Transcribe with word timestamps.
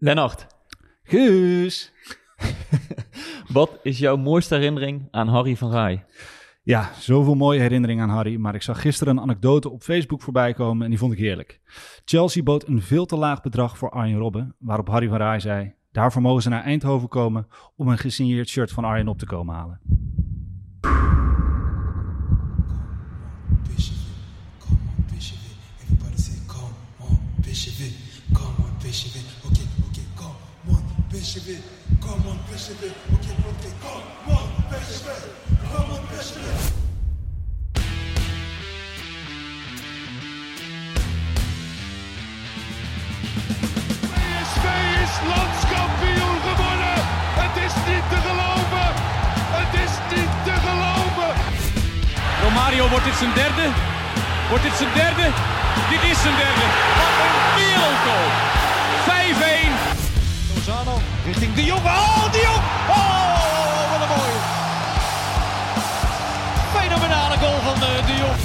Lennart, 0.00 0.46
Guus. 1.02 1.92
wat 3.52 3.78
is 3.82 3.98
jouw 3.98 4.16
mooiste 4.16 4.54
herinnering 4.54 5.08
aan 5.10 5.28
Harry 5.28 5.56
van 5.56 5.70
Rij? 5.70 6.04
Ja, 6.62 6.90
zoveel 6.98 7.34
mooie 7.34 7.60
herinneringen 7.60 8.08
aan 8.08 8.14
Harry. 8.14 8.36
Maar 8.36 8.54
ik 8.54 8.62
zag 8.62 8.80
gisteren 8.80 9.16
een 9.16 9.22
anekdote 9.22 9.70
op 9.70 9.82
Facebook 9.82 10.22
voorbij 10.22 10.52
komen 10.52 10.82
en 10.84 10.90
die 10.90 10.98
vond 10.98 11.12
ik 11.12 11.18
heerlijk. 11.18 11.60
Chelsea 12.04 12.42
bood 12.42 12.66
een 12.66 12.82
veel 12.82 13.06
te 13.06 13.16
laag 13.16 13.40
bedrag 13.40 13.78
voor 13.78 13.90
Arjen 13.90 14.18
Robben, 14.18 14.54
waarop 14.58 14.88
Harry 14.88 15.08
van 15.08 15.16
Rij 15.16 15.40
zei... 15.40 15.74
Daarvoor 15.92 16.22
mogen 16.22 16.42
ze 16.42 16.48
naar 16.48 16.62
Eindhoven 16.62 17.08
komen 17.08 17.46
om 17.76 17.88
een 17.88 17.98
gesigneerd 17.98 18.48
shirt 18.48 18.70
van 18.70 18.84
Arjen 18.84 19.08
op 19.08 19.18
te 19.18 19.26
komen 19.26 19.54
halen. 19.54 19.80
It. 31.18 31.62
Come 32.00 32.28
on, 32.28 32.38
it. 32.54 32.70
Okay, 32.70 33.34
okay, 33.50 33.72
come 33.82 34.30
on, 34.30 34.44
it. 34.70 34.94
Come 35.72 35.90
on, 35.90 36.02
it. 36.14 36.28
PSV 44.14 44.64
is 45.02 45.14
landskampioen 45.26 46.38
geworden. 46.46 46.96
Het 47.42 47.54
is 47.66 47.74
niet 47.88 48.04
te 48.12 48.18
geloven. 48.26 48.88
Het 49.58 49.72
is 49.84 49.92
niet 50.14 50.32
te 50.44 50.54
geloven. 50.66 51.30
Romario, 52.42 52.88
wordt 52.88 53.04
dit 53.04 53.14
zijn 53.14 53.34
derde? 53.34 53.66
Wordt 54.48 54.64
dit 54.64 54.76
zijn 54.76 54.94
derde? 54.94 55.26
Dit 55.90 56.02
is 56.10 56.20
zijn 56.22 56.36
derde. 56.36 56.66
Wat 56.98 57.14
een 57.24 57.38
wereldgoal. 57.58 58.28
5-1. 59.94 59.97
Richting 61.28 61.54
De 61.54 61.64
Jong. 61.64 61.84
Oh, 61.84 62.32
De 62.32 62.40
Jong. 62.46 62.64
Oh, 62.88 63.90
wat 63.90 64.00
een 64.02 64.08
mooie. 64.16 64.40
Fenomenale 66.74 67.36
goal 67.36 67.60
van 67.60 67.74
de, 67.80 68.02
de 68.06 68.16
Jong. 68.18 68.36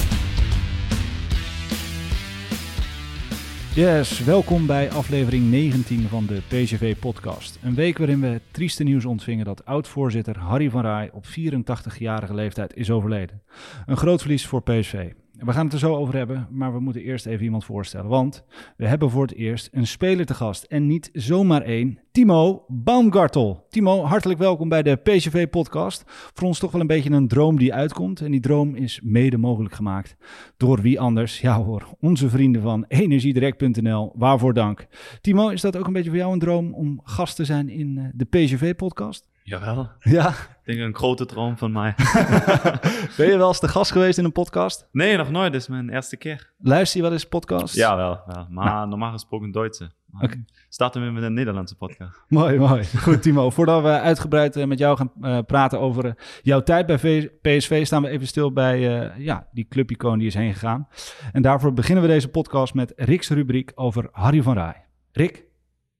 Yes, 3.76 4.20
welkom 4.20 4.66
bij 4.66 4.92
aflevering 4.92 5.50
19 5.50 6.08
van 6.08 6.26
de 6.26 6.42
PCV-podcast. 6.48 7.60
Een 7.62 7.76
week 7.76 7.98
waarin 7.98 8.20
we 8.20 8.28
het 8.28 8.44
trieste 8.52 8.84
nieuws 8.84 9.06
ontvingen 9.06 9.46
dat 9.46 9.66
oud-voorzitter 9.66 10.40
Harry 10.40 10.70
van 10.70 10.82
Rij 10.82 11.10
op 11.14 11.26
84-jarige 11.26 12.34
leeftijd 12.34 12.76
is 12.76 12.92
overleden. 12.92 13.42
Een 13.86 13.98
groot 13.98 14.22
verlies 14.22 14.48
voor 14.48 14.62
PSV. 14.62 15.12
We 15.40 15.52
gaan 15.52 15.64
het 15.64 15.74
er 15.74 15.80
zo 15.80 15.96
over 15.96 16.16
hebben, 16.16 16.48
maar 16.52 16.74
we 16.74 16.80
moeten 16.80 17.02
eerst 17.02 17.26
even 17.26 17.44
iemand 17.44 17.66
voorstellen. 17.66 18.10
Want 18.10 18.44
we 18.78 18.88
hebben 18.88 19.10
voor 19.10 19.22
het 19.22 19.36
eerst 19.36 19.70
een 19.72 19.88
speler 19.88 20.26
te 20.26 20.34
gast. 20.34 20.64
En 20.64 20.88
niet 20.88 21.10
zomaar 21.14 21.62
één, 21.62 22.00
Timo 22.12 22.66
Baumgartel. 22.68 23.66
Timo, 23.70 24.04
hartelijk 24.04 24.40
welkom 24.40 24.70
bij 24.70 24.84
de 24.84 24.96
PCV-podcast. 24.96 26.04
Voor 26.08 26.48
ons 26.48 26.60
toch 26.60 26.72
wel 26.72 26.82
een 26.82 26.88
beetje 26.88 27.12
een 27.12 27.28
droom 27.28 27.58
die 27.58 27.74
uitkomt. 27.74 28.22
En 28.22 28.32
die 28.32 28.40
droom 28.40 28.76
is 28.76 29.00
mede 29.04 29.38
mogelijk 29.38 29.76
gemaakt 29.76 30.16
door 30.58 30.82
wie 30.82 31.00
anders? 31.00 31.42
Ja 31.42 31.64
hoor, 31.64 31.88
onze 32.00 32.30
vrienden 32.30 32.62
van 32.62 32.86
energiedirect.nl. 32.88 34.12
Waarvoor 34.16 34.54
dank. 34.54 34.88
Timo, 35.22 35.50
is 35.50 35.62
dat 35.62 35.78
ook 35.78 35.88
een 35.88 35.94
beetje 35.94 36.10
voor 36.10 36.20
jou 36.20 36.34
een 36.34 36.40
droom 36.40 36.74
om 36.74 37.02
gast 37.04 37.36
te 37.36 37.46
zijn 37.46 37.70
in 37.70 37.98
eh, 37.98 38.06
de 38.14 38.26
PCV-podcast? 38.26 39.33
Jawel, 39.44 39.90
Ja. 40.00 40.30
ik 40.30 40.36
denk 40.64 40.80
een 40.80 40.96
grote 40.96 41.26
droom 41.26 41.58
van 41.58 41.72
mij. 41.72 41.94
Ben 43.18 43.28
je 43.28 43.38
wel 43.38 43.48
eens 43.48 43.60
de 43.60 43.68
gast 43.68 43.92
geweest 43.92 44.18
in 44.18 44.24
een 44.26 44.32
podcast? 44.32 44.88
nee, 44.92 45.18
nog 45.18 45.32
nooit, 45.32 45.52
dit 45.52 45.62
is 45.62 45.68
mijn 45.68 45.90
eerste 45.90 46.18
keer. 46.18 46.52
Luister 46.62 46.98
je 46.98 47.04
wel 47.04 47.12
eens 47.14 47.28
podcasts? 47.28 47.76
Ja, 47.76 47.96
wel, 47.96 48.20
wel. 48.26 48.48
maar 48.50 48.88
normaal 48.88 49.12
gesproken 49.12 49.52
Duitse. 49.52 49.92
Oké. 50.22 50.44
Starten 50.70 51.06
we 51.06 51.12
met 51.12 51.24
een 51.24 51.34
Nederlandse 51.34 51.76
podcast. 51.76 52.24
Mooi, 52.28 52.58
mooi. 52.60 52.84
Goed, 53.04 53.22
Timo. 53.22 53.50
Voordat 53.50 53.82
we 53.82 53.88
uitgebreid 54.00 54.56
eh, 54.56 54.66
met 54.66 54.80
jou 54.80 54.98
gaan 54.98 55.12
eh, 55.22 55.40
praten 55.48 55.80
over 55.80 56.06
eh, 56.06 56.12
jouw 56.42 56.64
tijd 56.64 56.86
bij 56.86 57.00
V- 57.00 57.28
PSV, 57.42 57.86
staan 57.86 58.02
we 58.02 58.10
even 58.10 58.28
stil 58.28 58.52
bij 58.54 59.02
eh, 59.12 59.18
ja, 59.18 59.48
die 59.52 59.68
clubicoon 59.70 60.18
die 60.18 60.28
is 60.28 60.34
heen 60.34 60.54
gegaan. 60.54 60.88
En 61.32 61.42
daarvoor 61.42 61.74
beginnen 61.74 62.04
we 62.04 62.10
deze 62.10 62.28
podcast 62.28 62.74
met 62.74 62.94
Rick's 62.96 63.30
rubriek 63.30 63.72
over 63.76 64.10
Harry 64.12 64.42
van 64.42 64.54
Rij. 64.54 64.86
Rick, 65.12 65.44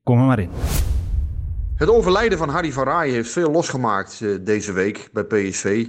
kom 0.04 0.20
er 0.20 0.26
maar 0.26 0.40
in. 0.40 0.50
Het 1.76 1.90
overlijden 1.90 2.38
van 2.38 2.50
Harry 2.50 2.72
van 2.72 2.84
Rij 2.84 3.10
heeft 3.10 3.32
veel 3.32 3.52
losgemaakt 3.52 4.20
eh, 4.22 4.30
deze 4.42 4.72
week 4.74 5.10
bij 5.12 5.24
PSV. 5.24 5.88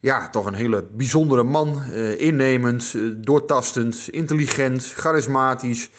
Ja, 0.00 0.28
toch 0.28 0.46
een 0.46 0.54
hele 0.54 0.86
bijzondere 0.92 1.42
man. 1.42 1.82
eh, 1.92 2.20
innemend, 2.20 2.92
eh, 2.94 3.02
doortastend, 3.16 4.08
intelligent, 4.10 4.92
charismatisch, 4.96 5.90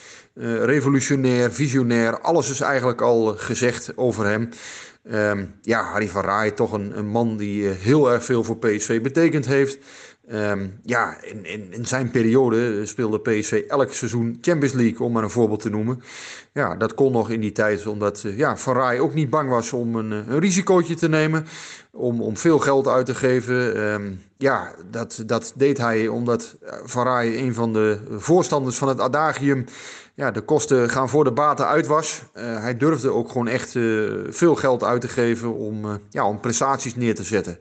revolutionair, 0.61 1.51
visionair. 1.51 2.21
Alles 2.21 2.49
is 2.49 2.59
eigenlijk 2.61 3.01
al 3.01 3.35
gezegd 3.37 3.97
over 3.97 4.25
hem. 4.25 4.49
Ehm, 5.03 5.45
ja, 5.61 5.83
Harry 5.83 6.07
van 6.07 6.21
Rij, 6.23 6.51
toch 6.51 6.71
een, 6.71 7.07
man 7.07 7.37
die 7.37 7.67
heel 7.67 8.11
erg 8.11 8.25
veel 8.25 8.43
voor 8.43 8.57
PSV 8.57 9.01
betekend 9.01 9.45
heeft. 9.45 9.77
Ehm, 10.29 10.67
ja, 10.83 11.21
in, 11.21 11.45
in, 11.45 11.73
in 11.73 11.85
zijn 11.85 12.11
periode 12.11 12.85
speelde 12.85 13.19
PSV 13.19 13.63
elk 13.67 13.93
seizoen 13.93 14.37
Champions 14.41 14.73
League, 14.73 15.05
om 15.05 15.11
maar 15.11 15.23
een 15.23 15.29
voorbeeld 15.29 15.61
te 15.61 15.69
noemen. 15.69 16.01
Ja, 16.53 16.75
dat 16.75 16.93
kon 16.93 17.11
nog 17.11 17.29
in 17.29 17.39
die 17.39 17.51
tijd, 17.51 17.87
omdat 17.87 18.23
eh, 18.23 18.37
ja, 18.37 18.57
Van 18.57 18.73
Rij 18.73 18.99
ook 18.99 19.13
niet 19.13 19.29
bang 19.29 19.49
was 19.49 19.73
om 19.73 19.95
een, 19.95 20.11
eh, 20.11 20.33
een 20.33 20.39
risicootje 20.39 20.95
te 20.95 21.09
nemen. 21.09 21.47
Om, 21.91 22.21
om 22.21 22.37
veel 22.37 22.59
geld 22.59 22.87
uit 22.87 23.05
te 23.05 23.15
geven. 23.15 23.75
Ehm, 23.75 24.11
ja, 24.37 24.73
dat, 24.91 25.23
dat 25.25 25.53
deed 25.55 25.77
hij 25.77 26.07
omdat 26.07 26.55
eh, 26.61 26.73
Van 26.83 27.03
Rij 27.03 27.37
een 27.37 27.53
van 27.53 27.73
de 27.73 27.99
voorstanders 28.09 28.77
van 28.77 28.87
het 28.87 28.99
adagium... 28.99 29.65
Ja, 30.13 30.31
de 30.31 30.41
kosten 30.41 30.89
gaan 30.89 31.09
voor 31.09 31.23
de 31.23 31.31
baten 31.31 31.67
uit 31.67 31.87
was. 31.87 32.21
Hij 32.33 32.77
durfde 32.77 33.09
ook 33.09 33.27
gewoon 33.27 33.47
echt 33.47 33.71
veel 34.29 34.55
geld 34.55 34.83
uit 34.83 35.01
te 35.01 35.07
geven 35.07 35.53
om, 35.53 35.99
ja, 36.09 36.27
om 36.27 36.39
prestaties 36.39 36.95
neer 36.95 37.15
te 37.15 37.23
zetten. 37.23 37.57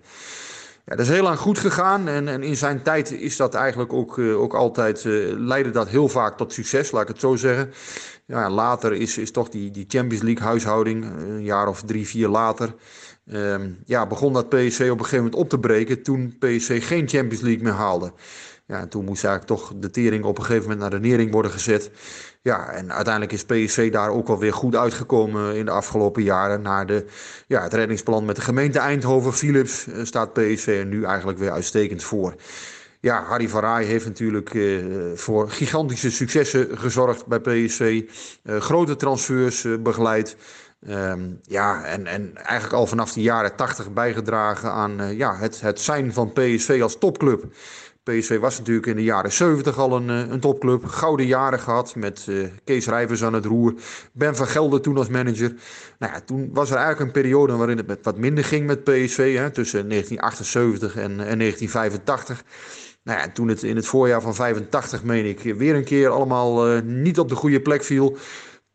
Ja, 0.89 0.97
dat 0.97 1.07
is 1.07 1.13
heel 1.13 1.23
lang 1.23 1.39
goed 1.39 1.59
gegaan 1.59 2.09
en, 2.09 2.29
en 2.29 2.43
in 2.43 2.57
zijn 2.57 2.83
tijd 2.83 3.11
is 3.11 3.37
dat 3.37 3.55
eigenlijk 3.55 3.93
ook, 3.93 4.19
eh, 4.19 4.41
ook 4.41 4.55
altijd, 4.55 5.05
eh, 5.05 5.13
leidde 5.37 5.71
dat 5.71 5.89
heel 5.89 6.09
vaak 6.09 6.37
tot 6.37 6.53
succes, 6.53 6.91
laat 6.91 7.03
ik 7.03 7.09
het 7.09 7.21
zo 7.21 7.37
zeggen. 7.37 7.71
Ja, 8.27 8.51
later 8.51 8.93
is, 8.93 9.19
is 9.19 9.31
toch 9.31 9.49
die, 9.49 9.71
die 9.71 9.85
Champions 9.89 10.23
League 10.23 10.47
huishouding, 10.47 11.05
eh, 11.05 11.11
een 11.29 11.43
jaar 11.43 11.69
of 11.69 11.83
drie, 11.83 12.07
vier 12.07 12.29
later, 12.29 12.75
ehm, 13.31 13.71
ja, 13.85 14.07
begon 14.07 14.33
dat 14.33 14.49
PSV 14.49 14.89
op 14.91 14.99
een 14.99 15.05
gegeven 15.05 15.17
moment 15.17 15.35
op 15.35 15.49
te 15.49 15.59
breken 15.59 16.03
toen 16.03 16.37
PSV 16.39 16.87
geen 16.87 17.09
Champions 17.09 17.43
League 17.43 17.63
meer 17.63 17.73
haalde. 17.73 18.13
Ja, 18.69 18.81
en 18.81 18.89
toen 18.89 19.05
moest 19.05 19.25
eigenlijk 19.25 19.61
toch 19.61 19.73
de 19.77 19.91
tering 19.91 20.25
op 20.25 20.39
een 20.39 20.45
gegeven 20.45 20.63
moment 20.63 20.81
naar 20.81 21.01
de 21.01 21.09
nering 21.09 21.33
worden 21.33 21.51
gezet. 21.51 21.91
Ja, 22.43 22.71
en 22.71 22.93
uiteindelijk 22.93 23.33
is 23.33 23.45
PSV 23.45 23.93
daar 23.93 24.11
ook 24.11 24.27
wel 24.27 24.39
weer 24.39 24.53
goed 24.53 24.77
uitgekomen 24.77 25.57
in 25.57 25.65
de 25.65 25.71
afgelopen 25.71 26.23
jaren. 26.23 26.63
Na 26.63 26.85
de, 26.85 27.05
ja, 27.47 27.63
het 27.63 27.75
reddingsplan 27.75 28.25
met 28.25 28.37
de 28.37 28.43
gemeente 28.43 28.79
Eindhoven, 28.79 29.33
Philips, 29.33 29.87
eh, 29.87 30.05
staat 30.05 30.33
PSV 30.33 30.67
er 30.67 30.87
nu 30.87 31.05
eigenlijk 31.05 31.39
weer 31.39 31.51
uitstekend 31.51 32.03
voor. 32.03 32.35
Ja, 33.01 33.25
Harry 33.25 33.49
van 33.49 33.61
Rij 33.61 33.85
heeft 33.85 34.05
natuurlijk 34.05 34.55
eh, 34.55 34.85
voor 35.15 35.51
gigantische 35.51 36.11
successen 36.11 36.79
gezorgd 36.79 37.27
bij 37.27 37.41
PSV. 37.41 38.03
Eh, 38.43 38.57
grote 38.57 38.97
transfers 38.97 39.67
begeleid. 39.81 40.37
Ehm, 40.87 41.31
ja, 41.43 41.85
en, 41.85 42.07
en 42.07 42.35
eigenlijk 42.35 42.73
al 42.73 42.87
vanaf 42.87 43.13
de 43.13 43.23
jaren 43.23 43.57
80 43.57 43.93
bijgedragen 43.93 44.73
aan 44.73 45.17
ja, 45.17 45.37
het, 45.37 45.61
het 45.61 45.81
zijn 45.81 46.13
van 46.13 46.33
PSV 46.33 46.79
als 46.83 46.99
topclub. 46.99 47.45
PSV 48.09 48.39
was 48.39 48.59
natuurlijk 48.59 48.87
in 48.87 48.97
de 48.97 49.03
jaren 49.03 49.33
70 49.33 49.79
al 49.79 49.97
een, 49.97 50.11
eh, 50.11 50.31
een 50.31 50.41
topclub. 50.41 50.85
Gouden 50.85 51.27
jaren 51.27 51.61
gehad 51.61 51.95
met 51.95 52.27
eh, 52.29 52.37
Kees 52.65 52.87
Rijvers 52.87 53.25
aan 53.25 53.33
het 53.33 53.45
roer. 53.45 53.75
Ben 54.13 54.37
van 54.37 54.47
Gelder 54.47 54.81
toen 54.81 54.97
als 54.97 55.09
manager. 55.09 55.55
Nou 55.99 56.13
ja, 56.13 56.21
toen 56.21 56.51
was 56.53 56.71
er 56.71 56.77
eigenlijk 56.77 57.07
een 57.07 57.23
periode 57.23 57.57
waarin 57.57 57.79
het 57.79 57.99
wat 58.03 58.19
minder 58.19 58.45
ging 58.45 58.67
met 58.67 58.85
PSV. 58.85 59.37
Hè, 59.37 59.51
tussen 59.51 59.89
1978 59.89 60.97
en, 60.97 61.11
en 61.11 61.39
1985. 61.39 62.45
Nou 63.03 63.19
ja, 63.21 63.29
toen 63.33 63.49
het 63.49 63.63
in 63.63 63.77
het 63.77 63.87
voorjaar 63.87 64.21
van 64.23 64.35
85, 64.35 65.03
meen 65.03 65.25
ik, 65.25 65.41
weer 65.57 65.75
een 65.75 65.85
keer 65.85 66.09
allemaal 66.09 66.69
eh, 66.69 66.83
niet 66.83 67.19
op 67.19 67.29
de 67.29 67.35
goede 67.35 67.61
plek 67.61 67.85
viel. 67.85 68.17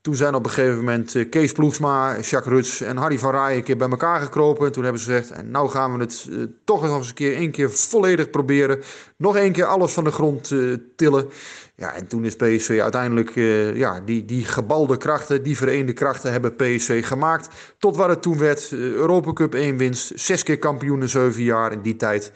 Toen 0.04 0.16
zijn 0.16 0.36
op 0.36 0.46
een 0.46 0.52
gegeven 0.52 0.78
moment 0.78 1.16
eh, 1.16 1.30
Kees 1.30 1.52
Ploegsma, 1.52 2.20
Jacques 2.20 2.54
Ruts 2.54 2.82
en 2.82 2.98
Harry 2.98 3.20
van 3.20 3.32
Rij 3.32 3.56
een 3.56 3.64
keer 3.64 3.78
bij 3.78 3.90
elkaar 3.90 4.22
gekropen. 4.22 4.66
En 4.66 4.72
toen 4.72 4.84
hebben 4.84 5.02
ze 5.02 5.12
gezegd, 5.12 5.32
en 5.32 5.52
nou 5.52 5.70
gaan 5.70 5.94
we 5.94 6.00
het 6.00 6.28
eh, 6.32 6.38
toch 6.64 6.82
nog 6.82 6.98
eens 6.98 7.08
een 7.08 7.14
keer, 7.14 7.36
één 7.36 7.52
keer 7.52 7.72
volledig 7.72 8.30
proberen. 8.30 8.82
Nog 9.18 9.36
één 9.36 9.52
keer 9.52 9.66
alles 9.66 9.94
van 9.94 10.04
de 10.04 10.12
grond 10.12 10.52
eh, 10.52 10.74
tillen. 10.96 11.30
Ja, 11.76 11.94
en 11.94 12.08
toen 12.08 12.26
is 12.26 12.36
PSV 12.36 12.80
uiteindelijk, 12.82 13.36
ja, 13.76 14.02
die, 14.06 14.26
die 14.26 14.46
gebalde 14.46 14.98
krachten, 14.98 15.44
die 15.44 15.58
vereende 15.58 15.94
krachten 15.94 16.32
hebben 16.32 16.56
PSV 16.56 17.08
gemaakt. 17.08 17.50
Tot 17.78 17.96
waar 17.96 18.10
het 18.10 18.22
toen 18.22 18.38
werd. 18.38 18.72
Uh, 18.72 18.80
Europa 18.80 19.34
Cup 19.34 19.54
1 19.54 19.78
winst, 19.78 20.12
zes 20.16 20.44
keer 20.44 20.58
kampioen 20.58 21.02
in 21.02 21.10
zeven 21.10 21.44
jaar 21.44 21.72
in 21.72 21.82
die 21.82 21.96
tijd. 21.96 22.32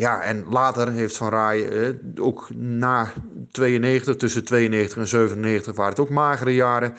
Ja, 0.00 0.22
en 0.22 0.44
later 0.48 0.92
heeft 0.92 1.16
Van 1.16 1.28
Rij, 1.28 1.68
eh, 1.68 1.94
ook 2.20 2.48
na 2.54 3.12
92, 3.50 4.16
tussen 4.16 4.44
92 4.44 4.98
en 4.98 5.08
97 5.08 5.76
waren 5.76 5.92
het 5.92 6.00
ook 6.00 6.08
magere 6.08 6.54
jaren. 6.54 6.94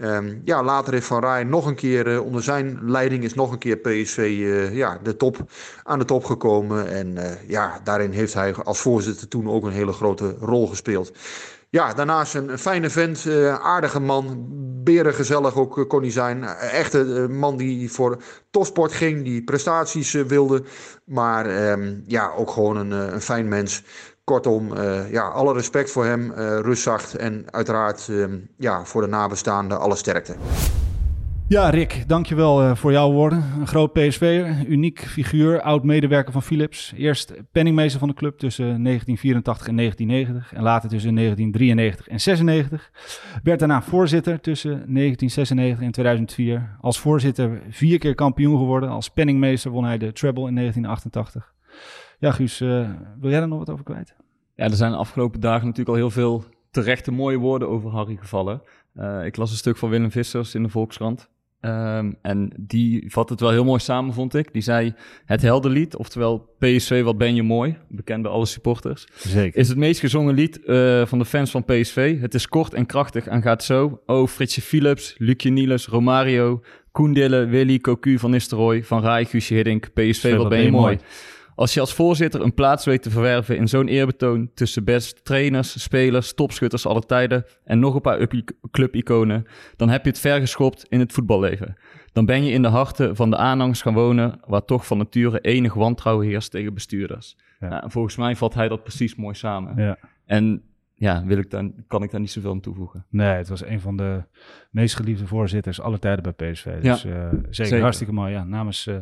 Um, 0.00 0.42
ja, 0.44 0.62
later 0.62 0.92
heeft 0.92 1.06
Van 1.06 1.20
Rij 1.20 1.44
nog 1.44 1.66
een 1.66 1.74
keer, 1.74 2.06
uh, 2.06 2.24
onder 2.24 2.42
zijn 2.42 2.78
leiding 2.82 3.24
is 3.24 3.34
nog 3.34 3.52
een 3.52 3.58
keer 3.58 3.76
PSV 3.76 4.18
uh, 4.18 4.74
ja, 4.74 4.98
de 5.02 5.16
top, 5.16 5.36
aan 5.82 5.98
de 5.98 6.04
top 6.04 6.24
gekomen. 6.24 6.88
En 6.88 7.16
ja, 7.46 7.80
daarin 7.84 8.10
heeft 8.10 8.34
hij 8.34 8.54
als 8.54 8.80
voorzitter 8.80 9.28
toen 9.28 9.50
ook 9.50 9.64
een 9.64 9.72
hele 9.72 9.92
grote 9.92 10.36
rol 10.40 10.66
gespeeld. 10.66 11.12
Ja, 11.72 11.94
daarnaast 11.94 12.34
een 12.34 12.58
fijne 12.58 12.90
vent, 12.90 13.26
aardige 13.62 14.00
man, 14.00 14.46
berengezellig 14.84 15.56
ook 15.56 15.84
kon 15.88 16.00
hij 16.00 16.10
zijn. 16.10 16.44
Echte 16.58 17.26
man 17.30 17.56
die 17.56 17.92
voor 17.92 18.22
topsport 18.50 18.92
ging, 18.92 19.24
die 19.24 19.44
prestaties 19.44 20.12
wilde. 20.12 20.62
Maar 21.04 21.70
um, 21.70 22.02
ja, 22.06 22.32
ook 22.36 22.50
gewoon 22.50 22.76
een, 22.76 22.90
een 22.90 23.20
fijn 23.20 23.48
mens. 23.48 23.82
Kortom, 24.24 24.76
ja, 25.10 25.28
alle 25.28 25.52
respect 25.52 25.90
voor 25.90 26.04
hem, 26.04 26.32
rustzacht 26.60 27.14
en 27.16 27.44
uiteraard 27.50 28.06
uh, 28.10 28.26
ja, 28.56 28.84
voor 28.84 29.02
de 29.02 29.08
nabestaanden 29.08 29.80
alle 29.80 29.96
sterkte. 29.96 30.34
Ja, 31.48 31.70
Rick, 31.70 32.04
dankjewel 32.06 32.62
uh, 32.62 32.74
voor 32.74 32.92
jouw 32.92 33.12
woorden. 33.12 33.44
Een 33.60 33.66
groot 33.66 33.92
PSV, 33.92 34.52
uniek 34.68 35.00
figuur, 35.00 35.60
oud-medewerker 35.60 36.32
van 36.32 36.42
Philips. 36.42 36.92
Eerst 36.96 37.32
penningmeester 37.52 37.98
van 37.98 38.08
de 38.08 38.14
club 38.14 38.38
tussen 38.38 38.64
1984 38.64 39.68
en 39.68 39.76
1990 39.76 40.58
en 40.58 40.62
later 40.62 40.88
tussen 40.88 41.14
1993 41.14 42.08
en 42.08 42.20
96. 42.20 42.90
Werd 43.42 43.58
daarna 43.58 43.82
voorzitter 43.82 44.40
tussen 44.40 44.70
1996 44.70 45.84
en 45.86 45.92
2004. 45.92 46.76
Als 46.80 47.00
voorzitter 47.00 47.62
vier 47.68 47.98
keer 47.98 48.14
kampioen 48.14 48.58
geworden. 48.58 48.88
Als 48.88 49.08
penningmeester 49.08 49.70
won 49.70 49.84
hij 49.84 49.98
de 49.98 50.12
treble 50.12 50.48
in 50.48 50.54
1988. 50.54 51.54
Ja, 52.18 52.30
Guus, 52.30 52.60
uh, 52.60 52.88
wil 53.20 53.30
jij 53.30 53.40
er 53.40 53.48
nog 53.48 53.58
wat 53.58 53.70
over 53.70 53.84
kwijt? 53.84 54.14
Ja, 54.54 54.64
er 54.64 54.74
zijn 54.74 54.90
de 54.90 54.96
afgelopen 54.96 55.40
dagen 55.40 55.66
natuurlijk 55.66 55.88
al 55.88 55.94
heel 55.94 56.10
veel 56.10 56.44
terechte 56.70 57.12
mooie 57.12 57.38
woorden 57.38 57.68
over 57.68 57.90
Harry 57.90 58.16
gevallen. 58.16 58.62
Uh, 58.96 59.24
ik 59.24 59.36
las 59.36 59.50
een 59.50 59.56
stuk 59.56 59.76
van 59.76 59.90
Willem 59.90 60.10
Vissers 60.10 60.54
in 60.54 60.62
de 60.62 60.68
Volkskrant. 60.68 61.30
Um, 61.64 62.16
en 62.22 62.52
die 62.58 63.04
vat 63.08 63.28
het 63.28 63.40
wel 63.40 63.50
heel 63.50 63.64
mooi 63.64 63.80
samen, 63.80 64.14
vond 64.14 64.34
ik. 64.34 64.52
Die 64.52 64.62
zei, 64.62 64.94
het 65.24 65.42
heldenlied, 65.42 65.96
oftewel 65.96 66.54
PSV, 66.58 67.02
wat 67.02 67.18
ben 67.18 67.34
je 67.34 67.42
mooi, 67.42 67.76
bekend 67.88 68.22
bij 68.22 68.30
alle 68.30 68.46
supporters. 68.46 69.06
Zeker. 69.14 69.60
Is 69.60 69.68
het 69.68 69.76
meest 69.76 70.00
gezongen 70.00 70.34
lied 70.34 70.60
uh, 70.64 71.06
van 71.06 71.18
de 71.18 71.24
fans 71.24 71.50
van 71.50 71.64
PSV. 71.64 72.20
Het 72.20 72.34
is 72.34 72.48
kort 72.48 72.74
en 72.74 72.86
krachtig 72.86 73.26
en 73.26 73.42
gaat 73.42 73.64
zo. 73.64 74.00
Oh, 74.06 74.28
Fritsje 74.28 74.60
Philips, 74.60 75.14
Lucje 75.18 75.50
Niels, 75.50 75.86
Romario, 75.86 76.62
Koen 76.92 77.12
Dille, 77.12 77.46
Willy, 77.46 77.78
Cocu, 77.78 78.18
Van 78.18 78.30
Nistelrooy, 78.30 78.84
Van 78.84 79.00
Rij, 79.00 79.24
Guusje 79.24 79.54
Hiddink, 79.54 79.92
PSV, 79.92 80.30
wat, 80.30 80.38
wat 80.38 80.48
ben 80.48 80.62
je 80.62 80.70
mooi. 80.70 80.82
mooi. 80.82 80.98
Als 81.62 81.74
je 81.74 81.80
als 81.80 81.94
voorzitter 81.94 82.40
een 82.40 82.54
plaats 82.54 82.84
weet 82.84 83.02
te 83.02 83.10
verwerven 83.10 83.56
in 83.56 83.68
zo'n 83.68 83.88
eerbetoon 83.88 84.50
tussen 84.54 84.84
best 84.84 85.24
trainers, 85.24 85.82
spelers, 85.82 86.34
topschutters 86.34 86.86
aller 86.86 87.06
tijden 87.06 87.44
en 87.64 87.78
nog 87.78 87.94
een 87.94 88.00
paar 88.00 88.28
clubiconen, 88.70 89.44
dan 89.76 89.88
heb 89.88 90.04
je 90.04 90.10
het 90.10 90.18
ver 90.18 90.40
geschopt 90.40 90.86
in 90.88 91.00
het 91.00 91.12
voetballeven. 91.12 91.76
Dan 92.12 92.26
ben 92.26 92.44
je 92.44 92.52
in 92.52 92.62
de 92.62 92.68
harten 92.68 93.16
van 93.16 93.30
de 93.30 93.36
aanhangers 93.36 93.82
gaan 93.82 93.94
wonen, 93.94 94.40
waar 94.46 94.64
toch 94.64 94.86
van 94.86 94.98
nature 94.98 95.40
enig 95.40 95.74
wantrouwen 95.74 96.26
heerst 96.26 96.50
tegen 96.50 96.74
bestuurders. 96.74 97.36
Ja. 97.60 97.68
Ja, 97.68 97.82
en 97.82 97.90
volgens 97.90 98.16
mij 98.16 98.36
vat 98.36 98.54
hij 98.54 98.68
dat 98.68 98.82
precies 98.82 99.14
mooi 99.14 99.34
samen. 99.34 99.82
Ja. 99.84 99.98
En 100.26 100.62
ja, 100.94 101.24
wil 101.24 101.38
ik 101.38 101.50
dan, 101.50 101.74
kan 101.86 102.02
ik 102.02 102.10
daar 102.10 102.20
niet 102.20 102.30
zoveel 102.30 102.50
aan 102.50 102.60
toevoegen. 102.60 103.06
Nee, 103.08 103.36
het 103.36 103.48
was 103.48 103.64
een 103.64 103.80
van 103.80 103.96
de 103.96 104.24
meest 104.70 104.96
geliefde 104.96 105.26
voorzitters 105.26 105.80
alle 105.80 105.98
tijden 105.98 106.34
bij 106.34 106.52
PSV. 106.52 106.80
Dus 106.80 107.02
ja, 107.02 107.10
uh, 107.10 107.28
zeker, 107.28 107.46
zeker, 107.50 107.80
hartstikke 107.80 108.12
mooi. 108.12 108.32
Ja, 108.32 108.44
namens 108.44 108.86
uh, 108.86 108.96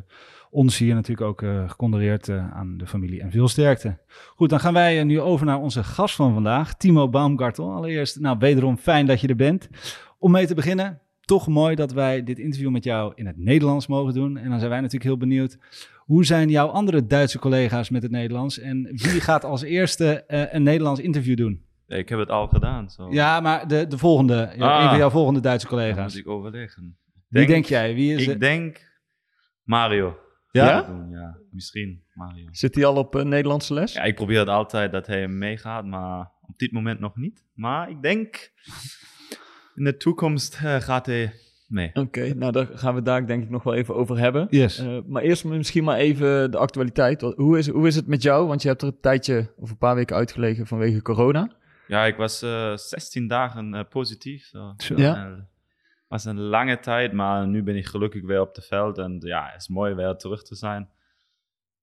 ons 0.50 0.78
hier 0.78 0.94
natuurlijk 0.94 1.28
ook 1.28 1.42
uh, 1.42 1.70
gecondoleerd 1.70 2.28
aan 2.30 2.76
de 2.76 2.86
familie 2.86 3.20
en 3.20 3.30
veel 3.30 3.48
sterkte. 3.48 3.98
Goed, 4.34 4.50
dan 4.50 4.60
gaan 4.60 4.72
wij 4.72 5.04
nu 5.04 5.20
over 5.20 5.46
naar 5.46 5.58
onze 5.58 5.84
gast 5.84 6.14
van 6.14 6.32
vandaag, 6.32 6.74
Timo 6.74 7.08
Baumgartel. 7.08 7.72
Allereerst, 7.72 8.20
nou, 8.20 8.38
wederom 8.38 8.76
fijn 8.76 9.06
dat 9.06 9.20
je 9.20 9.28
er 9.28 9.36
bent. 9.36 9.68
Om 10.18 10.30
mee 10.30 10.46
te 10.46 10.54
beginnen, 10.54 11.00
toch 11.20 11.48
mooi 11.48 11.74
dat 11.74 11.92
wij 11.92 12.22
dit 12.22 12.38
interview 12.38 12.70
met 12.70 12.84
jou 12.84 13.12
in 13.14 13.26
het 13.26 13.36
Nederlands 13.38 13.86
mogen 13.86 14.14
doen. 14.14 14.36
En 14.36 14.48
dan 14.48 14.58
zijn 14.58 14.70
wij 14.70 14.80
natuurlijk 14.80 15.10
heel 15.10 15.16
benieuwd, 15.16 15.58
hoe 15.96 16.24
zijn 16.24 16.48
jouw 16.48 16.66
andere 16.66 17.06
Duitse 17.06 17.38
collega's 17.38 17.90
met 17.90 18.02
het 18.02 18.10
Nederlands? 18.10 18.58
En 18.58 18.82
wie 18.82 19.20
gaat 19.20 19.44
als 19.44 19.62
eerste 19.62 20.24
een 20.26 20.62
Nederlands 20.62 21.00
interview 21.00 21.36
doen? 21.36 21.64
Ik 21.86 22.08
heb 22.08 22.18
het 22.18 22.30
al 22.30 22.48
gedaan. 22.48 22.90
Zo. 22.90 23.12
Ja, 23.12 23.40
maar 23.40 23.68
de, 23.68 23.86
de 23.86 23.98
volgende, 23.98 24.48
ah, 24.58 24.82
een 24.82 24.88
van 24.88 24.98
jouw 24.98 25.10
volgende 25.10 25.40
Duitse 25.40 25.66
collega's. 25.66 26.12
moet 26.12 26.22
ik 26.22 26.28
overleggen. 26.28 26.96
Wie 27.28 27.46
denk, 27.46 27.48
denk 27.48 27.64
jij? 27.64 27.94
Wie 27.94 28.14
is 28.14 28.22
ik 28.22 28.28
het? 28.28 28.40
denk 28.40 28.90
Mario. 29.62 30.16
Ja? 30.50 30.64
Ja? 30.64 31.06
ja? 31.10 31.36
misschien 31.50 32.02
Mario. 32.14 32.48
Zit 32.50 32.74
hij 32.74 32.84
al 32.84 32.96
op 32.96 33.16
uh, 33.16 33.22
Nederlandse 33.22 33.74
les? 33.74 33.92
Ja, 33.92 34.02
ik 34.02 34.14
probeer 34.14 34.38
het 34.38 34.48
altijd 34.48 34.92
dat 34.92 35.06
hij 35.06 35.28
meegaat, 35.28 35.84
maar 35.84 36.30
op 36.46 36.58
dit 36.58 36.72
moment 36.72 37.00
nog 37.00 37.16
niet. 37.16 37.44
Maar 37.54 37.90
ik 37.90 38.02
denk 38.02 38.52
in 39.74 39.84
de 39.84 39.96
toekomst 39.96 40.60
uh, 40.62 40.76
gaat 40.80 41.06
hij 41.06 41.32
mee. 41.66 41.88
Oké, 41.88 42.00
okay, 42.00 42.30
nou 42.30 42.52
daar 42.52 42.66
gaan 42.72 42.94
we 42.94 43.02
daar 43.02 43.26
denk 43.26 43.42
ik 43.42 43.50
nog 43.50 43.62
wel 43.62 43.74
even 43.74 43.94
over 43.94 44.18
hebben. 44.18 44.46
Yes. 44.50 44.80
Uh, 44.80 44.98
maar 45.06 45.22
eerst 45.22 45.44
misschien 45.44 45.84
maar 45.84 45.96
even 45.96 46.50
de 46.50 46.56
actualiteit. 46.56 47.20
Hoe 47.20 47.58
is, 47.58 47.68
hoe 47.68 47.86
is 47.86 47.96
het 47.96 48.06
met 48.06 48.22
jou? 48.22 48.46
Want 48.46 48.62
je 48.62 48.68
hebt 48.68 48.82
er 48.82 48.88
een 48.88 49.00
tijdje 49.00 49.52
of 49.56 49.70
een 49.70 49.78
paar 49.78 49.94
weken 49.94 50.16
uitgelegen 50.16 50.66
vanwege 50.66 51.02
corona. 51.02 51.50
Ja, 51.86 52.04
ik 52.04 52.16
was 52.16 52.42
uh, 52.42 52.76
16 52.76 53.28
dagen 53.28 53.74
uh, 53.74 53.80
positief. 53.88 54.46
Zo. 54.46 54.74
Ja. 54.96 55.48
Het 56.10 56.24
was 56.24 56.34
een 56.34 56.40
lange 56.40 56.78
tijd, 56.78 57.12
maar 57.12 57.46
nu 57.46 57.62
ben 57.62 57.76
ik 57.76 57.86
gelukkig 57.86 58.22
weer 58.22 58.40
op 58.40 58.54
het 58.54 58.66
veld. 58.66 58.98
En 58.98 59.16
ja, 59.20 59.48
het 59.52 59.60
is 59.60 59.68
mooi 59.68 59.94
weer 59.94 60.16
terug 60.16 60.42
te 60.42 60.54
zijn. 60.54 60.88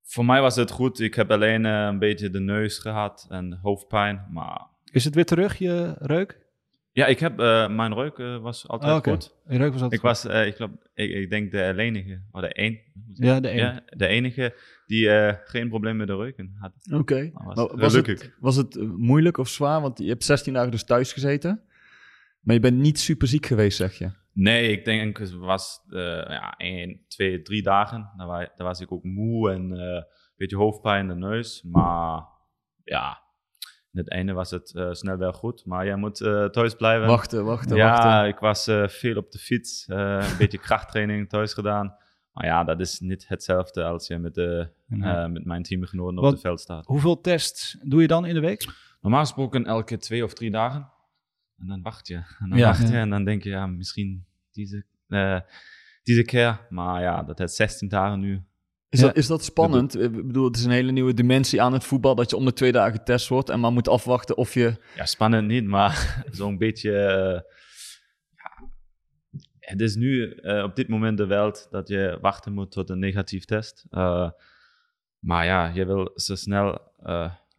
Voor 0.04 0.26
mij 0.26 0.42
was 0.42 0.56
het 0.56 0.72
goed. 0.72 1.00
Ik 1.00 1.16
heb 1.16 1.32
alleen 1.32 1.66
uh, 1.66 1.86
een 1.86 2.00
beetje 2.00 2.30
de 2.30 2.40
neus 2.40 2.78
gehad 2.78 3.28
en 3.30 3.60
hoofdpijn. 3.62 4.26
Maar... 4.32 4.68
Is 4.92 5.04
het 5.04 5.16
weer 5.16 5.26
terug, 5.26 5.58
je 5.58 5.96
reuk? 6.00 6.46
Ja, 6.92 7.06
ik 7.06 7.20
heb, 7.20 7.40
uh, 7.40 7.70
mijn 7.70 7.94
reuk 7.94 8.18
uh, 8.18 8.38
was 8.38 8.68
altijd 8.68 8.92
oh, 8.92 8.98
okay. 8.98 9.14
goed. 9.14 9.36
Je 9.48 9.58
reuk 9.58 9.72
was 9.72 9.82
altijd 9.82 10.02
ik 10.02 10.08
was, 10.08 10.26
uh, 10.26 10.48
ik, 10.48 10.56
geloof, 10.56 10.72
ik, 10.94 11.12
ik, 11.12 11.30
denk 11.30 11.52
de 11.52 11.74
enige, 11.78 12.22
of 12.32 12.42
de, 12.42 12.50
een, 12.60 12.80
ja, 13.14 13.40
de, 13.40 13.50
ja, 13.50 13.82
de 13.90 14.08
enige 14.08 14.56
die 14.86 15.06
uh, 15.06 15.34
geen 15.44 15.70
probleem 15.70 15.98
met 15.98 16.08
de 16.08 16.16
reuken 16.16 16.56
had. 16.60 16.72
Oké. 16.86 16.96
Okay. 16.96 17.32
Was, 17.34 17.56
was, 17.56 17.72
was, 17.80 17.94
het, 17.94 18.32
was 18.40 18.56
het 18.56 18.98
moeilijk 18.98 19.38
of 19.38 19.48
zwaar? 19.48 19.82
Want 19.82 19.98
je 19.98 20.08
hebt 20.08 20.24
16 20.24 20.54
dagen 20.54 20.72
dus 20.72 20.84
thuis 20.84 21.14
gezeten. 21.14 21.62
Maar 22.48 22.56
je 22.56 22.62
bent 22.62 22.78
niet 22.78 23.00
super 23.00 23.28
ziek 23.28 23.46
geweest, 23.46 23.78
zeg 23.78 23.98
je? 23.98 24.12
Nee, 24.34 24.72
ik 24.72 24.86
denk 24.86 25.18
het 25.18 25.34
was 25.34 25.80
uh, 25.90 26.00
ja, 26.28 26.54
één, 26.58 27.00
twee, 27.08 27.42
drie 27.42 27.62
dagen. 27.62 28.12
Daar 28.18 28.28
was, 28.28 28.48
daar 28.56 28.68
was 28.68 28.80
ik 28.80 28.92
ook 28.92 29.04
moe 29.04 29.52
en 29.52 29.72
uh, 29.72 29.80
een 29.80 30.06
beetje 30.36 30.58
hoofdpijn 30.58 31.02
in 31.02 31.08
de 31.08 31.28
neus. 31.28 31.64
Maar 31.64 32.24
ja, 32.84 33.22
in 33.92 34.00
het 34.00 34.10
einde 34.10 34.34
was 34.34 34.52
het 34.52 34.74
uh, 34.76 34.92
snel 34.92 35.18
wel 35.18 35.34
goed. 35.34 35.66
Maar 35.66 35.86
jij 35.86 35.96
moet 35.96 36.20
uh, 36.20 36.46
thuis 36.46 36.76
blijven. 36.76 37.08
Wachten, 37.08 37.46
wachten, 37.46 37.76
ja, 37.76 37.90
wachten. 37.90 38.10
Ja, 38.10 38.26
ik 38.26 38.40
was 38.40 38.68
uh, 38.68 38.88
veel 38.88 39.16
op 39.16 39.32
de 39.32 39.40
fiets. 39.40 39.86
een 39.88 40.38
beetje 40.38 40.58
krachttraining 40.58 41.30
thuis 41.30 41.54
gedaan. 41.54 41.96
Maar 42.32 42.46
ja, 42.46 42.64
dat 42.64 42.80
is 42.80 43.00
niet 43.00 43.28
hetzelfde 43.28 43.84
als 43.84 44.08
je 44.08 44.18
met, 44.18 44.34
de, 44.34 44.70
nee. 44.86 45.28
met 45.28 45.46
mijn 45.46 45.64
teamgenoten 45.64 46.18
op 46.18 46.32
het 46.32 46.42
veld 46.42 46.60
staat. 46.60 46.86
Hoeveel 46.86 47.22
tests 47.22 47.78
doe 47.82 48.02
je 48.02 48.08
dan 48.08 48.26
in 48.26 48.34
de 48.34 48.40
week? 48.40 48.66
Normaal 49.02 49.22
gesproken 49.22 49.66
elke 49.66 49.98
twee 49.98 50.24
of 50.24 50.34
drie 50.34 50.52
dagen. 50.52 50.96
En 51.58 51.68
dan 51.68 51.82
wacht 51.82 52.08
je. 52.08 52.16
En 52.40 52.50
dan 52.50 52.58
ja, 52.58 52.68
wacht 52.68 52.90
je 52.90 52.96
en 52.96 53.10
dan 53.10 53.24
denk 53.24 53.44
je, 53.44 53.50
ja, 53.50 53.68
misschien 53.68 54.26
deze, 54.52 54.86
deze 56.04 56.24
keer. 56.26 56.66
Maar 56.70 57.02
ja, 57.02 57.24
dat 57.24 57.40
is 57.40 57.56
16 57.56 57.88
dagen 57.88 58.20
nu. 58.20 58.42
Is, 58.90 59.00
ja. 59.00 59.06
dat, 59.06 59.16
is 59.16 59.28
dat 59.28 59.44
spannend? 59.44 60.00
Ik 60.00 60.12
bedoel, 60.12 60.46
het 60.46 60.56
is 60.56 60.64
een 60.64 60.72
hele 60.72 60.92
nieuwe 60.92 61.14
dimensie 61.14 61.62
aan 61.62 61.74
het 61.74 61.84
voetbal 61.84 62.16
dat 62.16 62.30
je 62.30 62.36
om 62.36 62.46
de 62.46 62.54
twee 62.54 62.72
dagen 62.72 62.92
getest 62.92 63.28
wordt 63.28 63.50
en 63.50 63.60
maar 63.60 63.72
moet 63.72 63.88
afwachten 63.88 64.38
of 64.38 64.54
je. 64.54 64.76
Ja, 64.96 65.06
spannend 65.06 65.48
niet, 65.48 65.66
maar 65.66 66.24
zo'n 66.32 66.58
beetje. 66.58 66.92
Uh, 66.92 67.42
ja, 68.36 68.70
het 69.60 69.82
is 69.82 69.96
nu 69.96 70.40
uh, 70.42 70.64
op 70.64 70.76
dit 70.76 70.88
moment 70.88 71.18
de 71.18 71.26
wereld 71.26 71.68
dat 71.72 71.88
je 71.88 72.18
wachten 72.22 72.54
moet 72.54 72.72
tot 72.72 72.90
een 72.90 73.00
negatief 73.00 73.46
test. 73.46 73.86
Uh, 73.92 74.30
maar 75.20 75.46
ja, 75.46 75.68
je 75.68 75.86
wil 75.86 76.12
zo 76.16 76.36
snel 76.36 76.92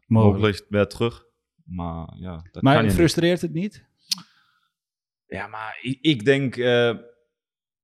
mogelijk 0.06 0.66
weer 0.68 0.86
terug. 0.86 1.24
Maar 1.64 2.14
ja, 2.16 2.42
dat 2.52 2.62
maar 2.62 2.74
kan 2.74 2.84
je 2.84 2.90
frustreert 2.90 3.32
niet. 3.32 3.40
het 3.40 3.52
niet? 3.52 3.87
Ja, 5.28 5.46
maar 5.46 5.78
ik, 5.82 5.98
ik 6.00 6.24
denk. 6.24 6.54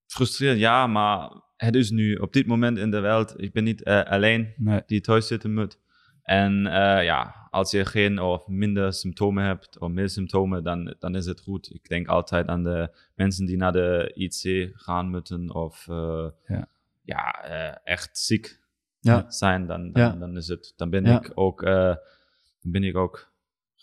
frustreerd, 0.07 0.59
ja, 0.59 0.87
maar 0.87 1.43
het 1.57 1.75
is 1.75 1.91
nu 1.91 2.15
op 2.15 2.33
dit 2.33 2.47
moment 2.47 2.79
in 2.79 2.91
de 2.91 3.01
wereld, 3.01 3.35
ik 3.37 3.53
ben 3.53 3.65
niet 3.65 3.87
uh, 3.87 4.03
alleen 4.03 4.55
nee. 4.57 4.83
die 4.87 5.01
thuis 5.01 5.27
zitten 5.27 5.55
moet. 5.55 5.79
En 6.23 6.67
uh, 6.67 7.05
ja, 7.05 7.49
als 7.51 7.71
je 7.71 7.85
geen 7.85 8.19
of 8.19 8.47
minder 8.47 8.93
symptomen 8.93 9.45
hebt 9.45 9.79
of 9.79 9.91
meer 9.91 10.09
symptomen, 10.09 10.65
dan, 10.65 10.95
dan 10.99 11.15
is 11.15 11.27
het 11.27 11.41
goed. 11.41 11.75
Ik 11.75 11.89
denk 11.89 12.07
altijd 12.07 12.47
aan 12.47 12.65
de 12.65 12.97
mensen 13.15 13.47
die 13.47 13.57
naar 13.57 13.73
de 13.73 14.13
IC 14.15 14.71
gaan 14.75 15.11
moeten 15.11 15.55
of 15.55 15.87
uh, 15.91 16.29
ja, 16.47 16.69
ja 17.03 17.45
echt 17.85 18.19
ziek 18.19 18.61
ja. 19.01 19.31
zijn, 19.31 19.67
dan, 19.67 19.93
dan, 19.93 20.03
ja. 20.03 20.11
dan, 20.11 20.37
is 20.37 20.49
het, 20.49 20.73
dan 20.77 20.91
ben 20.91 21.07
ik 21.07 21.31
ook, 21.35 21.65
dan 21.65 22.71
ben 22.73 22.85
ik 22.85 22.97
ook 22.97 23.33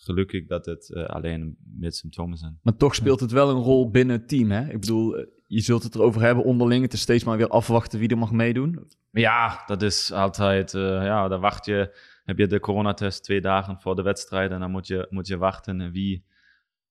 gelukkig 0.04 0.48
dat 0.48 0.66
het 0.66 0.94
eh, 0.94 1.06
alleen 1.06 1.58
met 1.78 1.96
symptomen 1.96 2.38
zijn. 2.38 2.60
Maar 2.62 2.76
toch 2.76 2.96
speelt 2.96 3.20
het 3.20 3.32
wel 3.32 3.50
een 3.50 3.64
rol 3.64 3.90
binnen 3.90 4.16
het 4.16 4.28
team, 4.28 4.52
hè? 4.52 4.70
Ik 4.70 4.80
bedoel, 4.80 5.18
eh, 5.18 5.26
je 5.48 5.62
zult 5.62 5.84
het 5.84 5.96
erover 5.96 6.22
hebben 6.22 6.44
onderling. 6.44 6.84
Het 6.84 6.94
is 6.94 7.02
steeds 7.02 7.24
maar 7.24 7.38
weer 7.38 7.48
afwachten 7.48 8.00
wie 8.00 8.10
er 8.10 8.18
mag 8.18 8.32
meedoen. 8.32 8.88
Ja, 9.12 9.64
dat 9.66 9.82
is 9.82 10.12
altijd, 10.12 10.74
eh, 10.74 10.82
ja, 10.82 11.28
dan 11.28 11.42
wacht 11.42 11.66
je, 11.66 11.96
heb 12.24 12.38
je 12.38 12.48
de 12.48 12.60
coronatest 12.60 13.24
twee 13.24 13.42
dagen 13.42 13.80
voor 13.80 13.96
de 13.96 14.02
wedstrijd 14.02 14.52
en 14.52 14.60
dan 14.60 14.72
moet 14.72 14.88
je, 14.88 15.08
moet 15.10 15.28
je 15.28 15.38
wachten 15.38 15.92
wie, 15.92 16.26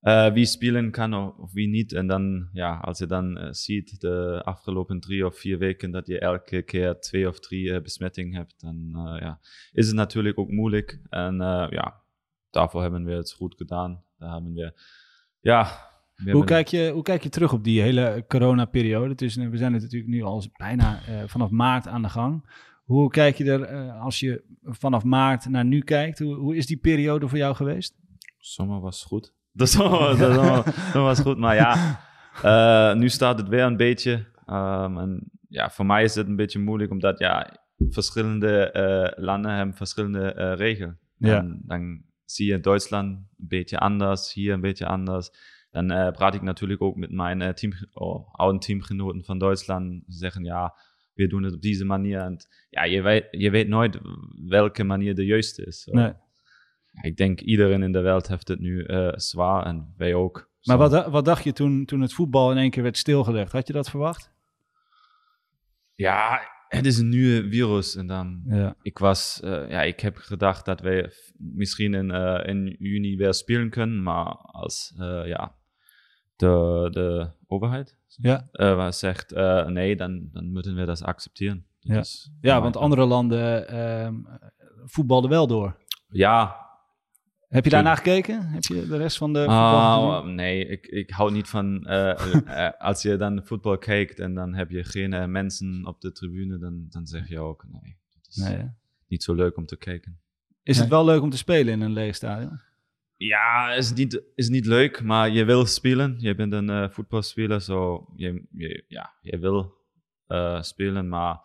eh, 0.00 0.32
wie 0.32 0.44
spelen 0.44 0.90
kan 0.90 1.14
of, 1.14 1.52
wie 1.52 1.68
niet. 1.68 1.92
En 1.92 2.06
dan, 2.06 2.48
ja, 2.52 2.76
als 2.76 2.98
je 2.98 3.06
dan 3.06 3.54
ziet 3.54 4.00
de 4.00 4.40
afgelopen 4.44 5.00
drie 5.00 5.26
of 5.26 5.38
vier 5.38 5.58
weken 5.58 5.90
dat 5.90 6.06
je 6.06 6.18
elke 6.18 6.62
keer 6.62 6.98
twee 6.98 7.28
of 7.28 7.40
drie 7.40 7.72
eh, 7.72 7.82
besmettingen 7.82 8.34
hebt, 8.34 8.60
dan 8.60 8.92
eh, 8.94 9.20
ja, 9.20 9.40
is 9.72 9.86
het 9.86 9.96
natuurlijk 9.96 10.38
ook 10.38 10.50
moeilijk. 10.50 11.00
En 11.08 11.40
eh, 11.40 11.66
ja, 11.70 11.99
daarvoor 12.50 12.82
hebben 12.82 13.04
we 13.04 13.12
het 13.12 13.32
goed 13.32 13.54
gedaan. 13.56 14.02
Daar 14.18 14.32
hebben 14.32 14.52
we, 14.52 14.72
ja... 15.40 15.68
we 16.14 16.30
Hoe 16.30 16.44
kijk, 16.44 16.68
je, 16.68 16.90
hoe 16.94 17.02
kijk 17.02 17.22
je 17.22 17.28
terug 17.28 17.52
op 17.52 17.64
die 17.64 17.80
hele 17.80 18.24
corona-periode? 18.28 19.08
Het 19.10 19.22
is- 19.22 19.36
We 19.36 19.56
zijn 19.56 19.72
natuurlijk 19.72 20.06
nu 20.06 20.22
al 20.22 20.44
bijna 20.56 21.00
eh, 21.06 21.22
vanaf 21.26 21.50
maart 21.50 21.86
aan 21.86 22.02
de 22.02 22.08
gang. 22.08 22.48
Hoe 22.84 23.10
kijk 23.10 23.36
je 23.36 23.44
er 23.44 23.62
eh, 23.62 24.02
als 24.02 24.20
je 24.20 24.44
vanaf 24.62 25.04
maart 25.04 25.48
naar 25.48 25.64
nu 25.64 25.80
kijkt? 25.80 26.18
Hoe, 26.18 26.34
hoe 26.34 26.56
is 26.56 26.66
die 26.66 26.76
periode 26.76 27.28
voor 27.28 27.38
jou 27.38 27.54
geweest? 27.54 27.94
Zomer 28.38 28.80
was 28.80 29.04
goed. 29.04 29.34
De 29.52 29.66
zomer, 29.66 30.08
de 30.18 30.32
zomer, 30.34 30.64
de 30.64 30.70
zomer 30.92 31.08
was 31.08 31.20
goed, 31.20 31.38
maar 31.38 31.54
ja, 31.54 32.00
eh, 32.42 32.96
nu 32.98 33.08
staat 33.08 33.38
het 33.38 33.48
weer 33.48 33.64
een 33.64 33.76
beetje. 33.76 34.26
Ehm, 34.46 34.98
en 34.98 35.30
ja, 35.48 35.70
voor 35.70 35.86
mij 35.86 36.02
is 36.04 36.14
het 36.14 36.26
een 36.26 36.36
beetje 36.36 36.58
moeilijk, 36.58 36.90
omdat 36.90 37.18
ja, 37.18 37.56
verschillende 37.88 39.14
landen 39.16 39.52
hebben 39.54 39.74
verschillende 39.74 40.54
regels. 40.54 40.94
Ja. 41.16 41.36
En 41.38 41.62
dan 41.66 42.02
zie 42.34 42.46
je 42.46 42.60
Duitsland 42.60 43.16
een 43.16 43.46
beetje 43.48 43.78
anders, 43.78 44.32
hier 44.32 44.52
een 44.52 44.60
beetje 44.60 44.86
anders. 44.86 45.30
Dan 45.70 45.86
praat 46.12 46.34
ik 46.34 46.42
natuurlijk 46.42 46.82
ook 46.82 46.96
met 46.96 47.10
mijn 47.10 47.42
eh, 47.42 47.52
team, 47.52 47.72
oh, 47.92 48.34
oude 48.34 48.58
teamgenoten 48.58 49.24
van 49.24 49.38
Duitsland. 49.38 50.02
Ze 50.08 50.18
zeggen 50.18 50.44
ja, 50.44 50.74
we 51.14 51.26
doen 51.26 51.42
het 51.42 51.54
op 51.54 51.62
deze 51.62 51.84
manier. 51.84 52.20
En 52.20 52.46
ja, 52.70 52.84
je 52.84 53.02
weet, 53.02 53.26
je 53.30 53.50
weet 53.50 53.68
nooit 53.68 53.98
welke 54.48 54.84
manier 54.84 55.14
de 55.14 55.24
juiste 55.24 55.66
is. 55.66 55.88
Nee. 55.90 56.12
Ik 57.02 57.16
denk 57.16 57.40
iedereen 57.40 57.82
in 57.82 57.92
de 57.92 58.00
wereld 58.00 58.28
heeft 58.28 58.48
het 58.48 58.60
nu 58.60 58.84
eh, 58.84 59.12
zwaar 59.14 59.66
en 59.66 59.94
wij 59.96 60.14
ook. 60.14 60.50
Maar 60.62 60.78
wat, 60.78 61.06
wat 61.06 61.24
dacht 61.24 61.44
je 61.44 61.52
toen, 61.52 61.84
toen 61.84 62.00
het 62.00 62.12
voetbal 62.12 62.50
in 62.50 62.56
één 62.56 62.70
keer 62.70 62.82
werd 62.82 62.96
stilgelegd? 62.96 63.52
Had 63.52 63.66
je 63.66 63.72
dat 63.72 63.90
verwacht? 63.90 64.32
Ja, 65.94 66.40
het 66.76 66.86
is 66.86 66.98
een 66.98 67.08
nieuwe 67.08 67.48
virus. 67.48 67.96
En 67.96 68.06
dan, 68.06 68.42
Ja. 68.46 68.74
ik 68.82 68.98
was, 68.98 69.40
eh, 69.40 69.70
ja, 69.70 69.82
ik 69.82 70.00
heb 70.00 70.16
gedacht 70.16 70.64
dat 70.64 70.80
wij 70.80 71.10
misschien 71.38 71.94
in, 71.94 72.10
eh, 72.10 72.48
in 72.48 72.76
juni 72.78 73.16
weer 73.16 73.34
spelen 73.34 73.70
kunnen. 73.70 74.02
Maar 74.02 74.26
als, 74.34 74.94
eh, 74.98 75.26
ja, 75.26 75.54
de, 76.36 76.88
de 76.90 77.30
overheid 77.46 77.96
Ja. 78.06 78.90
zegt 78.90 79.30
nee, 79.66 79.96
dan, 79.96 80.28
dan 80.32 80.52
moeten 80.52 80.74
we 80.74 80.84
dat 80.84 81.02
accepteren. 81.02 81.66
Ja. 81.78 82.02
ja, 82.40 82.60
want 82.60 82.76
andere 82.76 83.04
landen 83.04 83.68
ehm 83.68 84.14
voetbalden 84.84 85.30
wel 85.30 85.46
door. 85.46 85.76
Ja, 86.08 86.56
Heb 87.50 87.64
je 87.64 87.70
daarna 87.70 87.94
gekeken? 87.94 88.42
Heb 88.46 88.62
je 88.62 88.86
de 88.86 88.96
rest 88.96 89.16
van 89.16 89.32
de 89.32 89.38
voetbal 89.38 90.12
Ah, 90.12 90.18
gezien? 90.20 90.34
nee, 90.34 90.66
ik, 90.66 90.86
ik 90.86 91.10
hou 91.10 91.32
niet 91.32 91.48
van 91.48 91.86
eh, 91.86 92.66
eh, 92.66 92.72
als 92.80 93.02
je 93.02 93.16
dan 93.16 93.40
voetbal 93.44 93.78
kijkt 93.78 94.18
en 94.18 94.34
dan 94.34 94.54
heb 94.54 94.70
je 94.70 94.84
geen 94.84 95.12
eh, 95.12 95.26
mensen 95.26 95.86
op 95.86 96.00
de 96.00 96.12
tribune, 96.12 96.58
dan, 96.58 96.86
dan 96.88 97.06
zeg 97.06 97.28
je 97.28 97.38
ook 97.38 97.64
nee, 97.68 97.98
dat 98.14 98.26
is 98.28 98.36
Nee, 98.36 98.70
niet 99.08 99.22
zo 99.22 99.34
leuk 99.34 99.56
om 99.56 99.66
te 99.66 99.76
kijken. 99.76 100.20
Is 100.62 100.78
het 100.78 100.88
wel 100.88 101.04
leuk 101.04 101.22
om 101.22 101.30
te 101.30 101.36
spelen 101.36 101.72
in 101.72 101.80
een 101.80 101.92
leeg 101.92 102.14
stadion? 102.14 102.60
Ja, 103.16 103.72
is 103.72 103.92
niet, 103.92 104.22
is 104.34 104.48
niet 104.48 104.66
leuk, 104.66 105.02
maar 105.02 105.30
je 105.30 105.44
wil 105.44 105.66
spelen. 105.66 106.16
Je 106.18 106.34
bent 106.34 106.52
een 106.52 106.70
eh, 106.70 106.88
voetbalspeler, 106.90 107.60
zo 107.60 108.06
je, 108.16 108.46
je, 108.50 108.84
ja, 108.88 109.14
je 109.20 109.38
wil 109.38 109.74
eh, 110.26 110.62
spelen, 110.62 111.08
maar 111.08 111.38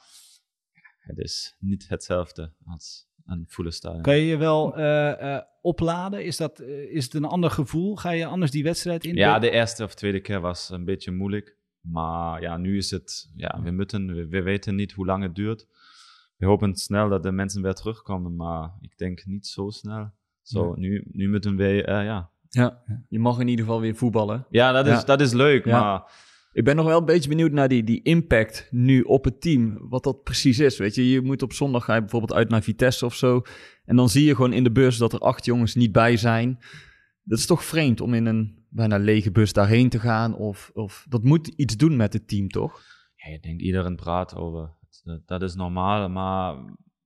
het 1.00 1.18
is 1.18 1.56
niet 1.60 1.88
hetzelfde 1.90 2.54
als 2.66 3.08
een 3.26 3.46
volle 3.48 3.72
stadion. 3.72 4.02
Kan 4.02 4.16
je 4.16 4.26
je 4.26 4.38
wel 4.38 4.76
eh, 4.78 5.36
eh, 5.36 5.42
opladen? 5.62 6.26
Is, 6.26 6.38
dat, 6.38 6.60
eh, 6.60 6.96
is 6.96 7.04
het 7.04 7.14
een 7.14 7.26
ander 7.26 7.52
gevoel? 7.52 7.96
Ga 7.96 8.10
je 8.10 8.26
anders 8.26 8.52
die 8.52 8.64
wedstrijd 8.64 9.06
in? 9.06 9.16
Ja, 9.16 9.40
de 9.40 9.50
eerste 9.50 9.84
of 9.84 9.94
tweede 9.94 10.20
keer 10.22 10.40
was 10.42 10.70
een 10.70 10.86
beetje 10.86 11.12
moeilijk. 11.12 11.58
Maar 11.82 12.42
ja, 12.42 12.58
nu 12.58 12.78
is 12.78 12.92
het, 12.92 13.32
ja, 13.36 13.60
we 13.64 13.72
moeten, 13.72 14.16
we, 14.16 14.28
we 14.28 14.42
weten 14.42 14.76
niet 14.76 14.92
hoe 14.92 15.06
lang 15.06 15.24
het 15.24 15.36
duurt. 15.36 15.68
We 16.38 16.46
hopen 16.46 16.76
snel 16.76 17.10
dat 17.10 17.24
de 17.24 17.32
mensen 17.32 17.62
weer 17.62 17.74
terugkomen, 17.74 18.36
maar 18.36 18.72
ik 18.82 18.98
denk 18.98 19.26
niet 19.26 19.48
zo 19.48 19.70
snel. 19.70 20.12
Zo, 20.42 20.74
nu, 20.76 21.04
nu 21.12 21.30
moeten 21.30 21.56
we, 21.56 21.84
eh, 21.84 22.04
ja. 22.04 22.30
Ja, 22.50 22.84
je 23.10 23.20
mag 23.20 23.40
in 23.40 23.48
ieder 23.48 23.66
geval 23.66 23.82
weer 23.82 23.96
voetballen. 23.96 24.46
Ja, 24.50 24.72
dat 24.72 24.86
is, 24.88 24.92
Ja. 25.00 25.04
Dat 25.04 25.22
is 25.22 25.34
leuk, 25.34 25.66
Ja. 25.66 25.80
maar 25.80 26.12
Ik 26.56 26.64
ben 26.64 26.76
nog 26.76 26.86
wel 26.86 27.00
een 27.00 27.06
beetje 27.06 27.30
benieuwd 27.30 27.52
naar 27.52 27.68
die, 27.68 27.84
die 27.84 28.02
impact 28.04 28.68
nu 28.72 29.02
op 29.02 29.24
het 29.24 29.42
team. 29.42 29.78
Wat 29.90 30.04
dat 30.04 30.24
precies 30.24 30.60
is. 30.60 30.78
Weet 30.78 30.96
je, 30.96 31.10
je 31.10 31.22
moet 31.22 31.42
op 31.42 31.54
zondag 31.54 31.86
ga 31.86 31.94
je 31.94 32.00
bijvoorbeeld 32.00 32.34
uit 32.34 32.50
naar 32.50 32.62
Vitesse 32.62 33.06
of 33.06 33.16
zo. 33.16 33.42
En 33.86 33.96
dan 33.96 34.10
zie 34.10 34.26
je 34.26 34.36
gewoon 34.36 34.54
in 34.54 34.64
de 34.64 34.72
bus 34.72 34.98
dat 34.98 35.14
er 35.14 35.20
acht 35.20 35.46
jongens 35.46 35.76
niet 35.76 35.92
bij 35.92 36.18
zijn. 36.18 36.60
Dat 37.24 37.38
is 37.40 37.46
toch 37.46 37.64
vreemd 37.64 38.02
om 38.02 38.14
in 38.14 38.26
een 38.26 38.66
bijna 38.70 38.98
lege 38.98 39.32
bus 39.32 39.54
daarheen 39.54 39.90
te 39.90 40.00
gaan. 40.00 40.36
Of, 40.36 40.72
of 40.74 41.06
dat 41.10 41.24
moet 41.24 41.48
iets 41.48 41.78
doen 41.78 41.96
met 41.96 42.14
het 42.14 42.28
team, 42.28 42.50
toch? 42.50 42.82
ja, 43.16 43.32
ik 43.34 43.44
denk 43.44 43.60
iedereen 43.62 43.96
praat 43.96 44.36
over. 44.36 44.70
Dat, 45.26 45.42
is 45.42 45.56
normaal, 45.56 46.10
maar 46.10 46.56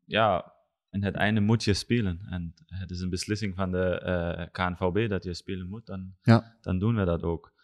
ja, 0.06 0.54
in 0.90 1.04
het 1.04 1.16
einde 1.16 1.40
moet 1.42 1.64
je 1.64 1.74
spelen. 1.74 2.20
En 2.30 2.54
het 2.66 2.92
is 2.92 3.00
een 3.02 3.10
beslissing 3.10 3.56
van 3.56 3.72
de 3.72 4.00
eh, 4.00 4.48
KNVB 4.52 5.10
dat 5.10 5.24
je 5.24 5.34
spelen 5.34 5.70
moet, 5.70 5.86
dan, 5.86 6.14
Ja. 6.22 6.58
dan 6.62 6.80
doen 6.80 6.96
we 6.96 7.06
dat 7.06 7.24
ook. 7.24 7.58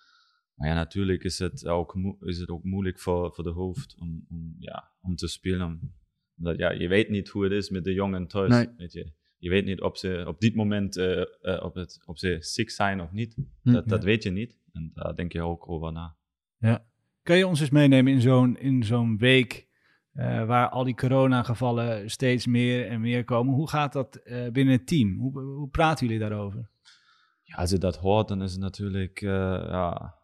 Maar 0.55 0.67
ja, 0.67 0.73
natuurlijk 0.73 1.23
is 1.23 1.39
het 1.39 1.67
ook, 1.67 1.95
is 2.21 2.37
het 2.39 2.49
ook 2.49 2.63
moeilijk 2.63 2.99
voor, 2.99 3.33
voor 3.33 3.43
de 3.43 3.49
hoofd 3.49 3.95
om, 3.99 4.25
om, 4.29 4.55
ja, 4.59 4.91
om 5.01 5.15
te 5.15 5.27
spelen. 5.27 5.65
Om- 5.65 5.93
Omdat 6.37 6.57
ja, 6.57 6.71
je 6.71 6.87
weet 6.87 7.09
niet 7.09 7.29
hoe 7.29 7.43
het 7.43 7.51
is 7.53 7.69
met 7.69 7.83
de 7.83 7.93
jongen 7.93 8.27
thuis. 8.27 8.49
Nee. 8.51 8.69
Weet 8.77 8.93
je. 8.93 9.11
je 9.37 9.49
weet 9.49 9.65
niet 9.65 9.81
of 9.81 9.97
ze 9.97 10.23
op 10.27 10.39
dit 10.39 10.55
moment 10.55 10.97
eh, 10.97 11.21
eh, 11.21 11.63
op 11.63 11.75
het, 11.75 12.01
of 12.05 12.19
ze 12.19 12.37
ziek 12.39 12.69
zijn 12.69 13.01
of 13.01 13.11
niet. 13.11 13.35
Hm. 13.61 13.71
Dat, 13.71 13.87
dat 13.87 14.03
weet 14.03 14.23
je 14.23 14.29
niet. 14.31 14.59
En 14.71 14.91
daar 14.93 15.15
denk 15.15 15.31
je 15.31 15.41
ook 15.41 15.69
over 15.69 15.91
na. 15.91 16.15
Kan 17.23 17.37
je 17.37 17.47
ons 17.47 17.59
eens 17.59 17.69
meenemen 17.69 18.13
in 18.13 18.21
zo'n, 18.21 18.57
in 18.57 18.83
zo'n 18.83 19.17
week 19.17 19.67
eh, 20.11 20.45
waar 20.45 20.69
al 20.69 20.83
die 20.83 20.95
coronagevallen 20.95 22.09
steeds 22.09 22.45
meer 22.45 22.87
en 22.87 23.01
meer 23.01 23.23
komen? 23.23 23.53
Hoe 23.53 23.69
gaat 23.69 23.93
dat 23.93 24.19
binnen 24.51 24.73
het 24.73 24.87
team? 24.87 25.17
Hoe, 25.17 25.39
hoe 25.41 25.69
praten 25.69 26.05
jullie 26.05 26.21
daarover? 26.21 26.69
Ja, 27.43 27.55
als 27.55 27.69
je 27.69 27.77
dat 27.77 27.97
hoort, 27.97 28.27
dan 28.27 28.41
is 28.41 28.51
het 28.51 28.61
natuurlijk 28.61 29.19
ja, 29.19 30.15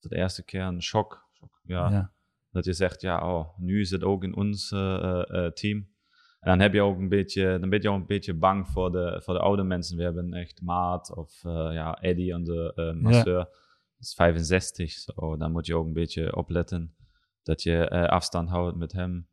de 0.00 0.16
eerste 0.16 0.44
keer 0.44 0.62
een 0.62 0.82
shock. 0.82 1.26
shock 1.32 1.60
ja. 1.62 1.90
Ja. 1.90 2.10
Dat 2.50 2.64
je 2.64 2.72
zegt, 2.72 3.00
ja, 3.00 3.34
oh, 3.34 3.58
nu 3.58 3.80
is 3.80 3.90
het 3.90 4.04
ook 4.04 4.24
in 4.24 4.36
ons 4.36 4.70
uh, 4.70 5.22
uh, 5.28 5.46
team. 5.46 5.94
En 6.40 6.52
dan 6.52 6.60
heb 6.60 6.72
je 6.72 6.82
ook 6.82 6.98
een 6.98 7.08
beetje, 7.08 7.58
dan 7.58 7.68
ben 7.68 7.82
je 7.82 7.90
ook 7.90 8.00
een 8.00 8.06
beetje 8.06 8.34
bang 8.34 8.68
voor 8.68 8.92
de, 8.92 9.20
voor 9.24 9.34
de 9.34 9.40
oude 9.40 9.62
mensen. 9.62 9.96
We 9.96 10.02
hebben 10.02 10.32
echt 10.32 10.62
Maat 10.62 11.16
of 11.16 11.42
ja, 11.42 11.94
Eddie, 12.00 12.34
onze 12.34 12.94
masseur, 13.00 13.38
ja. 13.38 13.48
is 13.98 14.14
65. 14.14 14.90
So, 14.90 15.36
dan 15.36 15.52
moet 15.52 15.66
je 15.66 15.76
ook 15.76 15.86
een 15.86 15.92
beetje 15.92 16.36
opletten 16.36 16.96
dat 17.46 17.62
je 17.62 17.90
uh, 17.92 18.04
afstand 18.04 18.48
houdt 18.48 18.76
met 18.76 18.92
hem. 18.92 19.26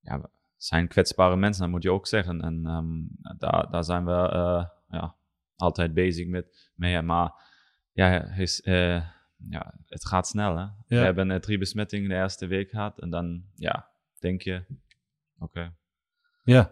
Ja, 0.00 0.30
zijn 0.56 0.88
kwetsbare 0.88 1.36
mensen, 1.36 1.62
dat 1.62 1.70
moet 1.70 1.82
je 1.82 1.92
ook 1.92 2.06
zeggen. 2.06 2.40
En 2.40 2.66
um, 2.66 3.08
daar, 3.38 3.70
daar 3.70 3.84
zijn 3.84 4.04
we 4.04 4.10
uh, 4.10 4.64
ja, 4.88 5.14
altijd 5.56 5.94
bezig 5.94 6.26
met. 6.26 6.70
mee. 6.74 7.02
Maar 7.02 7.32
ja, 7.92 8.22
is, 8.22 8.60
uh, 8.64 9.02
ja, 9.48 9.74
het 9.86 10.06
gaat 10.06 10.28
snel. 10.28 10.56
Hè? 10.56 10.62
Ja. 10.62 10.72
We 10.86 10.96
hebben 10.96 11.30
uh, 11.30 11.36
drie 11.36 11.58
besmettingen 11.58 12.08
de 12.08 12.14
eerste 12.14 12.46
week 12.46 12.70
gehad. 12.70 13.00
En 13.00 13.10
dan 13.10 13.42
ja, 13.54 13.88
denk 14.18 14.42
je, 14.42 14.64
oké. 15.38 15.44
Okay. 15.44 15.72
Ja. 16.44 16.70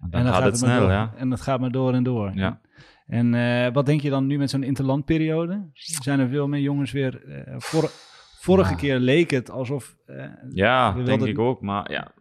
En 0.00 0.10
dan, 0.10 0.20
en 0.20 0.24
dan 0.24 0.34
gaat, 0.34 0.42
gaat, 0.42 0.50
het, 0.50 0.58
snel, 0.58 0.80
door, 0.80 0.90
ja. 0.90 1.12
En 1.16 1.30
dat 1.30 1.40
gaat 1.40 1.60
maar 1.60 1.70
door 1.70 1.94
en 1.94 2.02
door. 2.02 2.34
Ja. 2.34 2.60
En 3.06 3.32
uh, 3.32 3.72
wat 3.72 3.86
denk 3.86 4.00
je 4.00 4.10
dan 4.10 4.26
nu 4.26 4.38
met 4.38 4.50
zo'n 4.50 4.62
interlandperiode? 4.62 5.70
Zijn 5.72 6.20
er 6.20 6.28
veel 6.28 6.48
meer 6.48 6.60
jongens 6.60 6.92
weer... 6.92 7.24
Uh, 7.24 7.54
vor, 7.58 7.90
vorige 8.38 8.70
ja. 8.70 8.76
keer 8.76 8.98
leek 8.98 9.30
het 9.30 9.50
alsof... 9.50 9.96
Uh, 10.06 10.24
ja, 10.50 10.92
denk 10.92 11.22
ik 11.22 11.38
ook. 11.38 11.60
Maar 11.60 11.90
ja, 11.90 12.12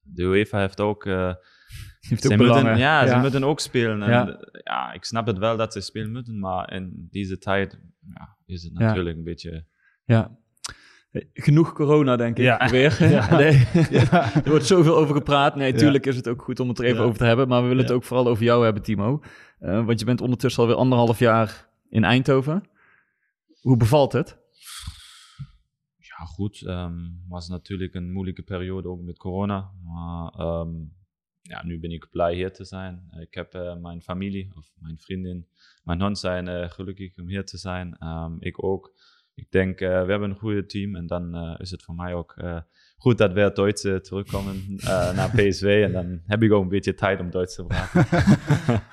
de 0.00 0.22
UEFA 0.22 0.58
heeft 0.58 0.80
ook... 0.80 1.04
uh, 1.04 1.14
heeft 2.08 2.22
ze 2.22 2.36
moeten, 2.36 2.76
ja, 2.76 3.06
ze 3.06 3.16
moeten 3.16 3.44
ook 3.44 3.60
spelen. 3.60 4.02
En 4.02 4.10
Ja. 4.10 4.38
ja. 4.64 4.92
ik 4.92 5.04
snap 5.04 5.26
het 5.26 5.38
wel 5.38 5.56
dat 5.56 5.72
ze 5.72 5.80
spelen 5.80 6.12
moeten, 6.12 6.38
maar 6.38 6.72
in 6.72 7.08
deze 7.10 7.38
tijd 7.38 7.80
ja, 8.14 8.36
is 8.46 8.62
het 8.62 8.72
natuurlijk 8.72 9.16
een 9.16 9.24
beetje... 9.24 9.64
Ja. 10.04 10.36
Genoeg 11.32 11.72
corona, 11.72 12.16
denk 12.16 12.36
ik, 12.38 12.44
Ja. 12.44 12.68
weer. 12.70 12.96
Ja. 13.10 13.36
Nee. 13.36 13.66
er 14.44 14.50
wordt 14.50 14.66
zoveel 14.66 14.96
over 14.96 15.14
gepraat. 15.14 15.56
Nee, 15.56 15.72
tuurlijk 15.72 16.06
is 16.06 16.16
het 16.16 16.28
ook 16.28 16.42
goed 16.42 16.60
om 16.60 16.68
het 16.68 16.78
er 16.78 16.84
even 16.84 16.98
Ja. 16.98 17.04
over 17.04 17.18
te 17.18 17.24
hebben. 17.24 17.48
Maar 17.48 17.62
we 17.62 17.68
willen 17.68 17.82
het 17.82 17.92
ook 17.92 18.04
vooral 18.04 18.26
over 18.28 18.44
jou 18.44 18.64
hebben, 18.64 18.82
Timo. 18.82 19.22
Uh, 19.60 19.84
want 19.86 19.98
je 19.98 20.04
bent 20.04 20.20
ondertussen 20.20 20.62
alweer 20.62 20.78
anderhalf 20.78 21.18
jaar 21.18 21.68
in 21.88 22.04
Eindhoven. 22.04 22.62
Hoe 23.60 23.76
bevalt 23.76 24.12
het? 24.12 24.38
Ja, 25.96 26.24
goed. 26.24 26.62
Um, 26.66 27.22
was 27.28 27.48
natuurlijk 27.48 27.94
een 27.94 28.12
moeilijke 28.12 28.42
periode 28.42 28.88
ook 28.88 29.00
met 29.02 29.18
corona. 29.18 29.70
Maar 29.84 30.46
um, 30.60 30.92
ja, 31.42 31.64
nu 31.64 31.80
ben 31.80 31.90
ik 31.90 32.10
blij 32.10 32.34
hier 32.34 32.52
te 32.52 32.64
zijn. 32.64 33.02
Eh, 33.10 33.20
ik 33.20 33.34
heb 33.34 33.54
eh, 33.54 33.76
mijn 33.76 34.02
familie 34.02 34.52
of 34.56 34.72
mijn 34.78 34.98
vriendin, 34.98 35.46
mijn 35.84 36.00
hond 36.00 36.18
zijn 36.18 36.48
eh, 36.48 36.70
gelukkig 36.70 37.18
om 37.18 37.28
hier 37.28 37.44
te 37.44 37.58
zijn. 37.58 37.96
Ehm, 37.98 38.36
ik 38.38 38.64
ook. 38.64 38.92
Ik 39.34 39.50
denk, 39.50 39.80
eh, 39.80 39.88
we 39.88 40.10
hebben 40.10 40.30
een 40.30 40.36
goede 40.36 40.66
team 40.66 40.96
en 40.96 41.06
dan 41.06 41.34
eh, 41.34 41.54
is 41.58 41.70
het 41.70 41.82
voor 41.82 41.94
mij 41.94 42.14
ook 42.14 42.34
eh, 42.36 42.58
goed 42.96 43.18
dat 43.18 43.32
we 43.32 43.40
uit 43.40 43.56
Duits 43.56 43.82
terugkomen 43.82 44.54
naar 45.16 45.30
PSV. 45.30 45.82
En 45.84 45.92
dan 45.92 46.20
heb 46.26 46.42
ik 46.42 46.52
ook 46.52 46.62
een 46.62 46.68
beetje 46.68 46.94
tijd 46.94 47.20
om 47.20 47.30
Duits 47.30 47.54
te 47.54 47.64
praten. 47.64 48.06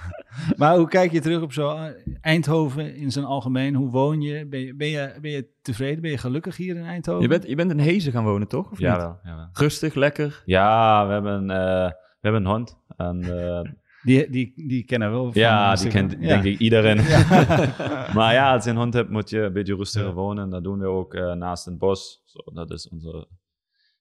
Maar 0.57 0.77
hoe 0.77 0.87
kijk 0.87 1.11
je 1.11 1.19
terug 1.19 1.41
op 1.41 1.53
zo 1.53 1.77
Eindhoven 2.21 2.95
in 2.95 3.11
zijn 3.11 3.25
algemeen? 3.25 3.75
Hoe 3.75 3.89
woon 3.89 4.21
je? 4.21 4.45
Ben 4.47 4.59
je, 4.59 4.75
ben 4.75 4.87
je, 4.87 5.13
ben 5.21 5.31
je 5.31 5.49
tevreden? 5.61 6.01
Ben 6.01 6.11
je 6.11 6.17
gelukkig 6.17 6.57
hier 6.57 6.75
in 6.75 6.83
Eindhoven? 6.83 7.21
Je 7.21 7.27
bent, 7.27 7.47
je 7.47 7.55
bent 7.55 7.71
in 7.71 7.79
Hezen 7.79 8.11
gaan 8.11 8.23
wonen, 8.23 8.47
toch? 8.47 8.65
Of 8.65 8.71
niet? 8.71 8.79
Jawel, 8.79 9.19
jawel. 9.23 9.49
Rustig, 9.53 9.93
lekker. 9.93 10.41
Ja, 10.45 11.07
we 11.07 11.13
hebben, 11.13 11.49
eh, 11.49 11.91
hebben 12.21 12.45
een 12.45 12.51
hond. 12.51 12.77
En, 12.97 13.23
eh, 13.23 13.71
Die, 14.03 14.29
die, 14.29 14.53
die 14.67 14.83
kennen 14.83 15.09
we 15.09 15.15
wel. 15.15 15.31
van 15.31 15.41
ja, 15.41 15.75
die 15.75 15.83
Instagram. 15.85 16.07
kent 16.09 16.21
Ja. 16.23 16.27
denk 16.27 16.43
ik 16.43 16.59
iedereen. 16.59 16.97
maar 18.17 18.33
ja, 18.33 18.53
als 18.53 18.63
je 18.63 18.69
een 18.69 18.75
hond 18.77 18.93
hebt, 18.93 19.09
moet 19.09 19.29
je 19.29 19.39
een 19.41 19.53
beetje 19.53 19.75
rustiger 19.75 20.13
wonen. 20.13 20.49
Dat 20.49 20.63
doen 20.63 20.79
we 20.79 20.85
ook 20.87 21.13
eh, 21.13 21.33
naast 21.33 21.65
het 21.65 21.77
bos. 21.77 22.21
Zo, 22.25 22.39
dat 22.53 22.71
is 22.71 22.89
onze 22.89 23.27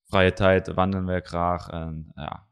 vrije 0.07 0.33
tijd, 0.33 0.75
wandelen 0.75 1.07
we 1.07 1.21
graag. 1.25 1.69
En 1.69 2.11
ja, 2.15 2.47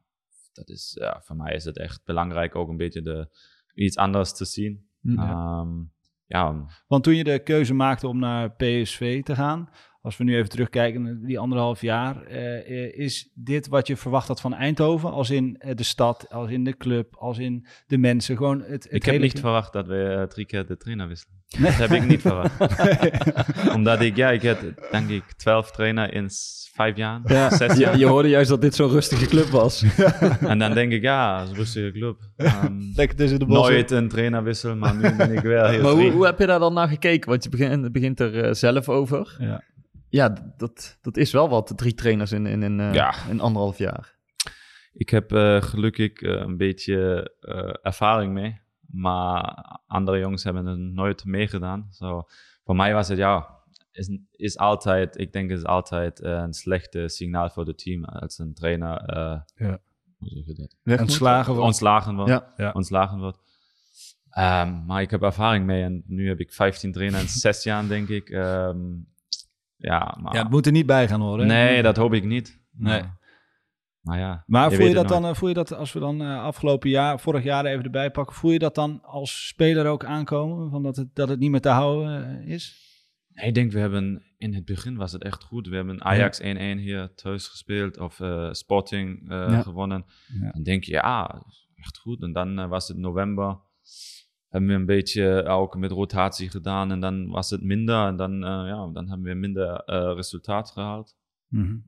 dat 0.53 0.69
is, 0.69 0.97
ja, 1.01 1.21
voor 1.25 1.37
mij 1.37 1.55
is 1.55 1.65
het 1.65 1.79
echt 1.79 2.05
belangrijk 2.05 2.55
ook 2.55 2.69
een 2.69 2.77
beetje 2.77 3.03
de, 3.03 3.29
iets 3.75 3.97
anders 3.97 4.33
te 4.37 4.45
zien. 4.45 4.89
Ja. 5.01 5.31
Ehm, 5.31 5.69
ja, 6.27 6.67
Want 6.87 7.05
toen 7.05 7.15
je 7.15 7.25
de 7.25 7.43
keuze 7.43 7.75
maakte 7.75 8.09
om 8.09 8.19
naar 8.19 8.51
PSV 8.51 9.23
te 9.23 9.35
gaan, 9.35 9.69
als 10.07 10.17
we 10.17 10.25
nu 10.25 10.37
even 10.37 10.49
terugkijken 10.49 11.03
naar 11.03 11.19
die 11.21 11.39
anderhalf 11.39 11.81
jaar, 11.81 12.23
eh, 12.23 12.57
eh, 12.57 12.99
is 12.99 13.31
dit 13.35 13.69
wat 13.69 13.87
je 13.87 13.97
verwacht 13.97 14.29
had 14.29 14.41
van 14.41 14.55
Eindhoven? 14.55 15.11
Als 15.11 15.31
in 15.31 15.57
eh, 15.59 15.75
de 15.75 15.83
stad, 15.83 16.31
als 16.31 16.51
in 16.51 16.65
de 16.65 16.77
club, 16.77 17.17
als 17.17 17.39
in 17.39 17.67
de 17.87 17.99
mensen? 17.99 18.37
Gewoon 18.37 18.61
het, 18.61 18.71
het 18.71 18.93
ik 18.93 19.05
heb 19.05 19.21
niet 19.21 19.41
verwacht 19.41 19.73
dat 19.73 19.87
we 19.87 20.27
drie 20.29 20.47
keer 20.47 20.67
de 20.67 20.77
trainer 20.77 21.09
wisselen. 21.09 21.35
Dat 21.47 21.73
heb 21.73 21.91
ik 21.91 22.07
niet 22.07 22.21
verwacht. 22.21 22.61
Omdat 23.77 24.01
ik, 24.01 24.17
ja, 24.17 24.31
ik 24.31 24.43
heb 24.43 24.89
denk 24.91 25.11
ik 25.11 25.33
twaalf 25.33 25.71
trainer 25.71 26.15
in 26.15 26.31
vijf 26.73 26.97
jaar, 26.97 27.21
zes 27.51 27.73
Je, 27.73 27.79
jaar. 27.79 27.99
je 27.99 28.07
hoorde 28.07 28.29
juist 28.29 28.49
dat 28.49 28.61
dit 28.61 28.75
zo'n 28.75 28.91
rustige 28.91 29.27
club 29.27 29.47
was. 29.47 29.85
En 30.41 30.59
dan 30.59 30.75
denk 30.75 30.93
ik, 30.93 31.03
ja, 31.03 31.39
het 31.39 31.45
is 31.45 31.51
een 31.51 31.57
rustige 31.57 31.93
club. 31.93 32.19
Ehm, 32.37 32.73
Lekker 32.95 33.17
tussen 33.17 33.39
de 33.39 33.47
bossen. 33.47 33.73
nooit 33.73 33.91
een 33.91 34.09
trainerwissel, 34.09 34.77
maar 34.77 34.97
nu 34.97 35.17
ben 35.17 35.33
ik 35.33 35.43
wel 35.43 35.67
heel 35.67 35.83
maar 35.83 36.11
hoe, 36.11 36.27
heb 36.27 36.39
je 36.39 36.47
daar 36.47 36.59
dan 36.59 36.75
naar 36.75 36.89
gekeken? 36.89 37.31
Want 37.31 37.45
je 37.45 37.51
begint, 37.51 37.93
begint 37.93 38.21
er 38.21 38.57
zelf 38.57 38.89
over. 38.89 39.37
Ja. 39.39 39.63
Ja, 40.09 40.53
dat, 40.57 40.99
dat 41.01 41.17
is 41.17 41.33
wel 41.33 41.49
wat, 41.49 41.73
drie 41.77 41.95
trainers 41.95 42.33
in, 42.33 42.47
in, 42.47 42.63
in, 42.63 42.81
eh, 42.81 42.95
Ja. 42.95 43.15
in 43.29 43.41
anderhalf 43.41 43.79
jaar. 43.79 44.15
Ik 44.93 45.11
heb 45.11 45.33
eh, 45.33 45.63
gelukkig 45.63 46.13
eh, 46.13 46.31
een 46.33 46.57
beetje 46.57 47.31
eh, 47.41 47.75
ervaring 47.83 48.33
mee, 48.33 48.61
maar 48.91 49.43
andere 49.87 50.19
jongens 50.19 50.45
hebben 50.45 50.67
het 50.67 50.79
nooit 50.79 51.25
meegedaan. 51.25 51.87
Zo, 51.91 52.23
voor 52.65 52.77
mij 52.77 52.93
was 52.95 53.09
het 53.09 53.19
ja, 53.19 53.49
is, 53.93 54.19
is 54.31 54.59
altijd, 54.59 55.19
ik 55.19 55.33
denk, 55.33 55.51
is 55.51 55.65
altijd 55.65 56.23
een 56.23 56.53
slechte 56.53 57.09
signaal 57.09 57.51
voor 57.51 57.67
het 57.67 57.79
team 57.79 58.05
als 58.05 58.39
een 58.39 58.55
trainer. 58.55 58.97
eh, 59.01 59.41
Ja. 59.55 59.79
Hoe 60.19 60.29
zeg 60.29 60.47
je 60.47 60.55
dat? 60.55 60.77
Weg 60.83 60.99
moet. 61.01 61.09
Ontslagen 61.09 61.53
wordt. 61.53 61.67
Ontslagen 61.67 62.15
wordt. 62.15 62.31
Ja. 62.31 62.53
Ja. 62.57 62.73
Ontslagen 62.73 63.19
wordt. 63.19 63.39
Ehm, 64.31 64.85
maar 64.85 65.03
ik 65.03 65.11
heb 65.11 65.23
ervaring 65.23 65.67
mee 65.67 65.83
en 65.83 66.03
nu 66.07 66.29
heb 66.29 66.41
ik 66.41 66.53
15 66.53 66.93
trainen 66.93 67.21
in 67.21 67.29
zes 67.29 67.63
jaar, 67.63 67.89
denk 67.89 68.09
ik. 68.09 68.29
Ehm, 68.31 68.79
ja, 69.77 70.17
maar 70.21 70.35
Ja, 70.35 70.43
het 70.43 70.51
moet 70.51 70.67
er 70.67 70.73
niet 70.73 70.87
bij 70.87 71.09
gaan 71.09 71.21
horen. 71.21 71.47
nee, 71.47 71.83
dat 71.83 71.97
hoop 71.97 72.13
ik 72.13 72.25
niet. 72.25 72.65
Nee. 72.73 73.01
Maar, 73.01 73.19
maar 74.01 74.19
ja. 74.19 74.43
Maar 74.47 74.73
voel 74.73 74.87
je 74.87 74.95
dat 74.95 75.09
dan, 75.09 75.25
eh, 75.25 75.35
voel 75.35 75.49
je 75.49 75.55
dat 75.55 75.73
als 75.73 75.93
we 75.93 76.01
dan 76.01 76.21
eh, 76.21 76.43
afgelopen 76.43 76.91
jaar, 76.91 77.21
vorig 77.21 77.45
jaar 77.45 77.65
even 77.65 77.85
erbij 77.85 78.11
pakken, 78.11 78.37
voel 78.37 78.51
je 78.51 78.59
dat 78.59 78.75
dan 78.75 79.03
als 79.03 79.47
speler 79.47 79.87
ook 79.87 80.05
aankomen? 80.05 80.71
Van 80.71 80.83
dat, 80.83 80.97
het, 80.97 81.15
dat 81.15 81.29
het 81.29 81.39
niet 81.39 81.51
meer 81.51 81.61
te 81.61 81.69
houden 81.69 82.41
eh, 82.41 82.53
is? 82.53 82.85
Nee, 83.29 83.47
ik 83.47 83.55
denk, 83.55 83.73
we 83.73 83.79
hebben 83.79 84.23
in 84.39 84.55
het 84.55 84.65
begin 84.65 84.97
was 84.97 85.13
het 85.13 85.23
echt 85.23 85.43
goed. 85.45 85.69
We 85.69 85.77
hebben 85.77 86.05
Ajax 86.05 86.41
1-1 86.41 86.45
hier 86.79 87.15
thuis 87.15 87.49
gespeeld 87.49 87.99
of 87.99 88.21
Sporting 88.51 89.25
Ja. 89.29 89.63
gewonnen. 89.63 90.05
Ja. 90.41 90.51
Dan 90.51 90.63
denk 90.63 90.85
je, 90.85 90.93
ja, 90.93 91.43
echt 91.77 91.99
goed. 91.99 92.23
En 92.23 92.33
dan 92.33 92.69
was 92.69 92.89
het 92.89 92.97
november. 92.97 93.59
Hebben 94.57 94.75
we 94.75 94.81
een 94.81 94.87
beetje 94.87 95.45
ook 95.47 95.77
met 95.77 95.91
rotatie 95.91 96.51
gedaan 96.51 96.91
en 96.91 97.01
dan 97.01 97.29
was 97.29 97.51
het 97.51 97.63
minder. 97.63 98.07
En 98.07 98.17
dan, 98.17 98.33
eh, 98.45 98.49
ja, 98.51 98.89
dan 98.93 99.09
hebben 99.09 99.23
we 99.27 99.35
minder 99.35 99.77
eh, 99.77 100.13
resultaat 100.15 100.71
gehaald. 100.71 101.17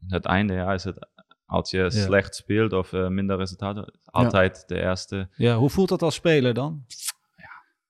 Het 0.07 0.25
einde 0.25 0.53
ja, 0.53 0.73
is 0.73 0.85
het, 0.85 1.09
als 1.47 1.71
je 1.71 1.91
slecht 1.91 2.35
speelt 2.35 2.73
of 2.73 2.93
eh, 2.93 3.09
minder 3.09 3.37
resultaten, 3.37 3.99
altijd 4.05 4.65
de 4.69 4.81
eerste. 4.81 5.29
Ja, 5.37 5.57
hoe 5.57 5.71
voelt 5.71 5.89
dat 5.89 6.03
als 6.03 6.15
speler 6.15 6.55
dan? 6.55 6.85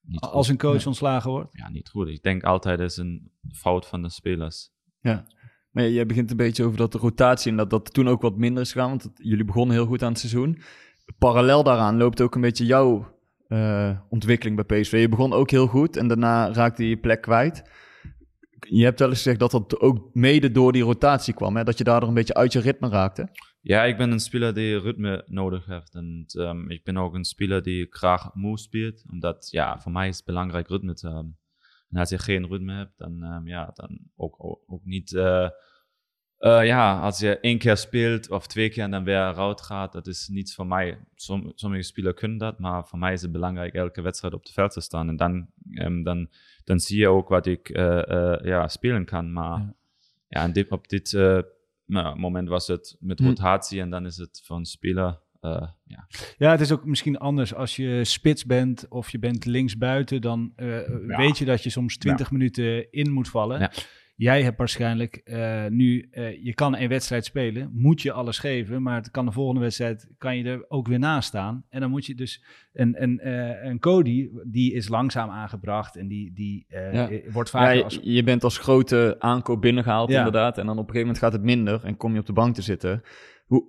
Niet 0.02 0.24
goed. 0.24 0.32
Als 0.32 0.48
een 0.48 0.58
coach 0.58 0.86
ontslagen 0.86 1.30
wordt? 1.30 1.48
Ja, 1.56 1.68
niet 1.70 1.88
goed. 1.88 2.08
Ik 2.08 2.22
denk 2.22 2.42
altijd 2.44 2.80
is 2.80 2.96
een 2.96 3.30
fout 3.52 3.86
van 3.86 4.02
de 4.02 4.10
spelers. 4.10 4.70
Ja. 5.00 5.26
Maar 5.70 5.88
jij 5.88 6.06
begint 6.06 6.30
een 6.30 6.36
beetje 6.36 6.64
over 6.64 6.78
dat 6.78 6.92
de 6.92 6.98
rotatie 6.98 7.50
en 7.50 7.56
dat 7.56 7.70
dat 7.70 7.92
toen 7.94 8.08
ook 8.08 8.22
wat 8.22 8.36
minder 8.36 8.62
is 8.62 8.72
gegaan. 8.72 8.88
Want 8.88 9.02
het- 9.02 9.18
jullie 9.22 9.44
begonnen 9.44 9.76
heel 9.76 9.86
goed 9.86 10.02
aan 10.02 10.10
het 10.10 10.18
seizoen. 10.18 10.58
Parallel 11.18 11.62
daaraan 11.62 11.96
loopt 11.96 12.20
ook 12.20 12.34
een 12.34 12.40
beetje 12.40 12.66
jouw 12.66 13.16
eh, 13.48 13.98
ontwikkeling 14.08 14.66
bij 14.66 14.80
PSV. 14.80 15.00
Je 15.00 15.08
begon 15.08 15.32
ook 15.32 15.50
heel 15.50 15.66
goed 15.66 15.96
en 15.96 16.08
daarna 16.08 16.52
raakte 16.52 16.88
je 16.88 16.96
plek 16.96 17.20
kwijt. 17.20 17.62
Je 18.60 18.84
hebt 18.84 18.98
wel 18.98 19.08
eens 19.08 19.16
gezegd 19.16 19.38
dat 19.38 19.50
dat 19.50 19.80
ook 19.80 20.14
mede 20.14 20.50
door 20.50 20.72
die 20.72 20.82
rotatie 20.82 21.34
kwam. 21.34 21.56
Hè? 21.56 21.64
Dat 21.64 21.78
je 21.78 21.84
daardoor 21.84 22.08
een 22.08 22.14
beetje 22.14 22.34
uit 22.34 22.52
je 22.52 22.60
ritme 22.60 22.88
raakte. 22.88 23.28
Ja, 23.60 23.84
ik 23.84 23.96
ben 23.96 24.10
een 24.10 24.20
speler 24.20 24.54
die 24.54 24.78
ritme 24.78 25.24
nodig 25.26 25.66
heeft. 25.66 25.94
En 25.94 26.24
ehm, 26.26 26.70
ik 26.70 26.84
ben 26.84 26.96
ook 26.96 27.14
een 27.14 27.24
speler 27.24 27.62
die 27.62 27.86
graag 27.90 28.34
moe 28.34 28.58
speelt. 28.58 29.04
Omdat, 29.10 29.48
ja, 29.50 29.80
voor 29.80 29.92
mij 29.92 30.08
is 30.08 30.16
het 30.16 30.24
belangrijk 30.24 30.68
ritme 30.68 30.94
te 30.94 31.06
hebben. 31.06 31.38
En 31.90 32.00
als 32.00 32.10
je 32.10 32.18
geen 32.18 32.48
ritme 32.48 32.74
hebt, 32.74 32.98
dan, 32.98 33.22
ehm, 33.22 33.46
ja, 33.46 33.70
dan 33.74 33.98
ook, 34.16 34.44
ook, 34.44 34.62
ook 34.66 34.84
niet... 34.84 35.14
eh, 35.14 35.48
eh, 36.38 36.66
ja, 36.66 37.00
als 37.00 37.18
je 37.18 37.38
één 37.40 37.58
keer 37.58 37.76
speelt 37.76 38.30
of 38.30 38.46
twee 38.46 38.68
keer 38.70 38.82
en 38.82 38.90
dan 38.90 39.04
weer 39.04 39.28
eruit 39.28 39.60
gaat, 39.60 39.92
dat 39.92 40.06
is 40.06 40.28
niets 40.28 40.54
voor 40.54 40.66
mij. 40.66 40.98
Som, 41.14 41.52
sommige 41.54 41.82
spelers 41.82 42.14
kunnen 42.14 42.38
dat, 42.38 42.58
maar 42.58 42.86
voor 42.86 42.98
mij 42.98 43.12
is 43.12 43.22
het 43.22 43.32
belangrijk 43.32 43.74
elke 43.74 44.02
wedstrijd 44.02 44.34
op 44.34 44.42
het 44.42 44.52
veld 44.52 44.72
te 44.72 44.80
staan. 44.80 45.08
En 45.08 45.16
dan, 45.16 45.46
ehm, 45.74 46.02
dan, 46.02 46.28
dan 46.64 46.80
zie 46.80 46.98
je 46.98 47.08
ook 47.08 47.28
wat 47.28 47.46
ik 47.46 47.68
eh, 47.68 48.10
eh, 48.10 48.44
ja, 48.44 48.68
spelen 48.68 49.04
kan. 49.04 49.32
Maar 49.32 49.58
Ja. 49.58 49.74
ja, 50.28 50.42
en 50.42 50.52
dit, 50.52 50.70
op 50.70 50.88
dit 50.88 51.12
nou, 51.86 52.18
moment 52.18 52.48
was 52.48 52.66
het 52.66 52.96
met 53.00 53.18
Hm. 53.18 53.24
rotatie 53.26 53.80
en 53.80 53.90
dan 53.90 54.06
is 54.06 54.16
het 54.16 54.42
voor 54.44 54.56
een 54.56 54.64
speler. 54.64 55.18
ja. 55.40 56.06
Ja, 56.38 56.50
het 56.50 56.60
is 56.60 56.72
ook 56.72 56.84
misschien 56.84 57.18
anders 57.18 57.54
als 57.54 57.76
je 57.76 58.04
spits 58.04 58.44
bent 58.46 58.88
of 58.88 59.10
je 59.10 59.18
bent 59.18 59.44
linksbuiten. 59.44 60.20
Dan 60.20 60.52
weet 61.06 61.38
je 61.38 61.44
dat 61.44 61.62
je 61.62 61.70
soms 61.70 61.96
20 61.96 62.30
minuten 62.30 62.90
in 62.92 63.12
moet 63.12 63.28
vallen. 63.28 63.70
Ja. 64.18 64.32
Jij 64.32 64.42
hebt 64.42 64.58
waarschijnlijk 64.58 65.16
eh, 65.16 65.66
nu, 65.66 66.08
eh, 66.10 66.44
je 66.44 66.54
kan 66.54 66.76
een 66.76 66.88
wedstrijd 66.88 67.24
spelen, 67.24 67.70
moet 67.72 68.02
je 68.02 68.12
alles 68.12 68.38
geven, 68.38 68.82
maar 68.82 68.96
het 68.96 69.10
kan 69.10 69.24
de 69.26 69.32
volgende 69.32 69.60
wedstrijd, 69.60 70.08
kan 70.18 70.36
je 70.36 70.44
er 70.44 70.64
ook 70.68 70.88
weer 70.88 70.98
naast 70.98 71.28
staan. 71.28 71.64
En 71.68 71.80
dan 71.80 71.90
moet 71.90 72.06
je 72.06 72.14
dus, 72.14 72.44
een, 72.72 73.02
een, 73.02 73.18
eh, 73.20 73.64
een 73.64 73.78
Cody, 73.78 74.28
die 74.44 74.72
is 74.74 74.88
langzaam 74.88 75.30
aangebracht 75.30 75.96
en 75.96 76.08
die, 76.08 76.32
die 76.32 76.66
Ja. 76.68 77.08
wordt 77.30 77.50
Ja, 77.50 77.58
vaak 77.58 77.74
je, 77.74 77.84
als... 77.84 77.98
je 78.02 78.22
bent 78.22 78.44
als 78.44 78.58
grote 78.58 79.16
aankoop 79.18 79.60
binnengehaald 79.60 80.10
Ja. 80.10 80.16
inderdaad. 80.18 80.58
En 80.58 80.66
dan 80.66 80.78
op 80.78 80.88
een 80.88 80.94
gegeven 80.94 81.06
moment 81.06 81.18
gaat 81.24 81.32
het 81.32 81.42
minder 81.42 81.84
en 81.84 81.96
kom 81.96 82.12
je 82.12 82.20
op 82.20 82.26
de 82.26 82.32
bank 82.32 82.54
te 82.54 82.62
zitten. 82.62 83.02
Hoe, 83.46 83.64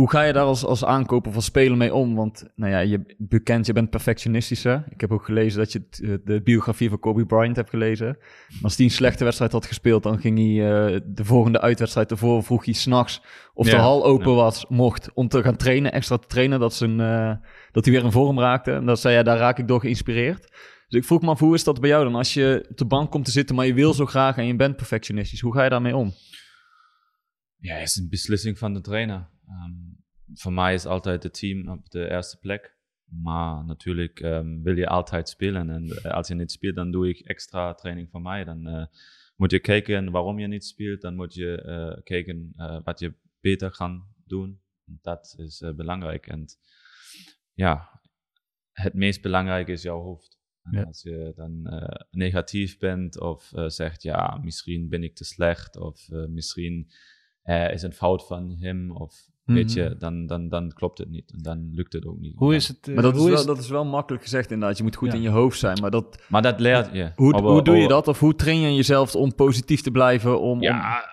hoe 0.00 0.10
ga 0.10 0.22
je 0.22 0.32
daar 0.32 0.44
als, 0.44 0.64
als 0.64 0.84
aankoper 0.84 1.30
of 1.30 1.36
als 1.36 1.44
speler 1.44 1.76
mee 1.76 1.94
om? 1.94 2.14
Want 2.14 2.44
nou 2.54 2.72
ja, 2.72 2.78
je 2.78 3.14
bekend, 3.18 3.66
je 3.66 3.72
bent 3.72 3.90
perfectionistischer. 3.90 4.84
Ik 4.88 5.00
heb 5.00 5.12
ook 5.12 5.24
gelezen 5.24 5.58
dat 5.58 5.72
je 5.72 5.88
t- 5.88 6.00
eh, 6.02 6.14
de 6.24 6.42
biografie 6.42 6.88
van 6.88 6.98
Kobe 6.98 7.26
Bryant 7.26 7.56
hebt 7.56 7.70
gelezen. 7.70 8.06
En 8.08 8.16
Als 8.62 8.76
hij 8.76 8.84
een 8.84 8.90
slechte 8.92 9.24
wedstrijd 9.24 9.52
had 9.52 9.66
gespeeld, 9.66 10.02
dan 10.02 10.18
ging 10.20 10.38
hij 10.38 10.46
eh, 10.94 11.00
de 11.06 11.24
volgende 11.24 11.60
uitwedstrijd 11.60 12.10
ervoor, 12.10 12.42
vroeg 12.42 12.64
hij 12.64 12.74
s'nachts 12.74 13.22
of 13.54 13.66
de 13.66 13.76
Ja, 13.76 13.78
hal 13.82 14.04
open 14.04 14.30
ja. 14.30 14.36
was, 14.36 14.66
mocht, 14.68 15.12
om 15.14 15.28
te 15.28 15.42
gaan 15.42 15.56
trainen, 15.56 15.92
extra 15.92 16.16
te 16.16 16.26
trainen, 16.26 16.60
dat, 16.60 16.74
zijn, 16.74 17.00
eh, 17.00 17.34
dat 17.72 17.84
hij 17.84 17.94
weer 17.94 18.04
in 18.04 18.12
vorm 18.12 18.40
raakte. 18.40 18.72
En 18.72 18.86
dat 18.86 19.00
zei 19.00 19.14
hij, 19.14 19.22
daar 19.22 19.38
raak 19.38 19.58
ik 19.58 19.68
door 19.68 19.80
geïnspireerd. 19.80 20.40
Dus 20.88 21.00
ik 21.00 21.04
vroeg 21.04 21.20
me 21.22 21.28
af, 21.28 21.38
hoe 21.38 21.54
is 21.54 21.64
dat 21.64 21.80
bij 21.80 21.88
jou 21.90 22.04
dan? 22.04 22.14
Als 22.14 22.34
je 22.34 22.66
op 22.70 22.76
de 22.76 22.86
bank 22.86 23.10
komt 23.10 23.24
te 23.24 23.30
zitten, 23.30 23.56
maar 23.56 23.66
je 23.66 23.74
wil 23.74 23.94
zo 23.94 24.06
graag 24.06 24.36
en 24.36 24.46
je 24.46 24.56
bent 24.56 24.76
perfectionistisch. 24.76 25.40
Hoe 25.40 25.54
ga 25.54 25.64
je 25.64 25.70
daarmee 25.70 25.96
om? 25.96 26.12
ja, 27.60 27.74
het 27.74 27.88
is 27.88 27.96
een 27.96 28.08
beslissing 28.08 28.58
van 28.58 28.74
de 28.74 28.80
trainer. 28.80 29.28
Ehm, 29.48 29.89
voor 30.34 30.52
mij 30.52 30.74
is 30.74 30.86
altijd 30.86 31.22
het 31.22 31.34
team 31.38 31.68
op 31.68 31.90
de 31.90 32.10
eerste 32.10 32.38
plek. 32.38 32.78
Maar 33.10 33.64
natuurlijk 33.64 34.20
ehm, 34.20 34.62
wil 34.62 34.76
je 34.76 34.86
altijd 34.86 35.28
spelen. 35.28 35.70
En 35.70 35.88
eh, 35.88 36.12
als 36.12 36.28
je 36.28 36.34
niet 36.34 36.50
speelt, 36.50 36.74
dan 36.74 36.90
doe 36.90 37.08
ik 37.08 37.18
extra 37.18 37.74
training 37.74 38.10
voor 38.10 38.22
mij. 38.22 38.44
Dan 38.44 38.66
eh, 38.66 38.86
moet 39.36 39.50
je 39.50 39.60
kijken 39.60 40.10
waarom 40.10 40.38
je 40.38 40.46
niet 40.46 40.64
speelt. 40.64 41.00
Dan 41.00 41.14
moet 41.14 41.34
je 41.34 41.62
eh, 41.62 42.02
kijken 42.02 42.52
wat 42.84 42.98
je 42.98 43.14
beter 43.40 43.70
kan 43.70 44.06
doen. 44.26 44.60
Dat 44.84 45.34
is 45.38 45.62
belangrijk. 45.76 46.26
En 46.26 46.46
ja, 47.52 48.00
het 48.72 48.94
meest 48.94 49.22
belangrijke 49.22 49.72
is 49.72 49.82
jouw 49.82 50.00
hoofd. 50.00 50.38
En 50.62 50.72
Ja. 50.72 50.82
als 50.82 51.02
je 51.02 51.32
dan 51.36 51.68
negatief 52.10 52.78
bent 52.78 53.20
of 53.20 53.52
zegt, 53.66 54.02
ja, 54.02 54.38
misschien 54.42 54.88
ben 54.88 55.02
ik 55.02 55.14
te 55.14 55.24
slecht 55.24 55.76
of 55.76 56.08
misschien 56.10 56.90
is 57.70 57.82
een 57.82 57.92
fout 57.92 58.26
van 58.26 58.56
hem 58.56 58.90
of 58.90 59.29
weet 59.52 59.74
Mhm. 59.74 59.78
je, 59.78 59.96
dan, 59.98 60.26
dan, 60.26 60.48
dan 60.48 60.72
klopt 60.72 60.98
het 60.98 61.08
niet. 61.10 61.32
En 61.32 61.38
dan 61.42 61.70
lukt 61.74 61.92
het 61.92 62.06
ook 62.06 62.18
niet. 62.18 62.36
Hoe 62.36 62.54
is 62.54 62.68
het? 62.68 62.88
eh, 62.88 62.94
Maar 62.94 63.02
dat 63.02 63.16
is, 63.16 63.24
wel, 63.24 63.46
dat 63.46 63.58
is 63.58 63.68
wel 63.68 63.84
makkelijk 63.84 64.22
gezegd 64.22 64.50
inderdaad. 64.50 64.76
Je 64.76 64.82
moet 64.82 64.96
goed 64.96 65.08
Ja. 65.08 65.14
in 65.14 65.22
je 65.22 65.28
hoofd 65.28 65.58
zijn. 65.58 65.80
Maar 65.80 65.90
dat, 65.90 66.22
Maar 66.28 66.42
dat 66.42 66.60
leert 66.60 66.92
je. 66.92 67.12
hoe, 67.16 67.40
hoe 67.40 67.62
doe 67.62 67.76
je 67.76 67.88
dat? 67.88 68.08
Of 68.08 68.18
hoe 68.20 68.34
train 68.34 68.60
je 68.60 68.74
jezelf 68.74 69.14
om 69.14 69.34
positief 69.34 69.80
te 69.80 69.90
blijven? 69.90 70.40
Om, 70.40 70.48
om- 70.50 70.62
Ja, 70.62 71.04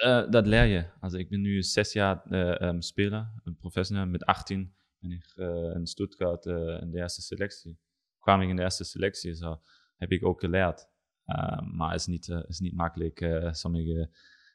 eh, 0.00 0.30
dat 0.30 0.46
leer 0.46 0.64
je. 0.64 0.84
Also 1.00 1.18
ik 1.18 1.28
ben 1.28 1.40
nu 1.40 1.62
zes 1.62 1.92
jaar 1.92 2.22
eh 2.28 2.68
um, 2.68 2.80
speler, 2.82 3.30
een 3.44 3.56
professional. 3.56 4.06
Met 4.06 4.24
18 4.24 4.74
ben 4.98 5.10
ik 5.10 5.32
eh, 5.36 5.74
in 5.74 5.86
Stuttgart 5.86 6.46
eh, 6.46 6.80
in 6.80 6.90
de 6.90 6.98
eerste 6.98 7.22
selectie. 7.22 7.78
Kwam 8.20 8.40
ik 8.40 8.48
in 8.48 8.56
de 8.56 8.62
eerste 8.62 8.84
selectie, 8.84 9.34
zo 9.34 9.60
heb 9.96 10.10
ik 10.12 10.26
ook 10.26 10.40
geleerd. 10.40 10.88
Uh, 11.26 11.60
maar 11.60 11.90
het 11.90 12.00
is 12.00 12.06
niet, 12.06 12.28
uh, 12.28 12.38
is 12.46 12.58
niet 12.58 12.74
makkelijk. 12.74 13.20
Uh, 13.20 13.52
sommige 13.52 14.10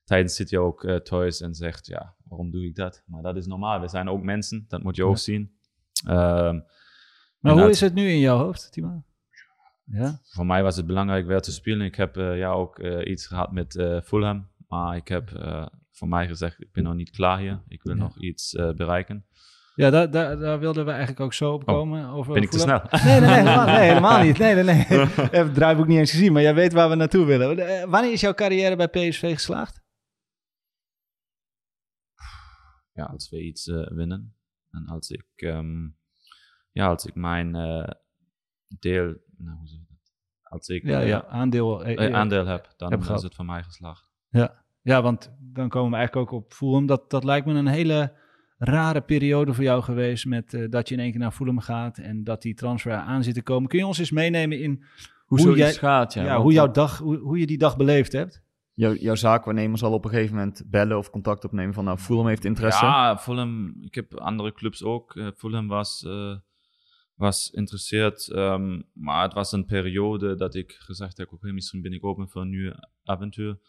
tijden 0.10 0.32
zit 0.32 0.50
je 0.50 0.60
ook 0.60 0.84
uh, 0.84 0.95
thuis 0.95 1.41
en 1.41 1.56
zegt, 1.56 1.88
ja, 1.88 2.15
waarom 2.24 2.52
doe 2.52 2.65
ik 2.65 2.76
dat? 2.76 3.04
Maar 3.06 3.22
dat 3.22 3.36
is 3.36 3.45
normaal. 3.45 3.80
We 3.82 3.88
zijn 3.88 4.10
ook 4.10 4.24
mensen, 4.24 4.65
dat 4.67 4.84
moet 4.84 4.95
je 4.95 5.06
ook 5.06 5.17
zien. 5.17 5.52
Um, 6.08 6.63
maar 7.39 7.54
hoe 7.54 7.69
is 7.69 7.82
het 7.82 7.93
nu 7.93 8.10
in 8.10 8.19
jouw 8.19 8.38
hoofd, 8.38 8.72
Timo? 8.72 9.04
Ja? 9.86 10.19
Voor 10.24 10.45
mij 10.45 10.63
was 10.63 10.76
het 10.76 10.86
belangrijk 10.86 11.26
weer 11.26 11.41
te 11.41 11.52
spelen. 11.52 11.86
Ik 11.86 11.95
heb 11.95 12.17
uh, 12.17 12.38
ja, 12.38 12.52
ook 12.52 12.80
uh, 12.80 13.06
iets 13.06 13.28
gehad 13.28 13.52
met 13.52 14.02
Fulham. 14.04 14.48
Maar 14.67 14.95
ik 14.95 15.08
heb 15.08 15.30
voor 15.91 16.08
mij 16.08 16.28
gezegd, 16.28 16.62
ik 16.62 16.72
ben 16.72 16.84
nog 16.84 16.95
niet 16.95 17.10
klaar 17.10 17.39
hier. 17.39 17.62
Ik 17.67 17.84
wil 17.84 17.95
ja. 17.95 18.02
nog 18.02 18.22
iets 18.22 18.52
bereiken. 18.76 19.26
Ja, 19.76 19.89
daar, 19.89 20.12
daar, 20.12 20.39
daar, 20.39 20.60
wilden 20.60 20.86
we 20.86 20.91
eigenlijk 20.91 21.19
ook 21.19 21.34
zo 21.34 21.54
op 21.54 21.65
komen. 21.65 22.06
Oh, 22.06 22.15
over 22.15 22.34
ben 22.34 22.41
ik 22.41 22.50
te 22.50 22.60
snel? 22.60 22.82
Nee, 23.04 23.19
nee, 23.19 23.19
nee, 23.19 23.30
helemaal, 23.30 23.65
nee, 23.65 23.88
helemaal 23.88 24.24
niet. 24.24 24.38
Nee, 24.38 24.56
nee, 24.56 24.63
nee. 24.63 24.80
Ik 25.26 25.32
heb 25.32 25.45
het 25.45 25.54
draaiboek 25.54 25.88
niet 25.88 25.98
eens 25.98 26.12
gezien, 26.12 26.34
maar 26.34 26.41
jij 26.41 26.54
weet 26.54 26.74
waar 26.74 26.89
we 26.89 26.95
naartoe 26.95 27.26
willen. 27.26 27.60
Eh, 27.60 27.89
Wanneer 27.89 28.12
is 28.12 28.22
jouw 28.22 28.34
carrière 28.34 28.76
bij 28.76 28.88
PSV 28.88 29.34
geslaagd? 29.34 29.82
Ja, 32.99 33.05
als 33.05 33.29
we 33.29 33.43
iets 33.43 33.67
uh, 33.67 33.88
winnen. 33.88 34.35
En 34.71 34.88
als 34.88 35.09
ik, 35.09 35.25
um, 35.35 35.97
ja, 36.71 36.88
als 36.88 37.05
ik 37.05 37.15
mijn 37.15 37.55
uh, 37.55 37.88
deel, 38.79 39.15
nou, 39.38 39.57
hoe 39.57 39.67
zeg 39.67 39.79
ik 39.79 39.88
dat? 39.89 40.13
Als 40.41 40.67
ik 40.67 40.83
ja, 40.83 40.99
ja, 40.99 41.25
aandeel, 41.25 41.88
uh, 41.88 42.13
aandeel 42.13 42.45
heb, 42.45 42.73
dan 42.77 42.91
heb 42.91 43.01
is 43.01 43.23
het 43.23 43.35
voor 43.35 43.45
mij 43.45 43.63
geslaagd. 43.63 44.09
Ja. 44.29 44.63
ja, 44.81 45.01
want 45.01 45.31
dan 45.39 45.69
komen 45.69 45.91
we 45.91 45.97
eigenlijk 45.97 46.31
ook 46.31 46.43
op 46.43 46.53
Fulham. 46.53 46.85
Dat, 46.85 47.09
dat 47.09 47.23
lijkt 47.23 47.45
me 47.45 47.53
een 47.53 47.67
hele 47.67 48.13
rare 48.57 49.01
periode 49.01 49.53
voor 49.53 49.63
jou 49.63 49.83
geweest 49.83 50.25
met 50.25 50.53
uh, 50.53 50.69
dat 50.69 50.89
je 50.89 50.95
in 50.95 51.01
één 51.01 51.12
keer 51.12 51.19
naar 51.19 51.31
Fulham 51.31 51.59
gaat 51.59 51.97
en 51.97 52.23
dat 52.23 52.41
die 52.41 52.53
transfer 52.53 52.93
aan 52.93 53.23
zit 53.23 53.33
te 53.33 53.43
komen. 53.43 53.69
Kun 53.69 53.79
je 53.79 53.85
ons 53.85 53.99
eens 53.99 54.12
meenemen 54.12 54.59
in 54.59 54.83
hoe, 55.25 55.41
hoe 55.41 55.57
jij, 55.57 55.73
gaat? 55.73 56.13
Ja, 56.13 56.23
ja 56.23 56.41
hoe, 56.41 56.53
jouw 56.53 56.71
dag, 56.71 56.97
hoe, 56.97 57.17
hoe 57.17 57.39
je 57.39 57.45
die 57.45 57.57
dag 57.57 57.77
beleefd 57.77 58.12
hebt? 58.12 58.43
Jouw, 58.80 58.94
jouw 58.94 59.15
zaakwaarnemer 59.15 59.78
zal 59.78 59.94
op 59.94 60.04
een 60.04 60.10
gegeven 60.10 60.36
moment 60.36 60.63
bellen 60.65 60.98
of 60.98 61.10
contact 61.10 61.46
opnemen 61.46 61.74
van 61.74 61.84
nou, 61.84 61.98
Fulham 61.98 62.28
heeft 62.28 62.46
interesse. 62.46 62.86
Ja, 62.86 63.18
Fulham, 63.18 63.76
ik 63.82 63.96
heb 63.96 64.13
andere 64.13 64.54
clubs 64.54 64.84
ook. 64.84 65.15
Uh, 65.15 65.28
Fulham 65.36 65.68
was, 65.68 66.04
uh, 66.08 66.36
was 67.15 67.50
geïnteresseerd, 67.54 68.30
um, 68.32 68.84
maar 68.94 69.24
het 69.24 69.34
was 69.34 69.52
een 69.52 69.65
periode 69.65 70.36
dat 70.36 70.56
ik 70.56 70.72
gezegd 70.72 71.18
heb, 71.18 71.28
oké, 71.28 71.36
okay, 71.36 71.52
misschien 71.52 71.82
ben 71.82 71.94
ik 71.94 72.06
open 72.06 72.30
voor 72.30 72.42
een 72.42 72.50
nieuw 72.50 72.74
avontuur. 73.04 73.60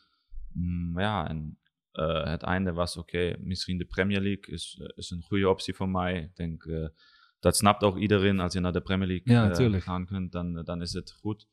Mm, 0.53 1.01
ja, 1.01 1.29
en 1.29 1.59
uh, 1.93 2.25
het 2.25 2.43
einde 2.43 2.73
was 2.73 2.97
oké, 2.97 3.17
okay, 3.17 3.37
misschien 3.41 3.79
de 3.79 3.85
Premier 3.85 4.21
League 4.21 4.55
is, 4.55 4.81
is 4.95 5.11
een 5.11 5.23
goede 5.23 5.49
optie 5.49 5.75
voor 5.75 5.89
mij. 5.89 6.19
Ik 6.19 6.37
denk, 6.37 6.65
uh, 6.65 6.89
dat 7.41 7.57
snapt 7.57 7.83
ook 7.83 7.99
iedereen. 7.99 8.41
Als 8.41 8.53
je 8.53 8.61
naar 8.61 8.73
de 8.73 8.81
Premier 8.81 9.09
League 9.09 9.35
ja, 9.35 9.61
uh, 9.61 9.81
gaan 9.81 10.07
kunt, 10.07 10.33
dan, 10.33 10.63
dan 10.65 10.83
is 10.83 10.93
het 10.93 11.13
goed. 11.13 11.49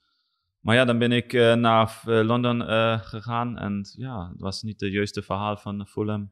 Maar 0.60 0.76
ja, 0.76 0.86
dan 0.86 0.98
ben 0.98 1.12
ik 1.12 1.34
naar 1.34 2.02
Londen 2.06 2.62
gegaan 3.00 3.58
en 3.58 3.86
ja, 3.98 4.30
het 4.32 4.42
was 4.42 4.62
niet 4.62 4.80
het 4.82 4.92
juiste 4.92 5.22
verhaal 5.22 5.58
van 5.58 5.88
Fulham. 5.88 6.32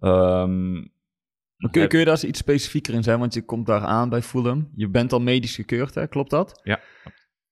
Um, 0.00 0.92
kun, 1.70 1.88
kun, 1.88 1.98
je 1.98 2.04
daar 2.04 2.14
eens 2.14 2.24
iets 2.24 2.38
specifieker 2.38 2.94
in 2.94 3.02
zijn? 3.02 3.18
Want 3.18 3.34
je 3.34 3.44
komt 3.44 3.66
daar 3.66 3.84
aan 3.84 4.08
bij 4.08 4.22
Fulham. 4.22 4.70
Je 4.74 4.88
bent 4.88 5.12
al 5.12 5.20
medisch 5.20 5.54
gekeurd, 5.54 5.94
hè? 5.94 6.06
klopt 6.06 6.30
dat? 6.30 6.60
Ja. 6.62 6.80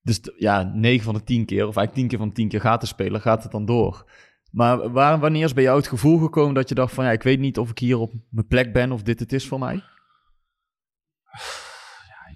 Dus 0.03 0.21
ja, 0.37 0.63
9 0.63 1.05
van 1.05 1.15
de 1.15 1.25
10 1.25 1.45
keer, 1.45 1.67
of 1.67 1.77
eigenlijk 1.77 1.95
10 1.95 2.09
keer 2.09 2.19
van 2.19 2.29
de 2.29 2.35
10 2.35 2.49
keer 2.49 2.61
gaat 2.61 2.81
de 2.81 2.87
speler, 2.87 3.21
gaat 3.21 3.43
het 3.43 3.53
dan 3.53 3.65
door. 3.65 4.11
Maar 4.51 4.91
waar, 4.91 5.19
wanneer 5.19 5.45
is 5.45 5.53
bij 5.53 5.63
jou 5.63 5.77
het 5.77 5.89
gevoel 5.89 6.19
gekomen 6.19 6.55
dat 6.55 6.69
je 6.69 6.75
dacht 6.75 6.95
van 6.95 7.05
ja, 7.05 7.11
ik 7.11 7.23
weet 7.23 7.39
niet 7.39 7.59
of 7.59 7.71
ik 7.71 7.79
hier 7.79 7.99
op 7.99 8.13
mijn 8.31 8.47
plek 8.47 8.73
ben 8.73 8.93
of 8.93 9.03
dit 9.03 9.21
het 9.21 9.33
is 9.33 9.49
voor 9.49 9.59
mij? 9.59 9.83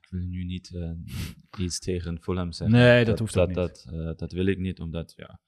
Ik 0.07 0.13
wil 0.19 0.29
nu 0.29 0.45
niet 0.45 0.71
uh, 0.75 0.91
iets 1.65 1.79
tegen 1.79 2.23
Fulham 2.23 2.53
zeggen. 2.53 2.77
Nee, 2.77 2.99
dat, 2.99 3.07
dat 3.07 3.19
hoeft 3.19 3.35
dat, 3.35 3.47
niet. 3.47 3.57
Dat, 3.57 3.87
uh, 3.93 4.11
dat 4.17 4.33
wil 4.33 4.47
ik 4.47 4.59
niet, 4.59 4.81
omdat 4.81 5.13
ja, 5.17 5.41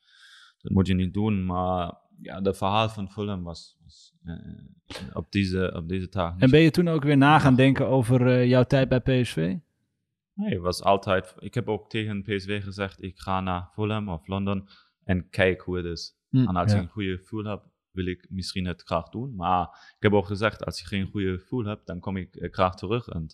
dat 0.59 0.73
moet 0.73 0.87
je 0.87 0.95
niet 0.95 1.15
doen. 1.15 1.47
Maar 1.47 1.95
ja, 2.21 2.41
de 2.41 2.55
verhaal 2.55 2.89
van 2.89 3.11
Fulham 3.11 3.43
was, 3.43 3.79
was 3.83 4.15
uh, 4.25 4.37
op, 5.13 5.33
deze, 5.33 5.73
op 5.77 5.89
deze 5.89 6.09
taak. 6.09 6.41
En 6.41 6.51
ben 6.51 6.61
je 6.61 6.71
toen 6.71 6.89
ook 6.89 7.03
weer 7.03 7.17
na 7.17 7.39
gaan 7.39 7.55
denken 7.55 7.87
over 7.87 8.47
jouw 8.47 8.65
tijd 8.65 8.89
bij 8.89 9.01
PSV? 9.01 9.57
Nee, 10.35 10.51
het 10.51 10.63
was 10.63 10.83
altijd. 10.83 11.35
Ik 11.39 11.55
heb 11.55 11.69
ook 11.69 11.91
tegen 11.91 12.23
PSV 12.23 12.63
gezegd: 12.63 13.03
ik 13.03 13.19
ga 13.19 13.41
naar 13.41 13.69
Fulham 13.73 14.09
of 14.09 14.27
Londen 14.27 14.69
en 15.05 15.29
kijk 15.29 15.61
hoe 15.61 15.77
het 15.77 15.87
is. 15.87 16.17
Hm, 16.29 16.37
en 16.37 16.57
als 16.57 16.73
ja. 16.73 16.77
ik 16.77 16.83
een 16.83 16.89
goede 16.89 17.17
gevoel 17.17 17.45
heb, 17.45 17.63
wil 17.91 18.07
ik 18.07 18.27
misschien 18.29 18.67
het 18.67 18.83
graag 18.83 19.09
doen. 19.09 19.35
Maar 19.35 19.63
ik 19.97 20.03
heb 20.03 20.13
ook 20.13 20.27
gezegd, 20.27 20.65
als 20.65 20.79
je 20.79 20.87
geen 20.87 21.07
goede 21.07 21.39
gevoel 21.39 21.65
hebt, 21.65 21.87
dan 21.87 22.01
kom 22.01 22.17
ik 22.17 22.49
graag 22.51 22.75
terug. 22.75 23.09
En 23.09 23.27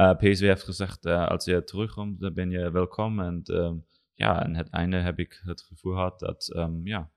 uh, 0.00 0.14
PSV 0.14 0.40
heeft 0.40 0.64
gezegd, 0.64 1.06
uh, 1.06 1.28
als 1.28 1.44
je 1.44 1.64
terugkomt, 1.64 2.20
dan 2.20 2.34
ben 2.34 2.50
je 2.50 2.70
welkom. 2.70 3.20
En 3.20 3.42
um, 3.44 3.84
ja, 4.14 4.42
aan 4.44 4.54
het 4.54 4.70
einde 4.70 4.96
heb 4.96 5.18
ik 5.18 5.40
het 5.44 5.60
gevoel 5.62 5.92
gehad 5.92 6.18
dat 6.18 6.52
um, 6.56 6.86
ja, 6.86 7.10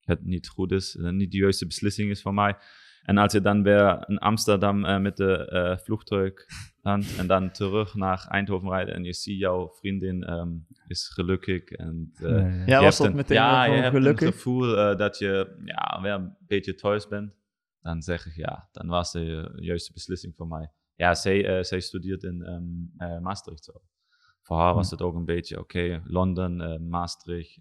het 0.00 0.24
niet 0.24 0.48
goed 0.48 0.72
is, 0.72 0.96
niet 1.00 1.30
de 1.30 1.38
juiste 1.38 1.66
beslissing 1.66 2.10
is 2.10 2.22
voor 2.22 2.34
mij. 2.34 2.56
En 3.02 3.18
als 3.18 3.32
je 3.32 3.40
dan 3.40 3.62
weer 3.62 4.08
in 4.08 4.18
Amsterdam 4.18 5.02
met 5.02 5.16
de 5.16 5.78
vliegtuig 5.84 6.46
landt 6.82 7.16
en 7.16 7.26
dan 7.26 7.50
terug 7.50 7.94
naar 7.94 8.26
Eindhoven 8.28 8.68
rijdt 8.68 8.90
en 8.90 9.04
je 9.04 9.12
ziet 9.12 9.38
jouw 9.38 9.68
vriendin 9.74 10.30
um, 10.30 10.66
is 10.86 11.08
gelukkig. 11.08 11.64
En, 11.64 12.12
uh, 12.20 12.30
nee, 12.30 12.66
ja, 12.66 12.82
was 12.82 12.98
dat 12.98 13.06
een, 13.06 13.16
meteen 13.16 13.36
ja, 13.36 13.64
je 13.64 13.80
hebt 13.80 13.96
gelukkig? 13.96 14.26
het 14.26 14.34
gevoel 14.34 14.78
uh, 14.78 14.96
dat 14.96 15.18
je 15.18 15.60
ja, 15.64 16.00
weer 16.02 16.12
een 16.12 16.36
beetje 16.46 16.74
thuis 16.74 17.08
bent. 17.08 17.32
Dan 17.80 18.02
zeg 18.02 18.26
ik 18.26 18.34
ja, 18.34 18.68
dan 18.72 18.86
was 18.86 19.12
de 19.12 19.52
juiste 19.56 19.92
beslissing 19.92 20.34
voor 20.36 20.48
mij. 20.48 20.70
Ja, 20.98 21.14
zij, 21.14 21.56
uh, 21.58 21.62
zij 21.62 21.80
studeert 21.80 22.22
in 22.22 22.46
um, 23.00 23.22
Maastricht. 23.22 23.64
Zo. 23.64 23.72
Voor 24.42 24.56
haar 24.56 24.74
was 24.74 24.90
het 24.90 25.02
ook 25.02 25.14
een 25.14 25.24
beetje 25.24 25.58
oké, 25.58 25.78
okay, 25.78 26.00
Londen, 26.04 26.88
Maastricht. 26.88 27.58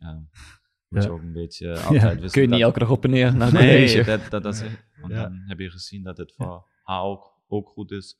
Moet 0.87 1.03
je 1.03 1.11
ook 1.11 1.21
een 1.21 1.33
beetje 1.33 1.71
altijd 1.79 2.01
ja, 2.01 2.07
wissen. 2.09 2.31
Kun 2.31 2.41
je 2.41 2.47
niet 2.47 2.61
elke 2.61 2.79
dag 2.79 2.89
op 2.89 3.03
en 3.03 3.09
neer 3.09 3.35
naar 3.35 3.53
Nee, 3.53 4.03
dat, 4.03 4.21
dat, 4.29 4.43
dat 4.43 4.53
is, 4.53 4.61
want 5.01 5.13
dan 5.13 5.43
heb 5.45 5.59
je 5.59 5.69
gezien 5.69 6.03
dat 6.03 6.17
het 6.17 6.33
voor 6.35 6.67
haar 6.83 7.01
ook, 7.01 7.33
ook 7.47 7.69
goed 7.69 7.91
is. 7.91 8.17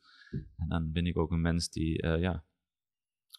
En 0.57 0.65
dan 0.67 0.91
ben 0.91 1.05
ik 1.05 1.17
ook 1.17 1.31
een 1.31 1.41
mens 1.41 1.69
die, 1.69 2.01
eh, 2.01 2.21
ja, 2.21 2.43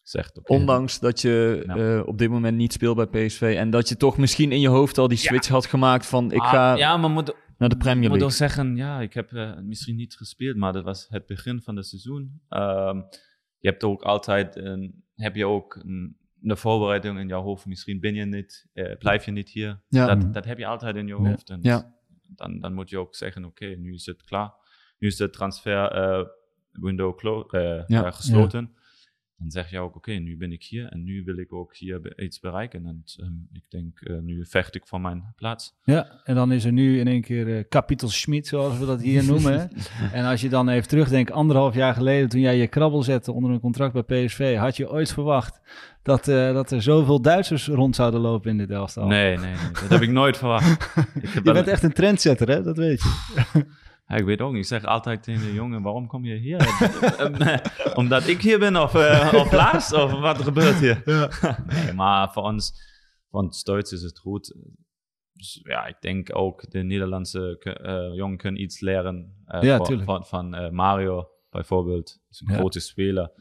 zegt. 0.03 0.47
Ondanks 0.49 0.99
dat 0.99 1.21
je 1.21 1.63
Ja. 1.65 1.75
eh, 1.75 2.07
op 2.07 2.17
dit 2.17 2.29
moment 2.29 2.57
niet 2.57 2.73
speelt 2.73 3.09
bij 3.09 3.25
PSV 3.25 3.55
en 3.57 3.69
dat 3.69 3.89
je 3.89 3.97
toch 3.97 4.17
misschien 4.17 4.51
in 4.51 4.59
je 4.59 4.67
hoofd 4.69 4.97
al 4.97 5.07
die 5.07 5.17
switch 5.17 5.47
had 5.47 5.65
gemaakt 5.65 6.05
van 6.05 6.31
ik 6.31 6.41
Ah, 6.41 6.49
ga 6.49 6.75
ja, 6.75 6.97
maar 6.97 7.09
moet, 7.09 7.35
naar 7.59 7.69
de 7.69 7.77
Premier 7.77 8.09
moet 8.09 8.19
League. 8.19 8.25
ook 8.25 8.31
zeggen, 8.31 8.75
ja, 8.75 9.01
ik 9.01 9.13
heb 9.13 9.33
eh, 9.33 9.57
misschien 9.59 9.95
niet 9.95 10.15
gespeeld, 10.15 10.55
maar 10.55 10.73
dat 10.73 10.83
was 10.83 11.07
het 11.09 11.25
begin 11.25 11.61
van 11.61 11.75
het 11.75 11.85
seizoen. 11.85 12.41
Ehm, 12.49 12.97
je 13.59 13.69
hebt 13.69 13.83
ook 13.83 14.01
altijd, 14.01 14.55
een, 14.55 15.03
heb 15.15 15.35
je 15.35 15.45
ook 15.45 15.75
een, 15.75 16.17
een 16.41 16.57
voorbereiding 16.57 17.19
in 17.19 17.27
jouw 17.27 17.41
hoofd. 17.41 17.65
Misschien 17.65 17.99
ben 17.99 18.13
je 18.15 18.25
niet, 18.25 18.67
eh, 18.73 18.97
blijf 18.97 19.25
je 19.25 19.31
niet 19.31 19.49
hier. 19.49 19.81
Ja. 19.87 20.05
Dat, 20.15 20.33
dat 20.33 20.45
heb 20.45 20.57
je 20.57 20.65
altijd 20.65 20.95
in 20.95 21.07
je 21.07 21.13
hoofd. 21.13 21.49
En 21.49 21.59
Ja. 21.61 21.93
dan, 22.27 22.59
dan 22.59 22.73
moet 22.73 22.89
je 22.89 22.97
ook 22.97 23.15
zeggen, 23.15 23.45
oké, 23.45 23.65
nu 23.65 23.93
is 23.93 24.05
het 24.05 24.23
klaar. 24.23 24.53
Nu 24.99 25.07
is 25.07 25.15
de 25.15 25.29
transfer 25.29 25.91
eh, 25.91 26.25
window 26.71 27.19
Ja. 27.87 28.11
gesloten. 28.11 28.73
Dan 29.39 29.51
zeg 29.51 29.69
je 29.69 29.79
ook, 29.79 29.95
oké, 29.95 30.11
nu 30.11 30.37
ben 30.37 30.51
ik 30.51 30.63
hier 30.63 30.85
en 30.85 31.03
nu 31.03 31.23
wil 31.23 31.37
ik 31.37 31.53
ook 31.53 31.75
hier 31.75 32.21
iets 32.23 32.39
bereiken. 32.39 32.85
En 32.85 33.03
ehm, 33.17 33.33
ik 33.53 33.63
denk, 33.69 33.99
eh, 33.99 34.17
nu 34.17 34.45
vecht 34.45 34.75
ik 34.75 34.87
voor 34.87 35.01
mijn 35.01 35.33
plaats. 35.35 35.75
Ja, 35.83 36.21
en 36.23 36.35
dan 36.35 36.51
is 36.51 36.65
er 36.65 36.71
nu 36.71 36.99
in 36.99 37.07
één 37.07 37.21
keer 37.21 37.57
eh 37.57 37.63
Kapitel 37.69 38.09
Schmid, 38.09 38.47
zoals 38.47 38.77
we 38.77 38.85
dat 38.85 39.01
hier 39.01 39.25
noemen. 39.25 39.71
en 40.13 40.25
als 40.25 40.41
je 40.41 40.49
dan 40.49 40.69
even 40.69 40.87
terugdenkt, 40.87 41.31
anderhalf 41.31 41.75
jaar 41.75 41.93
geleden, 41.93 42.29
toen 42.29 42.41
jij 42.41 42.57
je 42.57 42.67
krabbel 42.67 43.03
zette 43.03 43.31
onder 43.31 43.51
een 43.51 43.59
contract 43.59 43.93
bij 43.93 44.25
PSV, 44.25 44.55
had 44.55 44.77
je 44.77 44.89
ooit 44.89 45.13
verwacht 45.13 45.61
dat, 46.03 46.27
eh, 46.27 46.53
dat 46.53 46.71
er 46.71 46.81
zoveel 46.81 47.21
Duitsers 47.21 47.67
rond 47.67 47.95
zouden 47.95 48.19
lopen 48.19 48.49
in 48.51 48.57
dit 48.57 48.69
elftal? 48.69 49.07
Nee, 49.07 49.37
nee, 49.37 49.45
nee, 49.45 49.71
dat 49.71 49.89
heb 49.89 50.01
ik 50.01 50.09
nooit 50.09 50.37
verwacht. 50.37 50.71
Ik 51.21 51.33
Je 51.33 51.41
bent 51.41 51.67
echt 51.67 51.83
een 51.83 51.93
trendsetter, 51.93 52.49
hè? 52.49 52.61
Dat 52.63 52.77
weet 52.77 53.01
je. 53.01 53.65
Ja, 54.09 54.15
ik 54.15 54.25
weet 54.25 54.41
ook 54.41 54.51
niet. 54.51 54.61
Ik 54.61 54.67
zeg 54.67 54.83
altijd 54.83 55.23
tegen 55.23 55.41
de 55.41 55.53
jongen, 55.53 55.81
waarom 55.81 56.07
kom 56.07 56.25
je 56.25 56.35
hier? 56.35 56.57
Eh, 57.39 57.95
Omdat 57.97 58.27
ik 58.27 58.41
hier 58.41 58.59
ben 58.59 58.75
of, 58.75 58.95
eh 58.95 59.33
of 59.33 59.49
Klaas? 59.49 59.93
Of 59.93 60.11
wat 60.11 60.37
gebeurt 60.41 60.75
hier? 60.79 61.01
nee, 61.73 61.93
maar 61.93 62.31
voor 62.31 62.43
ons, 62.43 62.73
voor 63.29 63.41
ons 63.41 63.63
Duits 63.63 63.91
is 63.91 64.01
het 64.01 64.19
goed. 64.19 64.55
Dus 65.33 65.59
ja, 65.63 65.85
ik 65.85 65.95
denk 66.01 66.35
ook 66.35 66.69
de 66.71 66.79
Nederlandse 66.83 67.57
eh 67.59 68.15
jongen 68.15 68.37
kunnen 68.37 68.61
iets 68.61 68.79
leren 68.79 69.43
Ja, 69.61 69.77
van, 69.77 70.03
van, 70.03 70.25
van 70.25 70.73
Mario 70.75 71.29
bijvoorbeeld. 71.49 72.19
is 72.29 72.41
een 72.45 72.53
grote 72.55 72.79
speler. 72.79 73.31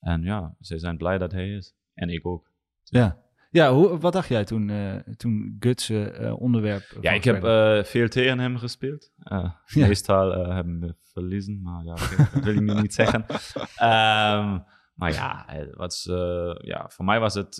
En 0.00 0.22
ja, 0.22 0.56
ze 0.60 0.78
zijn 0.78 0.96
blij 0.96 1.18
dat 1.18 1.32
hij 1.32 1.48
is. 1.48 1.74
En 1.94 2.08
ik 2.08 2.26
ook. 2.26 2.50
Ja. 2.82 3.21
Ja, 3.52 3.72
hoe, 3.72 3.98
wat 3.98 4.12
dacht 4.12 4.28
jij 4.28 4.44
toen, 4.44 4.70
eh, 4.70 4.94
toen 5.16 5.56
Guts 5.60 5.88
eh, 5.88 6.40
onderwerp 6.40 6.98
Ja, 7.00 7.12
ik 7.12 7.24
heb 7.24 7.44
eh, 7.44 7.82
veel 7.82 8.08
tegen 8.08 8.38
hem 8.38 8.56
gespeeld. 8.56 9.12
Uh, 9.32 9.50
Ja. 9.66 9.86
Meestal 9.86 10.48
hebben 10.48 10.80
we 10.80 10.94
verliezen, 11.12 11.62
maar 11.62 11.84
ja, 11.84 11.94
dat 12.32 12.44
wil 12.44 12.54
ik 12.54 12.60
nu 12.60 12.74
niet 12.74 12.94
zeggen. 12.94 13.26
Ehm, 13.76 14.58
maar 14.94 15.12
ja, 15.12 15.48
eh, 15.48 16.54
ja, 16.60 16.88
voor 16.88 17.04
mij 17.04 17.20
was 17.20 17.34
het, 17.34 17.58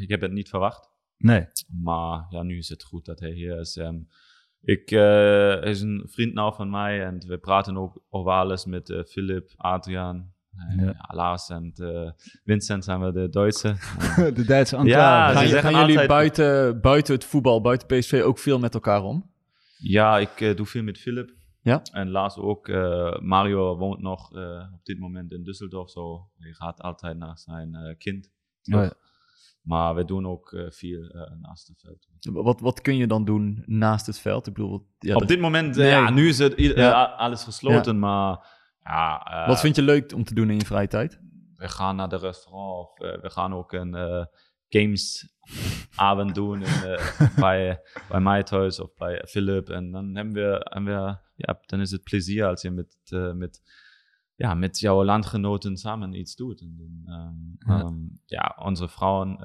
ik 0.00 0.08
heb 0.08 0.20
het 0.20 0.32
niet 0.32 0.48
verwacht. 0.48 0.90
Nee. 1.16 1.46
Maar 1.82 2.26
ja, 2.30 2.42
nu 2.42 2.58
is 2.58 2.68
het 2.68 2.82
goed 2.82 3.04
dat 3.04 3.20
hij 3.20 3.30
hier 3.30 3.60
is. 3.60 3.76
Ehm, 3.76 3.98
ik, 4.60 4.88
hij 4.88 5.70
is 5.70 5.80
een 5.80 6.06
vriend 6.06 6.34
nou 6.34 6.54
van 6.54 6.70
mij 6.70 7.04
en 7.04 7.26
we 7.26 7.38
praten 7.38 7.76
ook 7.76 8.02
over 8.08 8.32
alles 8.32 8.64
met 8.64 9.02
Philip, 9.08 9.52
Adriaan, 9.56 10.32
Ja. 10.76 10.84
ja, 10.84 11.04
Lars 11.14 11.48
en 11.48 11.72
eh, 11.76 12.10
Vincent 12.44 12.84
zijn 12.84 13.00
we 13.00 13.12
de 13.12 13.28
Duitse. 13.28 13.74
de 14.34 14.44
Duitse 14.46 14.76
Ja, 14.84 15.32
Gaan, 15.32 15.46
jullie 15.48 15.80
altijd- 15.98 16.08
buiten, 16.08 16.80
buiten 16.80 17.14
het 17.14 17.24
voetbal, 17.24 17.60
buiten 17.60 17.86
PSV 17.98 18.22
ook 18.24 18.38
veel 18.38 18.58
met 18.58 18.74
elkaar 18.74 19.02
om? 19.02 19.30
Ja, 19.78 20.18
ik 20.18 20.40
eh, 20.40 20.56
doe 20.56 20.66
veel 20.66 20.82
met 20.82 20.98
Philip. 20.98 21.36
Ja? 21.62 21.82
En 21.92 22.10
Lars 22.10 22.36
ook. 22.36 22.68
Eh, 22.68 23.18
Mario 23.18 23.76
woont 23.76 24.00
nog 24.00 24.34
eh, 24.36 24.64
op 24.74 24.84
dit 24.84 24.98
moment 24.98 25.32
in 25.32 25.40
Düsseldorf. 25.40 25.90
Zo. 25.90 26.28
Hij 26.38 26.52
gaat 26.52 26.80
altijd 26.80 27.16
naar 27.18 27.38
zijn 27.38 27.74
eh, 27.74 27.96
kind. 27.98 28.26
Oh 28.72 28.82
ja. 28.82 28.92
Maar 29.62 29.94
we 29.94 30.04
doen 30.04 30.26
ook 30.26 30.56
veel 30.68 31.00
naast 31.40 31.68
het 31.68 31.80
veld. 31.80 32.06
Wat, 32.44 32.60
wat 32.60 32.80
kun 32.80 32.96
je 32.96 33.06
dan 33.06 33.24
doen 33.24 33.62
naast 33.66 34.06
het 34.06 34.18
veld? 34.18 34.46
Ik 34.46 34.52
bedoel, 34.54 34.86
ja, 34.98 35.12
op 35.14 35.18
dat- 35.20 35.28
dit 35.28 35.40
moment, 35.40 35.76
Nee. 35.76 35.88
ja, 35.90 36.10
nu 36.10 36.28
is 36.28 36.38
het 36.38 36.54
Ja. 36.56 37.02
alles 37.02 37.44
gesloten. 37.44 37.98
Maar 37.98 38.56
ja, 38.88 39.22
eh, 39.22 39.48
wat 39.48 39.60
vind 39.60 39.76
je 39.76 39.82
leuk 39.82 40.12
om 40.12 40.24
te 40.24 40.34
doen 40.34 40.50
in 40.50 40.58
je 40.58 40.64
vrije 40.64 40.88
tijd? 40.88 41.20
we 41.58 41.68
gaan 41.68 41.96
naar 41.96 42.08
de 42.08 42.16
restaurant. 42.16 42.88
Of, 42.88 43.00
eh, 43.00 43.20
we 43.20 43.30
gaan 43.30 43.54
ook 43.54 43.72
een 43.72 43.94
eh, 43.94 44.24
gamesavond 44.68 46.34
doen 46.34 46.62
in, 46.62 46.82
eh, 46.84 47.36
bij, 47.44 47.80
bij 48.08 48.20
mij 48.20 48.42
thuis 48.42 48.80
of 48.80 48.94
bij 48.94 49.24
Philip. 49.28 49.68
En 49.68 49.90
dan 49.90 50.14
hebben 50.14 50.34
we, 50.34 50.66
hebben 50.68 51.04
we 51.04 51.16
ja, 51.34 51.58
dan 51.66 51.80
is 51.80 51.90
het 51.90 52.02
plezier 52.02 52.46
als 52.46 52.62
je 52.62 52.70
met, 52.70 52.96
met, 53.34 53.62
ja, 54.34 54.54
met 54.54 54.78
jouw 54.78 55.04
landgenoten 55.04 55.76
samen 55.76 56.14
iets 56.14 56.36
doet. 56.36 56.60
En, 56.60 57.02
ehm, 57.04 57.72
Ja. 57.72 57.80
ehm, 57.80 57.96
ja, 58.24 58.56
onze 58.58 58.88
vrouwen 58.88 59.38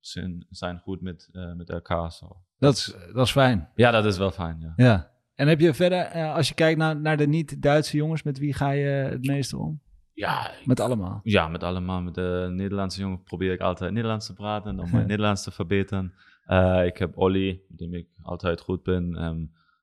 zijn, 0.00 0.46
zijn 0.50 0.78
goed 0.78 1.00
met, 1.00 1.28
met 1.56 1.70
elkaar. 1.70 2.12
Zo. 2.12 2.42
Dat, 2.58 2.74
is, 2.74 2.94
dat 3.12 3.26
is 3.26 3.32
fijn. 3.32 3.70
Ja, 3.74 3.90
dat 3.90 4.04
is 4.04 4.18
wel 4.18 4.30
fijn. 4.30 4.60
Ja. 4.60 4.72
Ja. 4.76 5.10
En 5.40 5.48
heb 5.48 5.60
je 5.60 5.74
verder, 5.74 5.98
eh, 5.98 6.34
als 6.34 6.48
je 6.48 6.54
kijkt 6.54 6.78
naar, 6.78 7.00
naar 7.00 7.16
de 7.16 7.26
niet-Duitse 7.26 7.96
jongens, 7.96 8.22
met 8.22 8.38
wie 8.38 8.52
ga 8.54 8.70
je 8.70 8.86
het 8.86 9.26
meeste 9.26 9.58
om? 9.58 9.80
Ja, 10.12 10.50
Met 10.64 10.80
allemaal. 10.80 11.20
Ja, 11.22 11.48
met 11.48 11.62
allemaal. 11.62 12.00
Met 12.02 12.14
de 12.14 12.48
Nederlandse 12.52 13.00
jongen 13.00 13.22
probeer 13.22 13.52
ik 13.52 13.60
altijd 13.60 13.92
Nederlands 13.92 14.26
te 14.26 14.32
praten, 14.34 14.78
om 14.80 14.90
mijn 14.90 15.06
Nederlands 15.14 15.42
te 15.42 15.50
verbeteren. 15.50 16.12
Eh, 16.46 16.84
ik 16.86 16.96
heb 16.98 17.16
Olly, 17.18 17.60
met 17.68 17.78
dem 17.78 17.94
ik 17.94 18.06
altijd 18.22 18.60
goed 18.60 18.82
ben. 18.82 19.16
Ehm, 19.16 19.36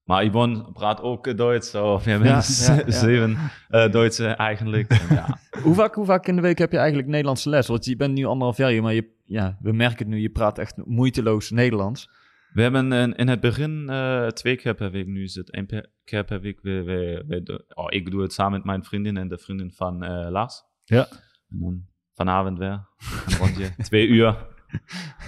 maar 0.03 0.25
Yvonne 0.25 0.71
praat 0.71 1.01
ook 1.01 1.37
Duits, 1.37 1.69
zo. 1.69 1.97
We 2.03 2.09
hebben 2.09 2.27
Ja, 2.27 2.41
z- 2.41 2.67
ja, 2.67 2.75
ja. 2.75 2.91
zeven 3.07 3.37
eh, 3.69 3.91
Duitse 3.91 4.25
eigenlijk. 4.27 4.89
En 4.91 5.15
ja. 5.15 5.37
Hoe 5.63 5.73
vaak, 5.75 5.95
hoe 5.95 6.05
vaak 6.05 6.27
in 6.27 6.35
de 6.35 6.41
week 6.41 6.57
heb 6.57 6.71
je 6.71 6.77
eigenlijk 6.77 7.07
Nederlandse 7.07 7.49
les? 7.49 7.67
Want 7.67 7.85
je 7.85 7.95
bent 7.95 8.13
nu 8.13 8.25
anderhalf 8.25 8.57
jaar 8.57 8.69
hier, 8.69 8.81
maar 8.81 8.93
je, 8.93 9.09
ja, 9.25 9.57
we 9.61 9.71
merken 9.71 9.97
het 9.97 10.07
nu, 10.07 10.21
je 10.21 10.29
praat 10.29 10.57
echt 10.57 10.85
moeiteloos 10.85 11.49
Nederlands. 11.51 12.09
We 12.53 12.61
hebben 12.61 12.91
in, 12.91 13.15
in 13.15 13.27
het 13.27 13.39
begin 13.39 13.89
eh, 13.89 14.27
twee 14.27 14.55
keer 14.55 14.73
per 14.75 14.91
week, 14.91 15.07
nu 15.07 15.23
is 15.23 15.35
het 15.35 15.51
één 15.51 15.65
per, 15.65 15.89
keer 16.03 16.23
per 16.23 16.41
week. 16.41 16.59
We, 16.61 16.83
we, 16.83 17.23
we 17.27 17.43
do- 17.43 17.63
oh, 17.73 17.85
ik 17.89 18.11
doe 18.11 18.21
het 18.21 18.33
samen 18.33 18.51
met 18.57 18.63
mijn 18.63 18.83
vriendin 18.83 19.17
en 19.17 19.27
de 19.27 19.37
vriendin 19.37 19.71
van 19.71 20.03
eh, 20.03 20.29
Lars. 20.29 20.63
Ja. 20.83 21.07
En 21.49 21.59
dan 21.59 21.85
vanavond 22.13 22.57
weer, 22.57 22.87
een 23.27 23.37
rondje, 23.37 23.75
twee 23.83 24.07
uur. 24.07 24.47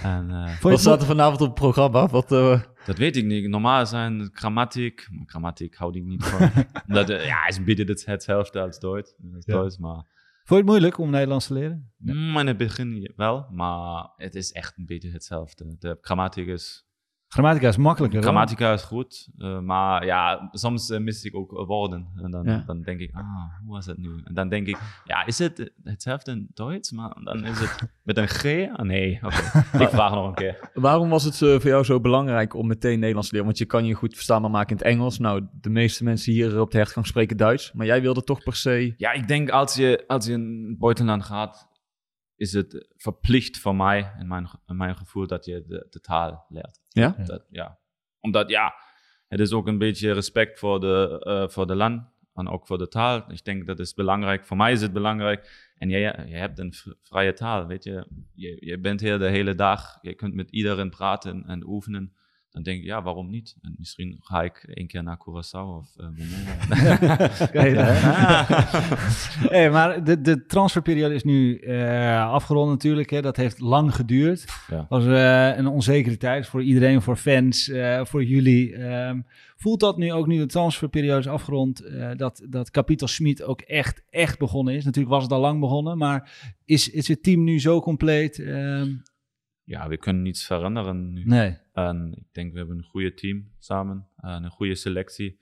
En, 0.02 0.30
eh, 0.30 0.60
Wat 0.60 0.80
staat 0.80 1.00
er 1.00 1.06
vanavond 1.06 1.40
op 1.40 1.46
het 1.46 1.54
programma? 1.54 2.06
Wat, 2.06 2.32
eh, 2.32 2.60
Dat 2.86 2.98
weet 2.98 3.16
ik 3.16 3.24
niet. 3.24 3.48
Normaal 3.48 3.86
zijn 3.86 4.30
grammatiek, 4.32 5.08
maar 5.10 5.26
grammatiek 5.26 5.74
houd 5.74 5.96
ik 5.96 6.04
niet 6.04 6.24
van. 6.24 6.50
Omdat, 6.88 7.10
eh, 7.10 7.26
ja, 7.26 7.46
is 7.46 7.56
een 7.56 7.64
beetje 7.64 7.84
het- 7.84 8.04
hetzelfde 8.06 8.60
als 8.60 8.78
Duits. 8.80 9.14
Als 9.34 9.44
Ja. 9.46 9.54
Duits 9.54 9.78
maar 9.78 10.18
Vond 10.44 10.62
je 10.62 10.66
het 10.70 10.74
moeilijk 10.80 10.98
om 10.98 11.10
Nederlands 11.10 11.46
te 11.46 11.54
leren? 11.54 11.92
mm, 11.96 12.38
in 12.38 12.46
het 12.46 12.56
begin 12.56 13.12
wel, 13.16 13.46
maar 13.50 14.10
het 14.16 14.34
is 14.34 14.52
echt 14.52 14.78
een 14.78 14.86
beetje 14.86 15.10
hetzelfde. 15.10 15.76
De 15.78 15.98
grammatiek 16.00 16.46
is, 16.46 16.86
Grammatica 17.32 17.68
is 17.68 17.76
makkelijker. 17.76 18.18
hoor. 18.18 18.28
grammatica 18.28 18.72
is 18.72 18.82
goed, 18.82 19.28
eh, 19.38 19.58
maar 19.60 20.04
ja, 20.06 20.48
soms 20.52 20.90
eh, 20.90 21.00
mis 21.00 21.24
ik 21.24 21.34
ook 21.36 21.50
woorden. 21.66 22.06
En 22.22 22.30
dan, 22.30 22.44
Ja. 22.44 22.62
dan 22.66 22.82
denk 22.82 23.00
ik, 23.00 23.10
ah, 23.14 23.24
hoe 23.64 23.74
was 23.74 23.86
het 23.86 23.98
nu? 23.98 24.08
En 24.24 24.34
dan 24.34 24.48
denk 24.48 24.66
ik, 24.66 24.78
ja, 25.04 25.26
is 25.26 25.38
het 25.38 25.70
hetzelfde 25.84 26.30
in 26.30 26.48
Duits? 26.54 26.92
Maar 26.92 27.16
dan 27.24 27.44
is 27.44 27.58
het 27.60 27.88
met 28.02 28.16
een 28.16 28.28
G? 28.28 28.44
Ah, 28.72 28.78
nee, 28.86 29.18
oké. 29.22 29.36
ik 29.84 29.88
vraag 29.88 30.10
nog 30.14 30.26
een 30.26 30.34
keer. 30.34 30.70
waarom 30.74 31.08
was 31.08 31.24
het 31.24 31.34
eh, 31.34 31.40
voor 31.60 31.70
jou 31.70 31.84
zo 31.84 32.00
belangrijk 32.00 32.54
om 32.54 32.66
meteen 32.66 32.98
Nederlands 32.98 33.28
te 33.28 33.32
leren? 33.34 33.46
Want 33.48 33.58
je 33.58 33.66
kan 33.66 33.84
je 33.84 33.94
goed 33.94 34.14
verstaanbaar 34.14 34.50
maken 34.50 34.70
in 34.70 34.76
het 34.76 34.86
Engels. 34.86 35.18
Nou, 35.18 35.46
de 35.60 35.70
meeste 35.70 36.04
mensen 36.04 36.32
hier 36.32 36.60
op 36.60 36.70
de 36.70 36.76
hertgang 36.78 37.06
spreken 37.06 37.36
Duits. 37.36 37.72
Maar 37.72 37.86
jij 37.86 38.00
wilde 38.02 38.24
toch 38.24 38.42
per 38.42 38.54
se... 38.54 38.94
Ja, 38.96 39.12
ik 39.12 39.28
denk 39.28 39.50
als 39.50 39.74
je, 39.74 40.04
als 40.06 40.26
je 40.26 40.32
in 40.32 40.66
het 40.68 40.78
buitenland 40.78 41.24
gaat, 41.24 41.68
is 42.40 42.52
het 42.52 42.86
verplicht 42.96 43.58
voor 43.58 43.76
mij, 43.76 44.12
in 44.18 44.28
mijn, 44.28 44.48
in 44.66 44.76
mijn 44.76 44.96
gevoel, 44.96 45.26
dat 45.26 45.44
je 45.44 45.64
de, 45.66 45.86
de 45.90 46.00
taal 46.00 46.46
leert. 46.48 46.80
Ja? 46.88 47.16
Dat, 47.24 47.46
ja. 47.50 47.78
Omdat 48.20 48.50
ja, 48.50 48.74
het 49.28 49.40
is 49.40 49.52
ook 49.52 49.66
een 49.66 49.78
beetje 49.78 50.12
respect 50.12 50.58
voor 50.58 50.80
de, 50.80 51.20
eh, 51.24 51.48
voor 51.48 51.66
de 51.66 51.74
land 51.74 52.02
en 52.34 52.48
ook 52.48 52.66
voor 52.66 52.78
de 52.78 52.88
taal. 52.88 53.24
Ik 53.32 53.44
denk 53.44 53.66
dat 53.66 53.78
is 53.78 53.94
belangrijk. 53.94 54.44
Voor 54.44 54.56
mij 54.56 54.72
is 54.72 54.82
het 54.82 54.92
belangrijk. 54.92 55.72
En 55.76 55.88
jij, 55.88 56.24
je 56.26 56.36
hebt 56.36 56.58
een 56.58 56.74
vrije 57.02 57.32
taal, 57.32 57.66
weet 57.66 57.84
je. 57.84 58.06
je. 58.34 58.56
Je 58.60 58.78
bent 58.78 59.00
hier 59.00 59.18
de 59.18 59.28
hele 59.28 59.54
dag. 59.54 59.98
Je 60.02 60.14
kunt 60.14 60.34
met 60.34 60.50
iedereen 60.50 60.90
praten 60.90 61.44
en 61.46 61.66
oefenen. 61.66 62.16
Dan 62.50 62.62
denk 62.62 62.78
ik, 62.78 62.84
ja, 62.84 63.02
waarom 63.02 63.30
niet? 63.30 63.56
En 63.62 63.74
misschien 63.78 64.16
ga 64.20 64.42
ik 64.42 64.64
één 64.74 64.86
keer 64.86 65.02
naar 65.02 65.18
Curaçao 65.18 65.76
of 65.76 65.94
uh, 65.96 66.06
Kijk, 67.52 67.76
hè? 67.76 67.92
hey, 69.56 69.70
maar 69.70 70.04
de, 70.04 70.20
de 70.20 70.46
transferperiode 70.46 71.14
is 71.14 71.24
nu 71.24 71.58
eh, 71.58 72.30
afgerond 72.30 72.70
natuurlijk. 72.70 73.10
Hè. 73.10 73.20
Dat 73.20 73.36
heeft 73.36 73.60
lang 73.60 73.94
geduurd. 73.94 74.44
Ja. 74.68 74.86
was 74.88 75.06
eh, 75.06 75.56
een 75.56 75.66
onzekere 75.66 76.16
tijd 76.16 76.46
voor 76.46 76.62
iedereen, 76.62 77.02
voor 77.02 77.16
fans, 77.16 77.68
eh, 77.68 78.04
voor 78.04 78.24
jullie. 78.24 78.76
Ehm, 78.76 79.20
voelt 79.56 79.80
dat 79.80 79.96
nu 79.96 80.12
ook 80.12 80.26
nu 80.26 80.38
de 80.38 80.46
transferperiode 80.46 81.20
is 81.20 81.28
afgerond, 81.28 81.80
eh, 81.80 82.10
dat, 82.16 82.46
dat 82.48 82.70
Kapitel 82.70 83.06
Smit 83.06 83.42
ook 83.42 83.60
echt, 83.60 84.02
echt 84.10 84.38
begonnen 84.38 84.74
is? 84.74 84.84
Natuurlijk 84.84 85.14
was 85.14 85.22
het 85.22 85.32
al 85.32 85.40
lang 85.40 85.60
begonnen, 85.60 85.98
maar 85.98 86.52
is, 86.64 86.90
is 86.90 87.08
het 87.08 87.22
team 87.22 87.44
nu 87.44 87.60
zo 87.60 87.80
compleet? 87.80 88.38
Ehm, 88.38 88.88
ja, 89.64 89.88
we 89.88 89.98
kunnen 89.98 90.22
niets 90.22 90.46
veranderen 90.46 91.12
nu. 91.12 91.24
nee. 91.24 91.56
En 91.88 92.12
ik 92.16 92.26
denk, 92.32 92.52
we 92.52 92.58
hebben 92.58 92.78
een 92.78 92.84
goede 92.84 93.14
team 93.14 93.52
samen 93.58 94.08
en 94.16 94.44
een 94.44 94.50
goede 94.50 94.74
selectie. 94.74 95.38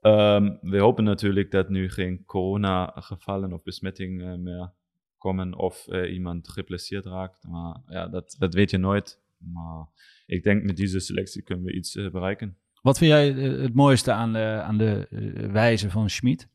Ehm, 0.00 0.56
we 0.60 0.78
hopen 0.78 1.04
natuurlijk 1.04 1.50
dat 1.50 1.68
nu 1.68 1.90
geen 1.90 2.24
corona-gevallen 2.24 3.52
of 3.52 3.62
besmettingen 3.62 4.42
meer 4.42 4.72
komen 5.18 5.54
of 5.54 5.88
eh, 5.88 6.12
iemand 6.12 6.48
geblesseerd 6.48 7.04
raakt. 7.06 7.44
Maar 7.48 7.80
ja, 7.88 8.08
dat, 8.08 8.36
dat 8.38 8.54
weet 8.54 8.70
je 8.70 8.78
nooit. 8.78 9.22
Maar 9.38 9.86
ik 10.26 10.42
denk, 10.42 10.62
met 10.62 10.76
deze 10.76 11.00
selectie 11.00 11.42
kunnen 11.42 11.64
we 11.64 11.72
iets 11.72 11.96
eh, 11.96 12.10
bereiken. 12.10 12.56
Wat 12.82 12.98
vind 12.98 13.10
jij 13.10 13.36
eh, 13.36 13.62
het 13.62 13.74
mooiste 13.74 14.12
aan 14.12 14.32
de, 14.32 14.60
aan 14.62 14.78
de 14.78 15.06
eh, 15.10 15.50
wijze 15.50 15.90
van 15.90 16.10
Schmid? 16.10 16.48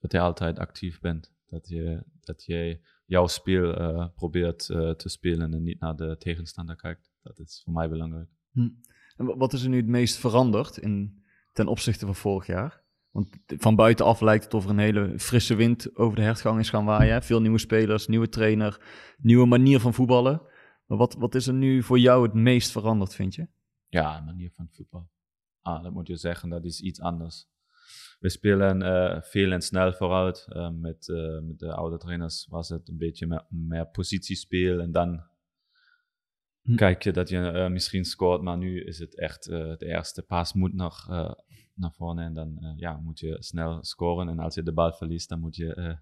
Dat 0.00 0.12
je 0.12 0.20
altijd 0.20 0.58
actief 0.58 1.00
bent. 1.00 1.32
Dat 1.46 1.68
je, 1.68 2.02
dat 2.20 2.44
je 2.44 2.80
jouw 3.06 3.26
spel 3.26 3.74
eh, 3.74 4.06
probeert 4.14 4.68
eh, 4.68 4.90
te 4.90 5.08
spelen 5.08 5.54
en 5.54 5.62
niet 5.62 5.80
naar 5.80 5.96
de 5.96 6.16
tegenstander 6.18 6.76
kijkt. 6.76 7.12
Dat 7.22 7.38
is 7.38 7.60
voor 7.64 7.72
mij 7.72 7.88
belangrijk. 7.88 8.28
En 9.16 9.26
wa- 9.26 9.36
wat 9.36 9.52
is 9.52 9.62
er 9.62 9.68
nu 9.68 9.76
het 9.76 9.86
meest 9.86 10.16
veranderd 10.16 10.76
in, 10.76 11.22
ten 11.52 11.66
opzichte 11.66 12.04
van 12.06 12.14
vorig 12.14 12.46
jaar? 12.46 12.80
Want 13.10 13.28
van 13.46 13.76
buitenaf 13.76 14.20
lijkt 14.20 14.44
het 14.44 14.54
of 14.54 14.64
er 14.64 14.70
een 14.70 14.78
hele 14.78 15.18
frisse 15.18 15.54
wind 15.54 15.96
over 15.96 16.16
de 16.16 16.22
hertgang 16.22 16.58
is 16.58 16.70
gaan 16.70 16.84
waaien. 16.84 17.22
Veel 17.22 17.40
nieuwe 17.40 17.58
spelers, 17.58 18.06
nieuwe 18.06 18.28
trainer, 18.28 18.80
nieuwe 19.18 19.46
manier 19.46 19.80
van 19.80 19.94
voetballen. 19.94 20.42
Maar 20.86 20.98
wat, 20.98 21.14
wat 21.14 21.34
is 21.34 21.46
er 21.46 21.54
nu 21.54 21.82
voor 21.82 21.98
jou 21.98 22.22
het 22.22 22.34
meest 22.34 22.70
veranderd, 22.70 23.14
vind 23.14 23.34
je? 23.34 23.48
Ja, 23.88 24.18
een 24.18 24.24
manier 24.24 24.52
van 24.56 24.68
voetbal. 24.70 25.10
Ah, 25.60 25.82
dat 25.82 25.92
moet 25.92 26.06
je 26.06 26.16
zeggen, 26.16 26.48
dat 26.48 26.64
is 26.64 26.80
iets 26.80 27.00
anders. 27.00 27.46
We 28.18 28.28
spelen 28.28 28.82
eh, 28.82 29.22
veel 29.22 29.52
en 29.52 29.62
snel 29.62 29.92
vooruit. 29.92 30.46
Eh, 30.48 30.70
met, 30.70 31.08
eh, 31.08 31.40
met 31.40 31.58
de 31.58 31.74
oude 31.74 31.96
trainers 31.98 32.46
was 32.50 32.68
het 32.68 32.88
een 32.88 32.96
beetje 32.96 33.26
meer, 33.26 33.44
meer 33.48 33.86
positiespel 33.86 34.80
en 34.80 34.92
dan 34.92 35.22
Hm. 36.62 36.74
kijk 36.74 37.02
je 37.02 37.12
dat 37.12 37.28
je 37.28 37.38
eh, 37.48 37.68
misschien 37.70 38.04
scoort, 38.04 38.42
maar 38.42 38.56
nu 38.56 38.84
is 38.84 38.98
het 38.98 39.18
echt 39.18 39.46
eh, 39.48 39.58
de 39.58 39.86
eerste 39.86 40.22
pas 40.22 40.52
moet 40.52 40.74
nog 40.74 41.06
eh, 41.10 41.30
naar 41.74 41.92
voren 41.92 42.18
en 42.24 42.34
dan 42.34 42.58
eh, 42.60 42.72
ja, 42.76 43.00
moet 43.02 43.18
je 43.18 43.36
snel 43.38 43.78
scoren 43.84 44.28
en 44.28 44.38
als 44.38 44.54
je 44.54 44.62
de 44.62 44.72
bal 44.72 44.92
verliest, 44.92 45.28
dan 45.28 45.40
moet 45.40 45.56
je 45.56 45.74
eh, 45.74 45.94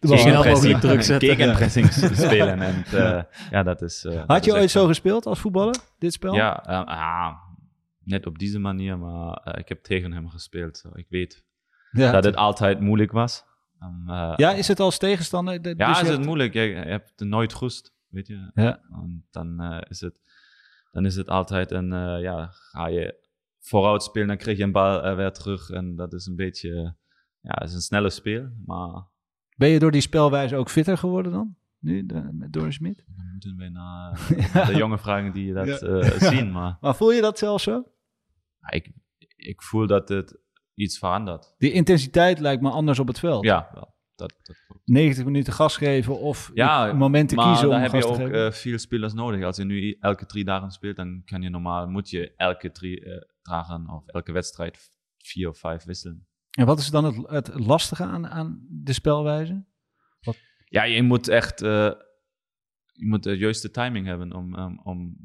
druk 0.80 1.02
zetten. 1.02 1.28
gegenpressing 1.28 1.92
spelen 2.26 2.60
en 2.60 2.84
eh, 2.84 3.22
ja, 3.50 3.62
dat 3.62 3.82
is... 3.82 4.04
eh, 4.04 4.12
dat 4.14 4.26
Had 4.26 4.44
je 4.44 4.50
is 4.50 4.56
ooit 4.56 4.70
zo 4.70 4.86
gespeeld 4.86 5.26
als 5.26 5.38
voetballer, 5.40 5.76
dit 5.98 6.12
spel? 6.12 6.34
ja, 6.34 6.64
eh, 6.64 6.84
ah, 6.84 7.32
net 8.04 8.26
op 8.26 8.38
deze 8.38 8.58
manier, 8.58 8.98
maar 8.98 9.32
eh, 9.36 9.58
ik 9.60 9.68
heb 9.68 9.82
tegen 9.82 10.12
hem 10.12 10.28
gespeeld. 10.28 10.84
Ik 10.94 11.06
weet 11.08 11.44
ja. 11.90 12.10
dat 12.12 12.24
het 12.24 12.36
altijd 12.36 12.80
moeilijk 12.80 13.12
was. 13.12 13.44
Um, 13.82 14.04
eh, 14.10 14.32
Ja, 14.36 14.52
is 14.52 14.68
het 14.68 14.80
als 14.80 14.98
tegenstander? 14.98 15.62
De- 15.62 15.74
ja, 15.76 15.88
dus 15.92 16.02
is 16.02 16.08
het 16.08 16.24
moeilijk. 16.24 16.52
Je, 16.54 16.60
je 16.60 16.74
hebt 16.74 17.12
nooit 17.20 17.54
rust. 17.54 17.94
Weet 18.08 18.26
je. 18.26 18.50
Ja. 18.54 18.80
En 18.90 19.26
dan, 19.30 19.60
eh, 19.60 19.80
is 19.88 20.00
het, 20.00 20.14
dan 20.90 21.04
is 21.06 21.16
het 21.16 21.28
altijd 21.28 21.70
een, 21.70 21.92
eh, 21.92 22.20
ja, 22.22 22.48
ga 22.50 22.86
je 22.86 23.24
vooruit 23.58 24.02
spelen, 24.02 24.28
dan 24.28 24.36
krijg 24.36 24.56
je 24.56 24.62
een 24.64 24.72
bal 24.72 25.02
eh, 25.02 25.16
weer 25.16 25.32
terug. 25.32 25.70
En 25.70 25.96
dat 25.96 26.12
is 26.12 26.26
een 26.26 26.36
beetje, 26.36 26.94
ja, 27.40 27.54
het 27.54 27.68
is 27.68 27.74
een 27.74 27.80
snelle 27.80 28.10
speel, 28.10 28.48
maar 28.66 29.04
Ben 29.56 29.68
je 29.68 29.78
door 29.78 29.90
die 29.90 30.00
spelwijze 30.00 30.56
ook 30.56 30.70
fitter 30.70 30.98
geworden 30.98 31.32
dan? 31.32 31.56
Nu, 31.78 32.06
de, 32.06 32.28
met 32.32 32.52
Doris 32.52 32.74
Smit? 32.74 33.04
dan 33.16 33.28
moeten 33.32 33.56
we 33.56 33.68
naar 33.68 34.26
de 34.66 34.76
jonge 34.76 34.98
vragen 34.98 35.32
die 35.32 35.52
dat 35.52 35.78
zien. 36.32 36.52
Maar 36.52 36.78
Maar 36.80 36.96
voel 36.96 37.12
je 37.12 37.20
dat 37.20 37.38
zelf 37.38 37.60
zo? 37.60 37.84
ja, 38.60 38.70
ik, 38.70 38.90
ik 39.36 39.62
voel 39.62 39.86
dat 39.86 40.08
het 40.08 40.38
iets 40.74 40.98
verandert. 40.98 41.54
Die 41.58 41.72
intensiteit 41.72 42.38
lijkt 42.38 42.62
me 42.62 42.70
anders 42.70 42.98
op 42.98 43.06
het 43.06 43.18
veld. 43.18 43.44
Ja, 43.44 43.70
wel. 43.74 43.94
Dat, 44.16 44.34
dat 44.42 44.64
klopt. 44.66 44.82
90 44.84 45.24
minuten 45.24 45.52
gas 45.52 45.76
geven 45.76 46.20
of 46.20 46.50
Ja, 46.54 46.92
momenten 46.92 47.36
maar 47.36 47.46
kiezen 47.46 47.64
om 47.66 47.72
daar 47.72 47.80
heb 47.80 47.90
gas 47.90 48.00
je 48.00 48.06
te 48.06 48.12
ook 48.12 48.28
geven. 48.28 48.46
eh, 48.46 48.52
veel 48.52 48.78
spelers 48.78 49.12
nodig. 49.12 49.44
Als 49.44 49.56
je 49.56 49.64
nu 49.64 49.96
elke 50.00 50.26
drie 50.26 50.44
dagen 50.44 50.70
speelt, 50.70 50.96
dan 50.96 51.22
kan 51.24 51.42
je 51.42 51.48
normaal, 51.48 51.88
moet 51.88 52.10
je 52.10 52.34
elke 52.36 52.70
drie 52.70 53.04
eh, 53.04 53.20
dagen 53.42 53.90
of 53.90 54.06
elke 54.06 54.32
wedstrijd 54.32 54.90
vier 55.18 55.48
of 55.48 55.58
vijf 55.58 55.84
wisselen. 55.84 56.26
En 56.50 56.66
wat 56.66 56.78
is 56.78 56.90
dan 56.90 57.04
het, 57.04 57.28
het 57.28 57.58
lastige 57.58 58.04
aan, 58.04 58.26
aan 58.26 58.66
de 58.68 58.92
spelwijze? 58.92 59.64
Ja, 60.68 60.82
je 60.82 61.02
moet 61.02 61.28
echt 61.28 61.62
eh, 61.62 61.90
je 62.96 63.06
moet 63.06 63.22
de 63.22 63.36
juiste 63.36 63.70
timing 63.70 64.06
hebben 64.06 64.32
om, 64.32 64.54
om, 64.54 64.80
om 64.82 65.16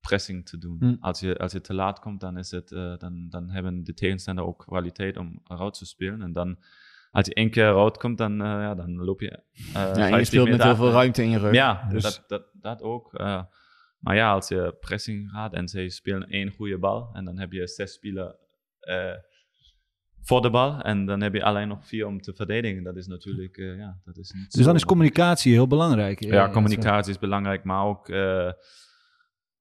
pressing 0.00 0.46
te 0.46 0.58
doen. 0.58 0.76
Hm. 0.78 0.96
Als, 1.00 1.20
je, 1.20 1.38
als 1.38 1.52
je 1.52 1.60
te 1.60 1.74
laat 1.74 1.98
komt, 1.98 2.20
dan, 2.20 2.38
is 2.38 2.50
het, 2.50 2.72
eh, 2.72 2.96
dan, 2.96 3.28
dan 3.28 3.50
hebben 3.50 3.84
de 3.84 3.94
tegenstander 3.94 4.44
ook 4.44 4.58
kwaliteit 4.58 5.16
om 5.16 5.40
eruit 5.44 5.74
te 5.74 5.86
spelen. 5.86 6.22
En 6.22 6.32
dan, 6.32 6.58
als 7.14 7.26
je 7.26 7.34
één 7.34 7.50
keer 7.50 7.68
eruit 7.68 7.96
komt, 7.98 8.18
dan, 8.18 8.32
eh, 8.40 8.46
ja, 8.46 8.74
dan 8.74 8.94
loop 9.04 9.20
je. 9.20 9.30
eh 9.30 9.38
Ja, 9.72 9.86
en 9.88 9.94
50 9.94 10.18
je 10.18 10.24
speelt 10.24 10.48
met 10.48 10.62
heel 10.62 10.74
veel 10.74 10.84
achter. 10.84 10.98
ruimte 11.00 11.22
in 11.22 11.30
je 11.30 11.38
rug. 11.38 11.52
Ja, 11.54 11.88
Dus- 11.90 12.02
dat, 12.02 12.24
dat, 12.26 12.42
dat 12.52 12.82
ook. 12.82 13.14
eh. 13.14 13.42
maar 13.98 14.16
ja, 14.16 14.32
als 14.32 14.48
je 14.48 14.76
pressing 14.80 15.30
gaat 15.30 15.54
en 15.54 15.68
ze 15.68 15.88
spelen 15.88 16.28
één 16.28 16.50
goede 16.50 16.78
bal 16.78 17.10
en 17.12 17.24
dan 17.24 17.38
heb 17.38 17.52
je 17.52 17.66
zes 17.66 17.92
spelers 17.92 18.34
eh, 18.80 19.12
voor 20.22 20.42
de 20.42 20.50
bal 20.50 20.80
en 20.80 21.06
dan 21.06 21.20
heb 21.20 21.34
je 21.34 21.42
alleen 21.44 21.68
nog 21.68 21.86
vier 21.86 22.06
om 22.06 22.20
te 22.20 22.34
verdedigen. 22.34 22.82
Dat 22.82 22.96
is 22.96 23.06
natuurlijk, 23.06 23.56
eh, 23.56 23.76
ja, 23.78 24.00
dat 24.04 24.16
is 24.16 24.30
niet 24.30 24.52
Dus 24.52 24.64
dan 24.64 24.74
is 24.74 24.84
communicatie 24.84 25.52
heel 25.52 25.66
belangrijk. 25.66 26.20
eh, 26.20 26.28
Ja, 26.30 26.50
communicatie 26.50 27.12
is 27.12 27.18
belangrijk, 27.18 27.64
maar 27.64 27.84
ook 27.84 28.08
eh, 28.08 28.46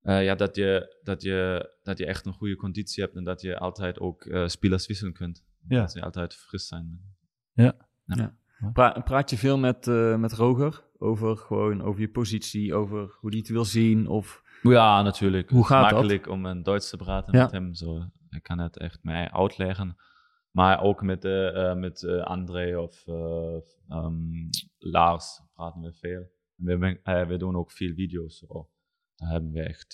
eh, 0.02 0.24
ja, 0.24 0.36
dat, 0.36 0.56
je, 0.56 0.98
dat, 1.04 1.22
je, 1.22 1.70
dat 1.84 1.98
je 1.98 2.06
echt 2.06 2.26
een 2.26 2.34
goede 2.34 2.56
conditie 2.56 3.04
hebt 3.04 3.16
en 3.16 3.24
dat 3.24 3.42
je 3.42 3.58
altijd 3.58 4.00
ook 4.00 4.26
eh, 4.26 4.48
spelers 4.48 4.88
wisselen 4.88 5.14
kunt. 5.14 5.44
Ja. 5.68 5.80
Dat 5.80 5.92
ze 5.92 6.02
altijd 6.02 6.34
fris 6.36 6.68
zijn. 6.68 7.12
Pra- 8.74 9.02
praat 9.04 9.30
je 9.30 9.38
veel 9.38 9.58
met, 9.58 9.88
eh, 9.88 10.18
met 10.18 10.34
Roger 10.34 10.84
over, 10.98 11.38
gewoon, 11.38 11.82
over 11.82 12.02
je 12.02 12.10
positie, 12.10 12.74
over 12.74 13.16
hoe 13.20 13.32
die 13.32 13.40
het 13.40 13.50
wil 13.50 13.66
zien? 13.66 14.08
Of... 14.08 14.42
Ja, 14.62 15.02
natuurlijk. 15.02 15.50
Hoe 15.50 15.60
Het 15.62 15.70
is 15.70 15.76
gaat 15.76 15.84
dat? 15.84 15.92
makkelijk 15.92 16.28
om 16.28 16.46
in 16.46 16.64
Duits 16.64 16.90
te 16.90 16.98
praten 16.98 17.38
Ja. 17.38 17.44
met 17.44 17.52
hem. 17.52 17.74
Zo. 17.74 17.98
Ik 18.30 18.44
kan 18.44 18.60
het 18.60 18.78
echt 18.78 19.04
mij 19.04 19.32
uitleggen. 19.32 19.96
Maar 20.52 20.82
ook 20.82 21.02
met, 21.02 21.26
eh, 21.26 21.70
eh, 21.72 21.78
met 21.78 22.04
eh, 22.04 22.22
André 22.24 22.80
of 22.80 23.08
eh, 23.08 23.56
ehm, 23.88 24.50
Lars 24.78 25.42
praten 25.54 25.82
we 25.82 25.94
veel. 25.94 26.32
We, 26.56 27.00
we 27.28 27.38
doen 27.38 27.56
ook 27.56 27.72
veel 27.72 27.94
video's. 27.94 28.38
Zo. 28.38 28.70
Daar 29.16 29.30
hebben 29.30 29.52
we 29.52 29.62
echt 29.62 29.94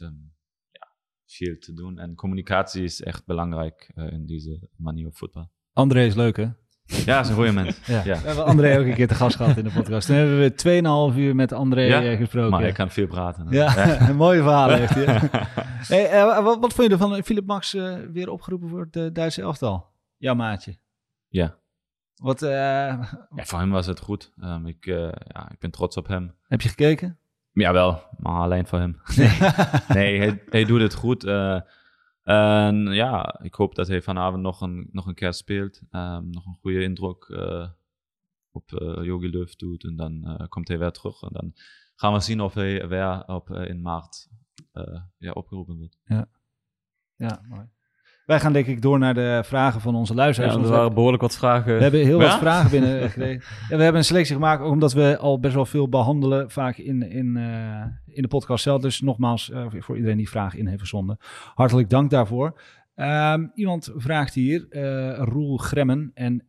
ja, 0.71 0.87
veel 1.25 1.57
te 1.57 1.73
doen. 1.73 1.99
En 1.99 2.15
communicatie 2.15 2.83
is 2.83 3.01
echt 3.01 3.25
belangrijk 3.25 3.91
in 3.95 4.25
deze 4.25 4.69
manier 4.75 5.07
op 5.07 5.17
voetbal. 5.17 5.51
André 5.73 6.05
is 6.05 6.15
leuk, 6.15 6.37
hè? 6.37 6.47
Ja, 7.05 7.15
dat 7.15 7.23
is 7.23 7.29
een 7.29 7.35
goede 7.35 7.51
mens. 7.51 7.79
Ja. 7.85 8.01
Ja. 8.05 8.19
We 8.21 8.27
hebben 8.27 8.45
André 8.45 8.79
ook 8.79 8.85
een 8.85 8.93
keer 8.93 9.07
te 9.07 9.15
gast 9.15 9.35
gehad 9.35 9.57
in 9.57 9.63
de 9.63 9.69
podcast. 9.71 10.07
Toen 10.07 10.15
hebben 10.15 10.39
we 10.39 11.11
2,5 11.13 11.17
uur 11.17 11.35
met 11.35 11.51
André 11.51 11.81
Ja? 11.81 12.03
eh, 12.03 12.17
gesproken. 12.17 12.49
Maar 12.51 12.63
ik 12.63 12.73
kan 12.73 12.89
veel 12.89 13.07
praten. 13.07 13.47
Ja, 13.49 13.99
een 14.09 14.15
mooie 14.15 14.41
verhaal 14.41 14.69
heeft 14.69 14.93
hij. 14.93 15.05
hey, 15.95 16.09
eh, 16.09 16.43
wat, 16.43 16.59
wat 16.59 16.73
vond 16.73 16.87
je 16.87 16.93
ervan? 16.93 17.23
Philip 17.23 17.45
Max 17.45 17.73
eh, 17.73 17.95
weer 18.13 18.29
opgeroepen 18.29 18.69
voor 18.69 18.87
het 18.91 19.15
Duitse 19.15 19.41
elftal? 19.41 19.87
Jouw 20.17 20.35
maatje. 20.35 20.77
Ja. 21.27 21.55
Wat, 22.15 22.41
eh, 22.41 22.49
ja, 22.49 22.99
voor 23.35 23.59
hem 23.59 23.69
was 23.71 23.85
het 23.85 23.99
goed. 23.99 24.31
Ehm, 24.41 24.65
ik, 24.65 24.85
eh, 24.85 24.95
ja, 25.27 25.49
ik 25.51 25.59
ben 25.59 25.71
trots 25.71 25.97
op 25.97 26.07
hem. 26.07 26.35
heb 26.47 26.61
je 26.61 26.69
gekeken? 26.69 27.17
Jawel, 27.51 28.01
maar 28.17 28.41
alleen 28.41 28.67
voor 28.67 28.79
hem. 28.79 29.01
Nee, 29.93 30.19
hij, 30.19 30.41
hij 30.49 30.65
doet 30.65 30.81
het 30.81 30.93
goed. 30.93 31.23
eh, 31.23 31.59
en 32.29 32.93
ja, 32.93 33.39
ik 33.41 33.53
hoop 33.53 33.75
dat 33.75 33.87
hij 33.87 34.01
vanavond 34.01 34.41
nog 34.41 34.61
een, 34.61 34.89
nog 34.91 35.05
een 35.05 35.15
keer 35.15 35.33
speelt. 35.33 35.81
Ehm, 35.89 36.29
nog 36.29 36.45
een 36.45 36.57
goede 36.61 36.83
indruk 36.83 37.23
eh, 37.23 37.69
op 38.51 38.71
eh 38.71 39.03
Jogi 39.03 39.29
doet. 39.57 39.83
En 39.83 39.95
dan 39.95 40.25
eh, 40.25 40.47
komt 40.47 40.67
hij 40.67 40.79
weer 40.79 40.91
terug. 40.91 41.21
En 41.21 41.29
dan 41.31 41.53
gaan 41.95 42.13
we 42.13 42.19
zien 42.19 42.41
of 42.41 42.53
hij 42.53 42.87
weer 42.87 43.27
op, 43.27 43.49
in 43.49 43.81
maart 43.81 44.29
ja, 45.17 45.31
opgeroepen 45.31 45.77
wordt. 45.77 45.97
Ja, 47.15 47.41
mooi. 47.47 47.69
Wij 48.29 48.39
gaan 48.39 48.53
denk 48.53 48.65
ik 48.65 48.81
door 48.81 48.99
naar 48.99 49.13
de 49.13 49.41
vragen 49.45 49.81
van 49.81 49.95
onze 49.95 50.13
Ja, 50.13 50.19
luisteraars. 50.19 50.55
er 50.55 50.61
waren 50.61 50.93
behoorlijk 50.93 51.21
wat 51.21 51.37
vragen. 51.37 51.75
we 51.75 51.81
hebben 51.81 52.05
heel 52.05 52.19
wat 52.19 52.37
vragen 52.37 52.71
binnengekregen. 52.71 53.41
Ja, 53.69 53.75
we 53.77 53.83
hebben 53.83 54.01
een 54.01 54.05
selectie 54.05 54.35
gemaakt, 54.35 54.63
omdat 54.63 54.93
we 54.93 55.17
al 55.17 55.39
best 55.39 55.53
wel 55.53 55.65
veel 55.65 55.89
behandelen, 55.89 56.51
vaak 56.51 56.77
in, 56.77 57.11
in, 57.11 57.37
eh, 57.37 57.85
in 58.05 58.21
de 58.21 58.27
podcast 58.27 58.63
zelf. 58.63 58.81
Dus 58.81 59.01
nogmaals, 59.01 59.51
eh, 59.51 59.65
voor 59.69 59.95
iedereen 59.95 60.17
die 60.17 60.29
vragen 60.29 60.59
in 60.59 60.65
heeft 60.67 60.79
verzonden, 60.79 61.17
hartelijk 61.53 61.89
dank 61.89 62.09
daarvoor. 62.09 62.61
Ehm, 62.95 63.47
iemand 63.53 63.91
vraagt 63.95 64.33
hier, 64.33 64.65
eh 64.69 65.17
Roel 65.17 65.57
Gremmen 65.57 66.11
en 66.13 66.45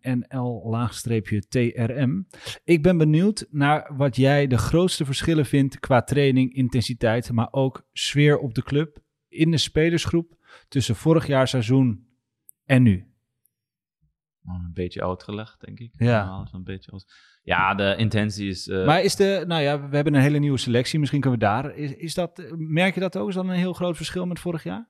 NL-TRM. 1.11 2.27
Ik 2.65 2.83
ben 2.83 2.99
benieuwd 2.99 3.47
naar 3.51 3.91
wat 3.97 4.17
jij 4.17 4.47
de 4.47 4.59
grootste 4.59 5.05
verschillen 5.05 5.47
vindt 5.47 5.79
qua 5.79 6.03
training, 6.03 6.55
intensiteit, 6.55 7.33
maar 7.33 7.49
ook 7.51 7.87
sfeer 7.93 8.39
op 8.39 8.55
de 8.55 8.63
club, 8.63 8.99
in 9.29 9.51
de 9.51 9.59
spelersgroep, 9.59 10.39
tussen 10.71 10.97
vorig 10.97 11.27
jaar 11.27 11.49
seizoen 11.49 12.07
en 12.65 12.83
nu. 12.83 13.13
Nou, 14.43 14.65
Een 14.65 14.73
beetje 14.73 15.05
uitgelegd, 15.05 15.61
denk 15.61 15.79
ik. 15.79 15.93
Ja. 15.99 16.49
Een 16.53 16.65
beetje 16.65 16.93
ja, 17.43 17.75
de 17.75 17.95
intentie 17.97 18.49
is... 18.49 18.69
eh, 18.69 18.87
Maar 18.87 19.03
is 19.03 19.17
de, 19.17 19.45
nou 19.47 19.63
ja, 19.63 19.89
we 19.89 19.95
hebben 19.95 20.15
een 20.15 20.21
hele 20.21 20.39
nieuwe 20.39 20.59
selectie, 20.59 20.99
misschien 20.99 21.21
kunnen 21.21 21.39
we 21.39 21.45
daar, 21.45 21.75
is, 21.75 21.95
is 21.95 22.15
dat, 22.15 22.43
merk 22.57 22.95
je 22.95 23.01
dat 23.01 23.17
ook? 23.17 23.29
Is 23.29 23.35
dat 23.35 23.45
een 23.45 23.51
heel 23.51 23.73
groot 23.73 23.97
verschil 23.97 24.27
met 24.27 24.39
vorig 24.41 24.63
jaar? 24.65 24.89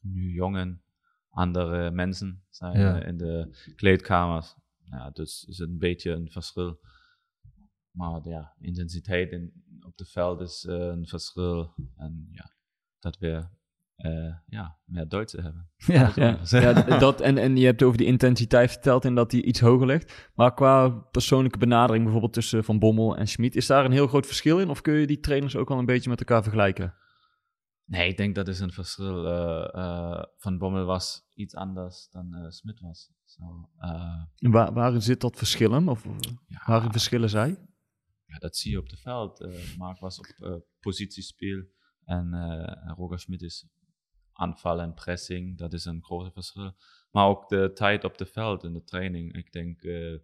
nu 0.00 0.32
jongen, 0.32 0.82
andere 1.28 1.90
mensen 1.90 2.44
zijn 2.50 2.78
Ja. 2.78 3.00
eh, 3.00 3.08
in 3.08 3.16
de 3.16 3.56
kleedkamers. 3.76 4.54
Ja, 4.84 5.10
dus 5.10 5.44
is 5.48 5.58
het 5.58 5.68
een 5.68 5.78
beetje 5.78 6.10
een 6.10 6.30
verschil. 6.30 6.80
Maar 7.90 8.28
ja, 8.28 8.54
intensiteit 8.60 9.30
in, 9.32 9.52
op 9.80 9.98
het 9.98 10.10
veld 10.10 10.40
is 10.40 10.64
eh, 10.64 10.74
een 10.76 11.06
verschil. 11.06 11.74
En 11.96 12.28
ja, 12.32 12.50
dat 12.98 13.18
we 13.18 13.46
eh, 13.96 14.34
ja, 14.46 14.78
meer 14.84 15.08
Duitse 15.08 15.40
hebben. 15.40 15.70
Ja. 15.86 16.12
Ja, 16.44 16.98
dat, 16.98 17.20
en, 17.20 17.38
en 17.38 17.56
je 17.56 17.64
hebt 17.64 17.82
over 17.82 17.98
die 17.98 18.06
intensiteit 18.06 18.70
verteld 18.70 19.04
en 19.04 19.14
dat 19.14 19.30
die 19.30 19.42
iets 19.44 19.60
hoger 19.60 19.86
ligt. 19.86 20.30
Maar 20.34 20.54
qua 20.54 20.88
persoonlijke 20.88 21.58
benadering, 21.58 22.02
bijvoorbeeld 22.02 22.32
tussen 22.32 22.64
Van 22.64 22.78
Bommel 22.78 23.16
en 23.16 23.28
Schmid, 23.28 23.56
is 23.56 23.66
daar 23.66 23.84
een 23.84 23.92
heel 23.92 24.06
groot 24.06 24.26
verschil 24.26 24.60
in? 24.60 24.68
Of 24.70 24.80
kun 24.80 24.94
je 24.94 25.06
die 25.06 25.20
trainers 25.20 25.56
ook 25.56 25.70
al 25.70 25.78
een 25.78 25.84
beetje 25.86 26.10
met 26.10 26.18
elkaar 26.20 26.42
vergelijken? 26.42 26.94
Nee, 27.84 28.08
ik 28.08 28.16
denk 28.16 28.34
dat 28.34 28.48
is 28.48 28.60
een 28.60 28.72
verschil. 28.72 29.26
eh, 29.26 29.74
eh, 29.74 30.22
Van 30.36 30.58
Bommel 30.58 30.84
was 30.84 31.28
iets 31.34 31.54
anders 31.54 32.08
dan 32.10 32.52
Smit 32.52 32.80
was. 32.80 33.10
Waar, 34.38 34.72
waarin 34.72 35.02
zit 35.02 35.20
dat 35.20 35.36
verschil 35.36 35.70
hem? 35.72 35.88
Of 35.88 36.04
ja, 36.46 36.62
waarin 36.66 36.92
verschillen 36.92 37.30
zij? 37.30 37.48
Ja, 38.26 38.38
dat 38.38 38.56
zie 38.56 38.70
je 38.70 38.78
op 38.78 38.86
het 38.86 39.00
veld. 39.00 39.46
Mark 39.76 39.98
was 39.98 40.18
op 40.18 40.60
positiespel 40.80 41.64
en 42.04 42.30
Roger 42.96 43.18
Schmidt 43.18 43.42
is 43.42 43.66
aanval 44.36 44.80
en 44.80 44.94
pressing. 44.94 45.58
Dat 45.58 45.72
is 45.72 45.84
een 45.84 46.02
groot 46.04 46.32
verschil. 46.32 46.72
Maar 47.10 47.26
ook 47.26 47.48
de 47.48 47.70
tijd 47.74 48.04
op 48.04 48.18
het 48.18 48.30
veld 48.30 48.64
in 48.64 48.72
de 48.72 48.82
training. 48.84 49.34
Ik 49.34 49.52
denk, 49.52 49.82
eh, 49.82 50.14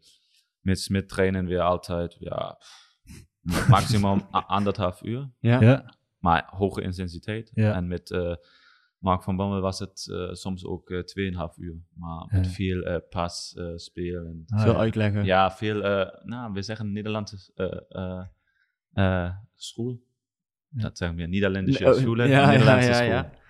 met 0.61 0.81
Smit 0.81 1.09
trainen 1.09 1.47
we 1.47 1.61
altijd 1.63 2.17
ja, 2.19 2.59
maximum 3.69 4.21
anderhalf 4.31 5.03
uur. 5.03 5.31
Ja. 5.39 5.61
Ja. 5.61 5.95
Maar 6.19 6.49
hoge 6.51 6.83
intensiteit. 6.83 7.51
Ja. 7.55 7.75
En 7.75 7.87
met 7.89 8.11
eh, 8.11 8.35
Mark 8.99 9.23
van 9.23 9.37
Bommel 9.37 9.61
was 9.61 9.79
het 9.79 10.09
eh, 10.13 10.33
soms 10.33 10.65
ook 10.65 10.91
eh, 10.91 10.99
2,5 11.51 11.57
uur. 11.57 11.77
Maar 11.95 12.27
met 12.33 12.45
Ja. 12.47 12.51
veel 12.53 13.01
pas 13.11 13.57
spelen. 13.75 14.45
Ah, 14.47 14.63
Veel 14.63 14.73
ja. 14.73 14.79
uitleggen. 14.79 15.25
Ja, 15.25 15.51
veel, 15.51 15.83
eh, 15.85 16.25
nou, 16.25 16.53
we 16.53 16.63
zeggen 16.63 16.93
Nederlandse 16.93 17.53
eh, 17.55 17.81
eh, 17.89 18.25
eh, 18.93 19.35
school. 19.55 20.01
Ja. 20.69 20.83
Dat 20.83 20.99
zeggen 20.99 21.17
we, 21.17 21.27
Nederlandse 21.27 21.87
Oh, 21.87 21.93
school. 21.95 22.17
ja, 22.17 22.25
ja, 22.25 22.47
Nederlandse 22.51 22.89
ja, 22.89 22.95
school. 22.95 23.07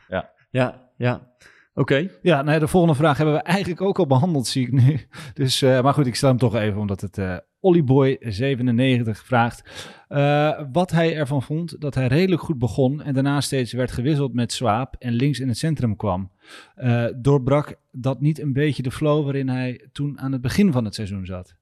ja. 0.08 0.32
Ja. 0.52 0.90
Ja. 0.96 1.30
Oké. 1.74 2.08
Ja, 2.22 2.42
nou 2.42 2.52
ja, 2.52 2.58
de 2.58 2.68
volgende 2.68 2.94
vraag 2.96 3.16
hebben 3.16 3.34
we 3.34 3.40
eigenlijk 3.42 3.80
ook 3.80 3.98
al 3.98 4.06
behandeld, 4.06 4.46
zie 4.46 4.66
ik 4.66 4.72
nu. 4.72 5.00
Dus, 5.34 5.62
eh, 5.62 5.82
maar 5.82 5.94
goed, 5.94 6.06
ik 6.06 6.14
stel 6.14 6.28
hem 6.28 6.38
toch 6.38 6.54
even, 6.54 6.80
omdat 6.80 7.00
het 7.00 7.18
eh 7.18 7.36
Ollyboy97 7.60 9.10
vraagt. 9.10 9.62
eh, 10.08 10.60
wat 10.72 10.90
hij 10.90 11.16
ervan 11.16 11.42
vond 11.42 11.80
dat 11.80 11.94
hij 11.94 12.06
redelijk 12.06 12.42
goed 12.42 12.58
begon 12.58 13.02
en 13.02 13.14
daarna 13.14 13.40
steeds 13.40 13.72
werd 13.72 13.92
gewisseld 13.92 14.34
met 14.34 14.52
Swaap 14.52 14.96
en 14.98 15.12
links 15.12 15.40
in 15.40 15.48
het 15.48 15.58
centrum 15.58 15.96
kwam. 15.96 16.32
Eh, 16.74 17.04
doorbrak 17.16 17.74
dat 17.90 18.20
niet 18.20 18.38
een 18.40 18.52
beetje 18.52 18.82
de 18.82 18.90
flow 18.90 19.24
waarin 19.24 19.48
hij 19.48 19.88
toen 19.92 20.18
aan 20.20 20.32
het 20.32 20.40
begin 20.40 20.72
van 20.72 20.84
het 20.84 20.94
seizoen 20.94 21.26
zat? 21.26 21.56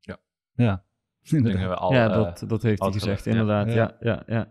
Ja. 0.00 0.18
Ja. 0.54 0.84
Al, 1.74 1.92
ja, 1.92 2.08
dat, 2.08 2.44
dat 2.48 2.62
heeft 2.62 2.80
hij 2.82 2.92
gezegd, 2.92 3.26
inderdaad. 3.26 3.72
Ja. 3.72 3.96
Ja, 4.00 4.22
ja, 4.26 4.34
ja. 4.36 4.48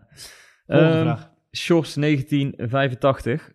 Volgende 0.66 0.92
Ehm, 0.92 1.02
vraag. 1.02 1.30
Sjors 1.56 1.94
1985. 1.94 3.52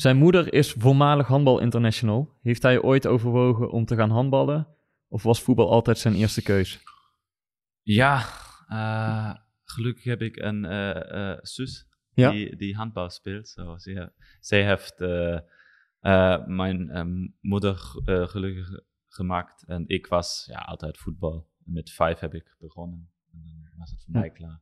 Zijn 0.00 0.16
moeder 0.16 0.52
is 0.52 0.72
voormalig 0.72 1.26
handbal 1.26 1.58
international. 1.60 2.36
Heeft 2.42 2.62
hij 2.62 2.82
ooit 2.82 3.06
overwogen 3.06 3.70
om 3.70 3.84
te 3.84 3.96
gaan 3.96 4.10
handballen? 4.10 4.66
Of 5.08 5.22
was 5.22 5.42
voetbal 5.42 5.70
altijd 5.70 5.98
zijn 5.98 6.14
eerste 6.14 6.42
keus? 6.42 6.82
Ja, 7.82 8.24
eh, 8.68 9.34
gelukkig 9.64 10.04
heb 10.04 10.22
ik 10.22 10.36
een 10.36 10.64
eh, 10.64 11.30
eh, 11.32 11.38
zus 11.42 11.86
Ja. 12.10 12.30
die, 12.30 12.56
die 12.56 12.76
handbal 12.76 13.10
speelt. 13.10 13.48
Zij, 13.76 14.12
zij 14.40 14.64
heeft 14.66 14.98
mijn 16.46 16.90
ehm, 16.90 17.28
moeder 17.40 17.74
gelukkig 18.04 18.80
gemaakt. 19.08 19.64
En 19.66 19.84
ik 19.86 20.06
was 20.06 20.44
ja, 20.50 20.58
altijd 20.58 20.98
voetbal. 20.98 21.50
Met 21.64 21.90
vijf 21.90 22.18
heb 22.18 22.34
ik 22.34 22.54
begonnen. 22.58 23.10
En 23.32 23.40
dan 23.42 23.78
was 23.78 23.90
het 23.90 24.04
voor 24.04 24.14
Ja. 24.14 24.20
mij 24.20 24.30
klaar. 24.30 24.60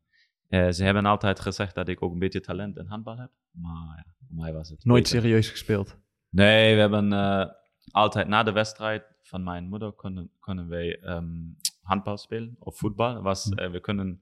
Eh, 0.48 0.68
ze 0.70 0.84
hebben 0.84 1.06
altijd 1.06 1.40
gezegd 1.40 1.74
dat 1.74 1.88
ik 1.88 2.02
ook 2.02 2.12
een 2.12 2.18
beetje 2.18 2.40
talent 2.40 2.76
in 2.76 2.86
handbal 2.86 3.18
heb. 3.18 3.30
Maar 3.50 3.96
ja, 3.96 4.04
voor 4.26 4.36
mij 4.36 4.52
was 4.52 4.68
het 4.68 4.84
Nooit 4.84 5.02
beter. 5.02 5.20
serieus 5.20 5.50
gespeeld. 5.50 5.96
Nee, 6.30 6.74
we 6.74 6.80
hebben 6.80 7.12
eh, 7.12 7.46
altijd 7.90 8.28
na 8.28 8.42
de 8.42 8.52
wedstrijd 8.52 9.04
van 9.22 9.42
mijn 9.44 9.68
moeder 9.68 9.92
konden, 9.92 10.30
konden 10.40 10.68
wij 10.68 10.98
ehm, 11.00 11.28
handbal 11.82 12.16
spelen 12.16 12.56
of 12.58 12.78
voetbal. 12.78 13.22
Was, 13.22 13.48
eh, 13.48 13.70
we 13.70 13.80
kunnen 13.80 14.20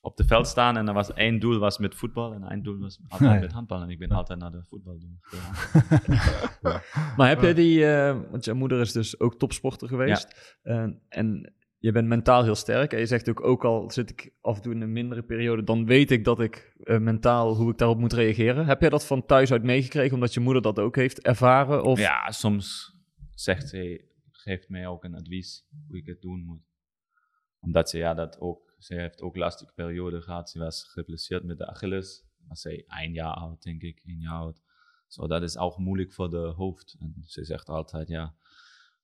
op 0.00 0.18
het 0.18 0.26
veld 0.26 0.46
staan 0.46 0.76
en 0.76 0.88
er 0.88 0.94
was 0.94 1.12
één 1.12 1.38
doel 1.38 1.58
was 1.58 1.78
met 1.78 1.94
voetbal 1.94 2.32
en 2.32 2.42
één 2.44 2.62
doel 2.62 2.78
was 2.78 2.98
altijd 3.08 3.30
Ah, 3.30 3.34
ja. 3.36 3.40
met 3.42 3.52
handbal. 3.52 3.82
En 3.82 3.90
ik 3.90 3.98
ben 3.98 4.10
altijd 4.10 4.38
naar 4.38 4.50
de 4.50 4.64
voetbal 4.64 4.98
doen. 4.98 5.20
Maar 7.16 7.28
heb 7.28 7.42
je 7.42 7.54
die, 7.54 7.86
want 8.30 8.44
jouw 8.44 8.54
moeder 8.54 8.80
is 8.80 8.92
dus 8.92 9.20
ook 9.20 9.38
topsporter 9.38 9.88
geweest. 9.88 10.58
Eh, 10.62 10.86
en 11.08 11.52
je 11.84 11.92
bent 11.92 12.08
mentaal 12.08 12.42
heel 12.42 12.54
sterk. 12.54 12.92
En 12.92 12.98
je 12.98 13.06
zegt 13.06 13.28
ook, 13.28 13.44
ook 13.44 13.64
al 13.64 13.90
zit 13.90 14.10
ik 14.10 14.32
af 14.40 14.56
en 14.56 14.62
toe 14.62 14.72
in 14.72 14.80
een 14.80 14.92
mindere 14.92 15.22
periode, 15.22 15.64
dan 15.64 15.86
weet 15.86 16.10
ik 16.10 16.24
dat 16.24 16.40
ik 16.40 16.74
eh, 16.78 16.98
mentaal, 16.98 17.56
hoe 17.56 17.70
ik 17.70 17.78
daarop 17.78 17.98
moet 17.98 18.12
reageren. 18.12 18.66
Heb 18.66 18.80
jij 18.80 18.88
dat 18.90 19.06
van 19.06 19.26
thuis 19.26 19.52
uit 19.52 19.62
meegekregen, 19.62 20.14
omdat 20.14 20.34
je 20.34 20.40
moeder 20.40 20.62
dat 20.62 20.78
ook 20.78 20.96
heeft 20.96 21.22
ervaren? 21.22 21.82
Of? 21.82 21.98
Ja, 21.98 22.30
soms 22.30 22.96
zegt 23.34 23.68
ze, 23.68 24.04
geeft 24.30 24.68
mij 24.68 24.86
ook 24.86 25.04
een 25.04 25.14
advies 25.14 25.66
hoe 25.86 25.96
ik 25.96 26.06
het 26.06 26.20
doen 26.20 26.44
moet. 26.44 26.62
Omdat 27.60 27.90
ze 27.90 27.98
ja, 27.98 28.14
dat 28.14 28.40
ook, 28.40 28.74
ze 28.78 28.94
heeft 28.94 29.20
ook 29.20 29.36
lastige 29.36 29.72
periode 29.74 30.20
gehad. 30.20 30.50
Ze 30.50 30.58
was 30.58 30.84
geblesseerd 30.84 31.44
met 31.44 31.58
de 31.58 31.66
Achilles. 31.66 32.24
Was 32.48 32.60
zij 32.60 32.84
een 32.86 33.12
jaar 33.12 33.34
oud, 33.34 33.62
denk 33.62 33.82
ik, 33.82 34.02
een 34.04 34.20
jaar 34.20 34.40
oud. 34.40 34.62
Zo, 35.06 35.26
dat 35.26 35.42
is 35.42 35.58
ook 35.58 35.78
moeilijk 35.78 36.12
voor 36.12 36.30
de 36.30 36.52
hoofd. 36.56 36.96
En 36.98 37.14
ze 37.24 37.44
zegt 37.44 37.68
altijd, 37.68 38.08
ja, 38.08 38.34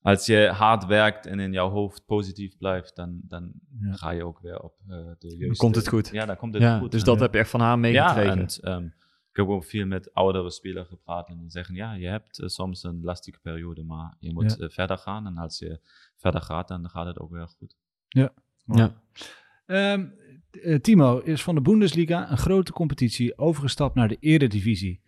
als 0.03 0.27
je 0.27 0.49
hard 0.49 0.87
werkt 0.87 1.27
en 1.27 1.41
in 1.41 1.53
jouw 1.53 1.69
hoofd 1.71 2.05
positief 2.07 2.57
blijft, 2.59 2.97
dan, 2.97 3.21
dan 3.23 3.53
Ja. 3.81 3.93
ga 3.93 4.11
je 4.11 4.25
ook 4.25 4.39
weer 4.41 4.61
op 4.61 4.75
eh, 4.89 4.89
de 4.97 5.29
juiste... 5.29 5.47
Dan 5.47 5.57
komt 5.57 5.75
het 5.75 5.89
goed. 5.89 6.09
Ja, 6.13 6.27
dan 6.27 6.37
komt 6.37 6.55
het 6.55 6.63
Ja, 6.63 6.79
goed. 6.79 6.91
dus 6.91 7.01
En- 7.01 7.07
dat 7.07 7.21
heb 7.21 7.33
je 7.33 7.39
echt 7.39 7.51
van 7.51 7.61
haar 7.61 7.79
meegekregen. 7.79 8.25
ja, 8.39 8.41
en 8.41 8.49
ehm, 8.63 8.85
ik 9.31 9.37
heb 9.37 9.47
ook 9.49 9.65
veel 9.65 9.87
met 9.87 10.15
oudere 10.15 10.51
spelers 10.51 10.89
gepraat 10.89 11.29
en 11.29 11.39
die 11.39 11.51
zeggen, 11.51 11.75
ja, 11.75 11.93
je 11.93 12.07
hebt 12.09 12.39
eh, 12.39 12.49
soms 12.49 12.83
een 12.83 13.01
lastige 13.03 13.39
periode, 13.41 13.83
maar 13.83 14.17
je 14.19 14.33
moet 14.33 14.57
Ja. 14.59 14.65
eh, 14.65 14.71
verder 14.71 14.99
gaan. 14.99 15.27
En 15.27 15.37
als 15.37 15.59
je 15.59 15.81
verder 16.17 16.41
gaat, 16.41 16.69
dan 16.69 16.89
gaat 16.91 17.07
het 17.07 17.19
ook 17.19 17.31
weer 17.31 17.49
goed. 17.49 17.77
ja. 18.09 18.33
Ehm, 19.67 20.07
eh, 20.51 20.79
Timo 20.81 21.19
is 21.19 21.43
van 21.43 21.55
de 21.55 21.61
Bundesliga, 21.61 22.31
een 22.31 22.39
grote 22.39 22.73
competitie, 22.73 23.39
overgestapt 23.39 23.95
naar 23.95 24.09
de 24.09 24.17
eredivisie. 24.21 25.01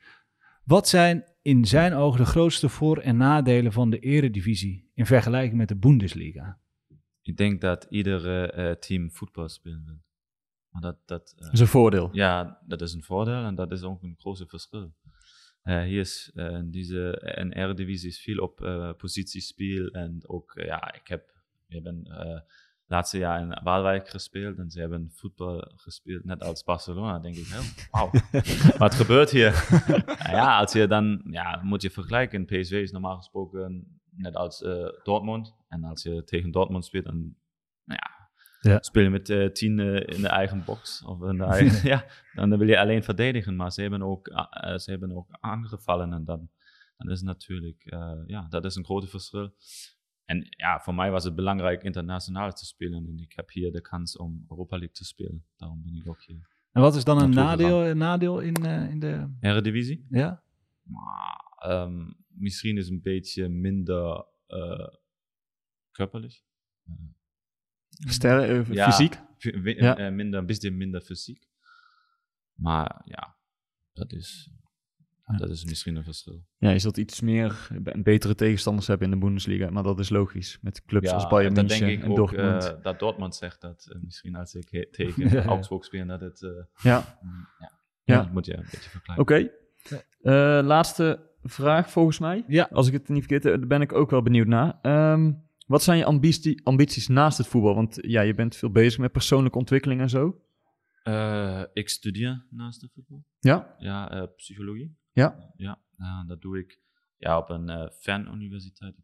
Wat 0.64 0.88
zijn 0.88 1.24
in 1.42 1.64
zijn 1.64 1.94
ogen 1.94 2.20
de 2.20 2.26
grootste 2.26 2.68
voor- 2.68 2.98
en 2.98 3.16
nadelen 3.16 3.72
van 3.72 3.90
de 3.90 3.98
eredivisie 3.98 4.90
in 4.94 5.06
vergelijking 5.06 5.56
met 5.58 5.68
de 5.68 5.76
Bundesliga? 5.76 6.60
Ik 7.22 7.36
denk 7.36 7.60
dat 7.60 7.86
iedere 7.90 8.50
eh, 8.52 8.70
team 8.70 9.10
voetbal 9.10 9.48
spelen 9.48 9.84
wil. 9.84 10.00
Maar 10.68 10.82
dat, 10.82 10.96
dat, 11.06 11.34
eh, 11.36 11.44
Dat 11.44 11.52
is 11.52 11.60
een 11.60 11.66
voordeel. 11.66 12.08
ja, 12.12 12.58
dat 12.66 12.80
is 12.82 12.92
een 12.92 13.02
voordeel 13.02 13.44
en 13.44 13.54
dat 13.54 13.72
is 13.72 13.82
ook 13.82 14.02
een 14.02 14.14
grote 14.18 14.46
verschil. 14.46 14.94
Eh, 15.62 15.82
hier 15.82 16.00
is 16.00 16.30
eh, 16.34 16.50
in 16.52 16.70
deze 16.70 17.32
in 17.36 17.52
Eredivisie 17.52 18.08
is 18.08 18.20
veel 18.20 18.38
op 18.38 18.60
eh 18.60 18.92
positiespel 18.96 19.86
en 19.86 20.22
ook, 20.26 20.52
ja, 20.64 20.94
ik 20.94 21.08
heb, 21.08 21.32
we 21.66 21.74
hebben 21.74 22.04
eh 22.06 22.40
laatste 22.92 23.18
jaar 23.18 23.40
in 23.40 23.58
Waalwijk 23.62 24.08
gespeeld 24.08 24.58
en 24.58 24.70
ze 24.70 24.80
hebben 24.80 25.10
voetbal 25.12 25.72
gespeeld, 25.76 26.24
net 26.24 26.42
als 26.42 26.64
Barcelona, 26.64 27.18
denk 27.18 27.36
ik, 27.36 27.46
wauw, 27.90 28.10
wat 28.78 28.94
gebeurt 28.94 29.30
hier? 29.30 29.52
Ja, 30.32 30.58
als 30.58 30.72
je 30.72 30.86
dan, 30.86 31.22
ja, 31.30 31.60
moet 31.62 31.82
je 31.82 31.90
vergelijken, 31.90 32.44
PSV 32.44 32.72
is 32.72 32.90
normaal 32.90 33.16
gesproken 33.16 34.00
net 34.16 34.36
als 34.36 34.62
eh, 34.62 34.88
Dortmund 35.02 35.54
en 35.68 35.84
als 35.84 36.02
je 36.02 36.24
tegen 36.24 36.50
Dortmund 36.50 36.84
speelt, 36.84 37.04
dan, 37.04 37.34
nou 37.84 38.00
ja, 38.02 38.30
Ja. 38.72 38.82
speel 38.82 39.02
je 39.02 39.10
met 39.10 39.30
eh, 39.30 39.46
tien 39.46 39.78
eh, 39.78 40.16
in 40.16 40.22
de 40.22 40.28
eigen 40.28 40.64
box 40.64 41.04
of 41.04 41.22
in 41.22 41.36
de 41.36 41.44
eigen, 41.44 41.88
ja, 41.92 42.04
dan 42.34 42.58
wil 42.58 42.68
je 42.68 42.78
alleen 42.80 43.02
verdedigen, 43.04 43.56
maar 43.56 43.72
ze 43.72 43.80
hebben 43.80 44.02
ook, 44.02 44.26
ze 44.76 44.90
hebben 44.90 45.16
ook 45.16 45.26
aangevallen 45.30 46.12
en 46.12 46.24
dan, 46.24 46.50
dan 46.96 47.10
is 47.10 47.22
natuurlijk, 47.22 47.82
ja, 48.26 48.46
dat 48.48 48.64
is 48.64 48.74
een 48.74 48.84
grote 48.84 49.06
verschil. 49.06 49.54
En 50.24 50.46
ja, 50.50 50.80
voor 50.80 50.94
mij 50.94 51.10
was 51.10 51.24
het 51.24 51.34
belangrijk 51.34 51.82
internationaal 51.82 52.52
te 52.52 52.64
spelen 52.64 53.06
en 53.06 53.18
ik 53.18 53.32
heb 53.32 53.50
hier 53.50 53.72
de 53.72 53.80
kans 53.80 54.16
om 54.16 54.44
Europa 54.48 54.76
League 54.76 54.94
te 54.94 55.04
spelen. 55.04 55.44
Daarom 55.56 55.82
ben 55.82 55.94
ik 55.94 56.08
ook 56.08 56.22
hier. 56.22 56.50
En 56.72 56.82
wat 56.82 56.94
is 56.94 57.04
dan 57.04 57.22
een 57.22 57.30
nadeel, 57.30 57.86
een 57.86 57.98
nadeel 57.98 58.40
in, 58.40 58.54
eh, 58.54 58.90
in 58.90 58.98
de... 59.00 59.34
Eredivisie? 59.40 60.06
Ja? 60.10 60.42
Maar 60.82 61.54
ehm, 61.58 62.12
misschien 62.28 62.76
is 62.76 62.88
een 62.88 63.02
beetje 63.02 63.48
minder 63.48 64.26
eh 64.46 65.00
körperlich. 65.92 66.42
Ster 67.88 68.50
eh, 68.50 68.72
Ja, 68.72 68.90
Fysiek. 68.90 69.20
Ja. 69.38 70.10
minder, 70.10 70.40
een 70.40 70.46
beetje 70.46 70.70
minder 70.70 71.00
fysiek. 71.00 71.48
Maar 72.54 73.02
ja, 73.04 73.36
dat 73.92 74.12
is, 74.12 74.50
Ja. 75.32 75.38
dat 75.38 75.50
is 75.50 75.64
misschien 75.64 75.96
een 75.96 76.04
verschil. 76.04 76.44
Ja, 76.58 76.70
je 76.70 76.78
zult 76.78 76.96
iets 76.96 77.20
meer 77.20 77.68
betere 78.02 78.34
tegenstanders 78.34 78.86
hebben 78.86 79.12
in 79.12 79.18
de 79.18 79.24
Bundesliga. 79.26 79.70
Maar 79.70 79.82
dat 79.82 79.98
is 79.98 80.08
logisch. 80.08 80.58
Met 80.62 80.84
clubs 80.84 81.08
ja, 81.08 81.14
als 81.14 81.28
Bayern 81.28 81.48
en 81.48 81.54
dan 81.54 81.64
München 81.64 81.86
denk 81.86 81.98
ik 81.98 82.04
en 82.04 82.10
ook 82.10 82.16
Dortmund. 82.16 82.64
eh, 82.64 82.82
dat 82.82 82.98
Dortmund 82.98 83.34
zegt 83.34 83.60
dat 83.60 83.86
eh, 83.92 84.00
misschien 84.02 84.34
als 84.36 84.54
ik 84.54 84.68
tegen 84.90 85.28
Ja, 85.28 85.32
ja. 85.32 85.44
Augsburg 85.44 85.84
speel, 85.84 86.06
dat 86.06 86.20
het... 86.20 86.42
eh, 86.42 86.50
ja, 86.50 86.64
ja. 86.82 87.48
Ja. 87.58 87.80
Ja, 88.04 88.22
dat 88.22 88.32
moet 88.32 88.46
je 88.46 88.56
een 88.56 88.62
beetje 88.70 88.90
vergelijken. 88.90 89.18
oké. 89.24 89.50
Eh, 90.22 90.66
laatste 90.66 91.30
vraag 91.42 91.90
volgens 91.90 92.18
mij. 92.18 92.44
Ja. 92.46 92.68
Als 92.72 92.86
ik 92.86 92.92
het 92.92 93.08
niet 93.08 93.18
verkeerd 93.18 93.42
heb, 93.44 93.58
daar 93.58 93.66
ben 93.68 93.80
ik 93.80 93.92
ook 93.92 94.10
wel 94.10 94.22
benieuwd 94.22 94.46
naar. 94.46 94.78
Ehm, 94.82 95.32
wat 95.66 95.82
zijn 95.82 95.98
je 95.98 96.04
ambitie, 96.04 96.60
ambities 96.66 97.08
naast 97.08 97.38
het 97.38 97.46
voetbal? 97.46 97.74
Want 97.74 97.98
ja, 98.00 98.20
je 98.20 98.34
bent 98.34 98.56
veel 98.56 98.70
bezig 98.70 98.98
met 99.00 99.12
persoonlijke 99.12 99.58
ontwikkeling 99.58 100.00
en 100.00 100.08
zo. 100.10 100.40
Eh, 101.02 101.62
ik 101.72 101.88
studeer 101.88 102.46
naast 102.50 102.80
de 102.80 102.88
voetbal. 102.94 103.24
Ja? 103.40 103.74
Ja, 103.78 104.10
eh, 104.10 104.22
psychologie. 104.36 104.96
Ja. 105.12 105.52
Ja, 105.56 105.80
eh, 105.96 106.26
dat 106.26 106.40
doe 106.40 106.58
ik 106.58 106.80
ja, 107.16 107.38
op 107.38 107.50
een 107.50 107.68
eh 107.68 107.88
fanuniversiteit. 107.90 108.94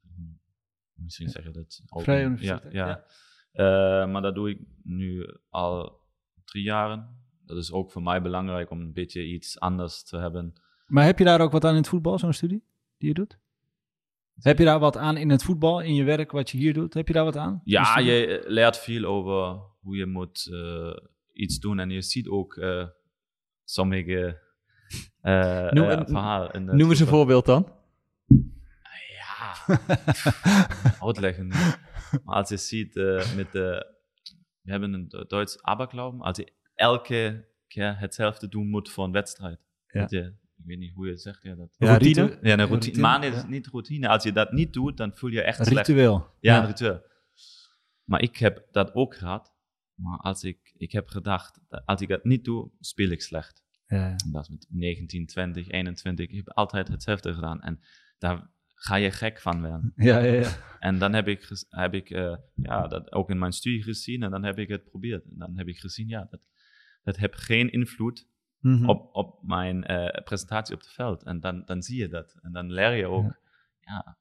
Misschien 0.94 1.28
zeg 1.28 1.44
je 1.44 1.50
dat. 1.50 1.82
Vrije 1.86 2.24
universiteit, 2.24 2.72
Ja, 2.72 2.86
ja. 2.86 3.04
Eh, 3.52 4.12
maar 4.12 4.22
dat 4.22 4.34
doe 4.34 4.50
ik 4.50 4.60
nu 4.82 5.36
al 5.48 6.00
drie 6.44 6.62
jaren. 6.62 7.16
Dat 7.44 7.56
is 7.56 7.72
ook 7.72 7.90
voor 7.90 8.02
mij 8.02 8.22
belangrijk 8.22 8.70
om 8.70 8.80
een 8.80 8.92
beetje 8.92 9.24
iets 9.24 9.60
anders 9.60 10.02
te 10.02 10.16
hebben. 10.16 10.52
Maar 10.86 11.04
heb 11.04 11.18
je 11.18 11.24
daar 11.24 11.40
ook 11.40 11.52
wat 11.52 11.64
aan 11.64 11.70
in 11.70 11.76
het 11.76 11.88
voetbal, 11.88 12.18
zo'n 12.18 12.32
studie 12.32 12.64
die 12.98 13.08
je 13.08 13.14
doet? 13.14 13.38
Heb 14.38 14.58
je 14.58 14.64
daar 14.64 14.78
wat 14.78 14.96
aan 14.96 15.16
in 15.16 15.30
het 15.30 15.42
voetbal, 15.42 15.80
in 15.80 15.94
je 15.94 16.04
werk, 16.04 16.30
wat 16.30 16.50
je 16.50 16.58
hier 16.58 16.74
doet? 16.74 16.94
Heb 16.94 17.06
je 17.06 17.12
daar 17.12 17.24
wat 17.24 17.36
aan? 17.36 17.60
Ja, 17.64 17.98
je 17.98 18.44
leert 18.46 18.78
veel 18.78 19.04
over 19.04 19.60
hoe 19.80 19.96
je 19.96 20.06
moet 20.06 20.50
iets 21.38 21.58
doen. 21.58 21.78
En 21.78 21.90
je 21.90 22.02
ziet 22.02 22.28
ook 22.28 22.56
eh, 22.56 22.86
sommige 23.64 24.40
eh 25.20 25.70
Noem- 25.70 25.88
eh, 25.88 26.00
verhalen. 26.06 26.52
in 26.52 26.66
de 26.66 26.72
Noem 26.74 26.90
eens 26.90 27.00
een 27.00 27.06
voorbeeld 27.06 27.46
dan. 27.46 27.72
Ja, 29.18 29.78
uitleggen. 31.06 31.46
Maar 31.46 32.34
als 32.36 32.48
je 32.48 32.56
ziet 32.56 32.96
eh, 32.96 33.34
met 33.34 33.52
de, 33.52 33.94
we 34.60 34.70
hebben 34.70 34.92
een 34.92 35.08
Du- 35.08 35.24
Duits 35.26 35.62
Aberglauben, 35.62 36.20
als 36.20 36.36
je 36.36 36.52
elke 36.74 37.48
keer 37.66 37.98
hetzelfde 37.98 38.48
doen 38.48 38.68
moet 38.68 38.90
voor 38.90 39.04
een 39.04 39.12
wedstrijd. 39.12 39.60
Ja. 39.86 40.06
Je, 40.08 40.34
ik 40.56 40.64
weet 40.64 40.78
niet 40.78 40.92
hoe 40.94 41.06
je 41.06 41.12
het 41.12 41.20
zegt, 41.20 41.42
ja, 41.42 41.54
dat. 41.54 41.74
Ja, 41.78 41.86
routine? 41.86 42.20
Ja, 42.20 42.22
een 42.22 42.28
Ja, 42.30 42.54
routine. 42.54 42.66
routine, 42.66 43.00
Maar 43.00 43.18
nee, 43.18 43.28
het 43.28 43.38
ja. 43.38 43.44
is 43.44 43.50
niet 43.50 43.66
routine. 43.66 44.08
Als 44.08 44.22
je 44.22 44.32
dat 44.32 44.52
niet 44.52 44.72
doet, 44.72 44.96
dan 44.96 45.12
voel 45.14 45.30
je 45.30 45.42
echt 45.42 45.66
slecht. 45.66 45.86
Ritueel. 45.88 46.26
Ja, 46.40 46.60
een 46.60 46.66
ritueel. 46.66 47.02
Maar 48.04 48.22
ik 48.22 48.36
heb 48.36 48.66
dat 48.70 48.94
ook 48.94 49.16
gehad. 49.16 49.52
Maar 49.94 50.18
als 50.18 50.42
ik, 50.44 50.72
ik 50.76 50.92
heb 50.92 51.08
gedacht, 51.08 51.60
als 51.84 52.00
ik 52.00 52.08
dat 52.08 52.24
niet 52.24 52.44
doe, 52.44 52.70
speel 52.80 53.10
ik 53.10 53.22
slecht. 53.22 53.64
Ja. 53.88 54.16
Dat 54.30 54.42
is 54.42 54.48
met 54.48 54.66
19, 54.70 55.26
20, 55.26 55.68
21. 55.68 56.28
Ik 56.28 56.36
heb 56.36 56.48
altijd 56.48 56.88
hetzelfde 56.88 57.34
gedaan. 57.34 57.60
En 57.60 57.80
daar 58.18 58.50
ga 58.74 58.94
je 58.94 59.10
gek 59.10 59.40
van 59.40 59.60
werden. 59.60 59.92
Ja, 60.08 60.18
ja, 60.18 60.32
ja. 60.32 60.76
En 60.78 60.98
dan 60.98 61.12
heb 61.12 61.28
ik, 61.28 61.48
heb 61.68 61.94
ik 61.94 62.10
eh, 62.10 62.36
ja, 62.54 62.86
dat 62.86 63.12
ook 63.12 63.30
in 63.30 63.38
mijn 63.38 63.52
studie 63.52 63.82
gezien 63.82 64.22
en 64.22 64.30
dan 64.30 64.44
heb 64.44 64.58
ik 64.58 64.68
het 64.68 64.82
geprobeerd. 64.82 65.24
En 65.24 65.38
dan 65.38 65.56
heb 65.56 65.68
ik 65.68 65.78
gezien, 65.78 66.08
ja, 66.08 66.26
dat, 66.30 66.48
dat 67.02 67.16
heeft 67.16 67.40
geen 67.40 67.72
invloed 67.72 68.26
Mhm. 68.58 68.88
op, 68.88 69.14
op 69.14 69.42
mijn 69.42 69.84
eh, 69.84 70.22
presentatie 70.24 70.74
op 70.74 70.80
het 70.80 70.90
veld. 70.90 71.22
En 71.22 71.40
dan, 71.40 71.64
dan 71.64 71.82
zie 71.82 71.98
je 71.98 72.08
dat. 72.08 72.38
En 72.42 72.52
dan 72.52 72.72
leer 72.72 72.92
je 72.94 73.06
ook, 73.06 73.40
ja, 73.80 74.18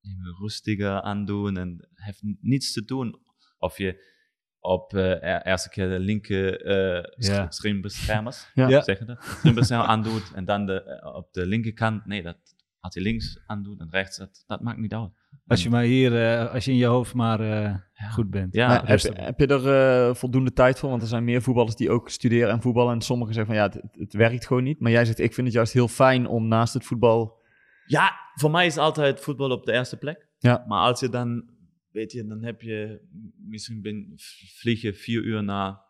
moet 0.00 0.38
rustiger 0.38 1.00
aandoen 1.00 1.56
en 1.56 1.88
heeft 1.94 2.22
niets 2.40 2.72
te 2.72 2.84
doen 2.84 3.20
of 3.58 3.78
je 3.78 4.18
op 4.60 4.94
eh, 4.94 5.10
e- 5.10 5.40
eerste 5.44 5.68
keer 5.68 5.88
de 5.88 5.98
linker 5.98 6.64
eh 6.64 7.04
Ja. 7.16 7.50
schermbeschermers, 7.50 8.50
Ja. 8.54 8.68
Ja. 8.68 8.82
zeg 8.82 8.98
je 8.98 9.04
dat? 9.04 9.22
Schermbeschermer 9.22 9.86
aandoet 9.86 10.32
en 10.34 10.44
dan 10.44 10.66
de, 10.66 10.82
eh, 10.82 11.14
op 11.14 11.32
de 11.32 11.46
linkerkant, 11.46 12.06
nee, 12.06 12.22
dat, 12.22 12.36
als 12.80 12.94
je 12.94 13.00
links 13.00 13.40
aandoet 13.46 13.80
en 13.80 13.88
rechts, 13.90 14.16
dat, 14.16 14.44
dat 14.46 14.60
maakt 14.60 14.78
niet 14.78 14.94
uit. 14.94 15.10
Als 15.46 15.62
je 15.62 15.70
maar 15.70 15.82
hier, 15.82 16.22
eh, 16.32 16.52
als 16.54 16.64
je 16.64 16.70
in 16.70 16.76
je 16.76 16.86
hoofd 16.86 17.14
maar 17.14 17.40
eh, 17.40 17.74
goed 18.12 18.30
bent. 18.30 18.54
Ja, 18.54 18.66
Maar 18.68 18.88
heb, 18.88 19.38
je 19.38 19.46
er 19.46 19.68
eh, 20.08 20.14
voldoende 20.14 20.52
tijd 20.52 20.78
voor? 20.78 20.90
Want 20.90 21.02
er 21.02 21.08
zijn 21.08 21.24
meer 21.24 21.42
voetballers 21.42 21.76
die 21.76 21.90
ook 21.90 22.08
studeren 22.10 22.50
en 22.50 22.62
voetballen. 22.62 22.94
En 22.94 23.00
sommigen 23.00 23.34
zeggen 23.34 23.54
van 23.54 23.62
ja, 23.62 23.68
het, 23.68 23.98
het 23.98 24.12
werkt 24.12 24.46
gewoon 24.46 24.62
niet. 24.62 24.80
Maar 24.80 24.90
jij 24.92 25.04
zegt, 25.04 25.18
ik 25.18 25.34
vind 25.34 25.46
het 25.46 25.56
juist 25.56 25.72
heel 25.72 25.88
fijn 25.88 26.26
om 26.26 26.48
naast 26.48 26.74
het 26.74 26.84
voetbal... 26.84 27.38
Ja, 27.86 28.12
voor 28.34 28.50
mij 28.50 28.66
is 28.66 28.76
altijd 28.76 29.20
voetbal 29.20 29.50
op 29.50 29.64
de 29.64 29.72
eerste 29.72 29.96
plek. 29.96 30.28
Ja. 30.38 30.64
Maar 30.68 30.80
als 30.80 31.00
je 31.00 31.08
dan, 31.08 31.44
weet 31.90 32.12
je, 32.12 32.26
dan 32.26 32.42
heb 32.42 32.60
je, 32.60 33.00
misschien 33.36 33.82
ben, 33.82 34.12
vlieg 34.54 34.80
je 34.80 34.94
vier 34.94 35.22
uur 35.22 35.44
naar 35.44 35.80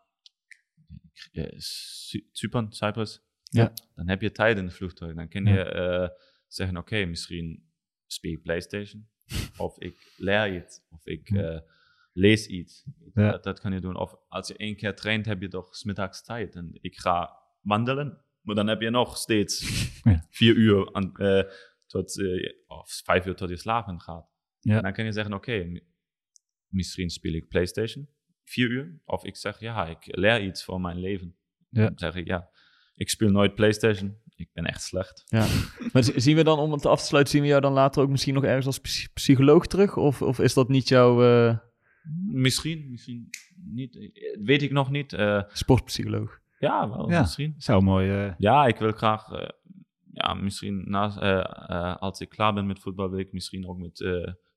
eh, 1.33 1.53
Cy- 1.57 2.27
Cypern, 2.33 2.73
Cyprus. 2.73 3.21
Ja. 3.43 3.73
Dan 3.95 4.09
heb 4.09 4.21
je 4.21 4.31
tijd 4.33 4.59
in 4.59 4.65
het 4.65 4.75
vliegtuig. 4.75 5.15
Dan 5.15 5.29
kun 5.29 5.45
je 5.47 5.63
eh, 5.63 6.09
zeggen, 6.47 6.77
oké, 6.77 7.05
misschien 7.05 7.71
speel 8.07 8.33
ik 8.33 8.43
Playstation. 8.43 9.09
of 9.57 9.79
ik 9.79 10.15
leer 10.17 10.57
iets. 10.57 10.81
Of 10.91 11.07
ik 11.07 11.31
eh, 11.31 11.59
lees 12.13 12.47
iets. 12.47 12.85
Ja. 13.15 13.31
Dat, 13.31 13.43
dat 13.43 13.61
kan 13.61 13.73
je 13.73 13.81
doen. 13.81 13.97
Of 13.97 14.15
als 14.29 14.49
je 14.49 14.57
één 14.57 14.77
keer 14.77 14.95
traint, 14.95 15.27
heb 15.27 15.41
je 15.41 15.49
toch 15.49 15.77
's 15.77 15.85
middags 15.85 16.23
tijd. 16.25 16.55
En 16.55 16.79
ik 16.81 16.97
ga 16.97 17.37
wandelen. 17.61 18.25
Maar 18.41 18.55
dan 18.55 18.67
heb 18.67 18.81
je 18.81 18.91
nog 18.91 19.17
steeds 19.17 19.63
vier 20.39 20.55
uur 20.55 20.93
aan, 20.93 21.17
eh, 21.17 21.43
tot, 21.87 22.21
eh, 22.21 22.53
of 22.67 23.01
vijf 23.05 23.27
uur 23.27 23.35
tot 23.35 23.49
je 23.49 23.57
slapen 23.57 24.01
gaat. 24.01 24.29
Ja. 24.61 24.77
En 24.77 24.83
dan 24.83 24.93
kan 24.93 25.05
je 25.05 25.13
zeggen, 25.13 25.35
oké, 25.35 25.81
misschien 26.71 27.11
speel 27.11 27.33
ik 27.33 27.49
Playstation 27.49 28.09
vier 28.45 28.71
uur. 28.71 29.01
Of 29.05 29.25
ik 29.25 29.37
zeg, 29.37 29.61
ja, 29.61 29.87
ik 29.87 29.99
leer 30.05 30.43
iets 30.45 30.65
voor 30.65 30.81
mijn 30.81 30.99
leven. 30.99 31.37
Ja. 31.69 31.85
Dan 31.85 31.99
zeg 31.99 32.15
ik, 32.15 32.27
ja, 32.27 32.49
ik 32.95 33.09
speel 33.09 33.31
nooit 33.31 33.55
Playstation. 33.55 34.17
Ik 34.37 34.49
ben 34.53 34.65
echt 34.65 34.83
slecht. 34.83 35.25
Ja. 35.27 35.47
maar 35.93 36.03
zien 36.17 36.37
we 36.37 36.45
dan, 36.45 36.59
om 36.59 36.73
het 36.73 36.87
af 36.87 37.01
te 37.01 37.07
sluiten, 37.07 37.33
zien 37.33 37.43
we 37.43 37.49
jou 37.49 37.61
dan 37.61 37.73
later 37.73 38.03
ook 38.03 38.09
misschien 38.09 38.35
nog 38.35 38.45
ergens 38.45 38.67
als 38.67 38.79
psy- 38.81 39.09
psycholoog 39.15 39.67
terug? 39.67 39.97
Of, 39.97 40.23
of 40.23 40.39
is 40.39 40.55
dat 40.55 40.69
niet 40.69 40.89
jouw 40.89 41.23
eh, 41.23 41.59
Misschien, 42.33 42.91
misschien 42.91 43.29
niet. 43.73 43.97
eh, 43.97 44.11
Weet 44.43 44.63
ik 44.63 44.71
nog 44.71 44.91
niet. 44.91 45.13
Eh, 45.13 45.43
sportpsycholoog? 45.53 46.39
ja, 46.59 46.89
wel, 46.89 47.11
Ja. 47.11 47.21
misschien. 47.21 47.55
Zou 47.57 47.83
mooi. 47.83 48.11
eh, 48.11 48.35
Ja, 48.39 48.67
ik 48.67 48.77
wil 48.77 48.93
graag, 48.93 49.25
ja, 50.13 50.35
misschien 50.35 50.85
na, 50.91 51.17
eh, 51.21 51.77
eh, 51.77 51.97
als 51.97 52.21
ik 52.21 52.29
klaar 52.29 52.53
ben 52.55 52.67
met 52.67 52.79
voetbal, 52.81 53.11
wil 53.11 53.19
ik 53.19 53.33
misschien 53.33 53.69
ook 53.69 53.79
met 53.79 54.01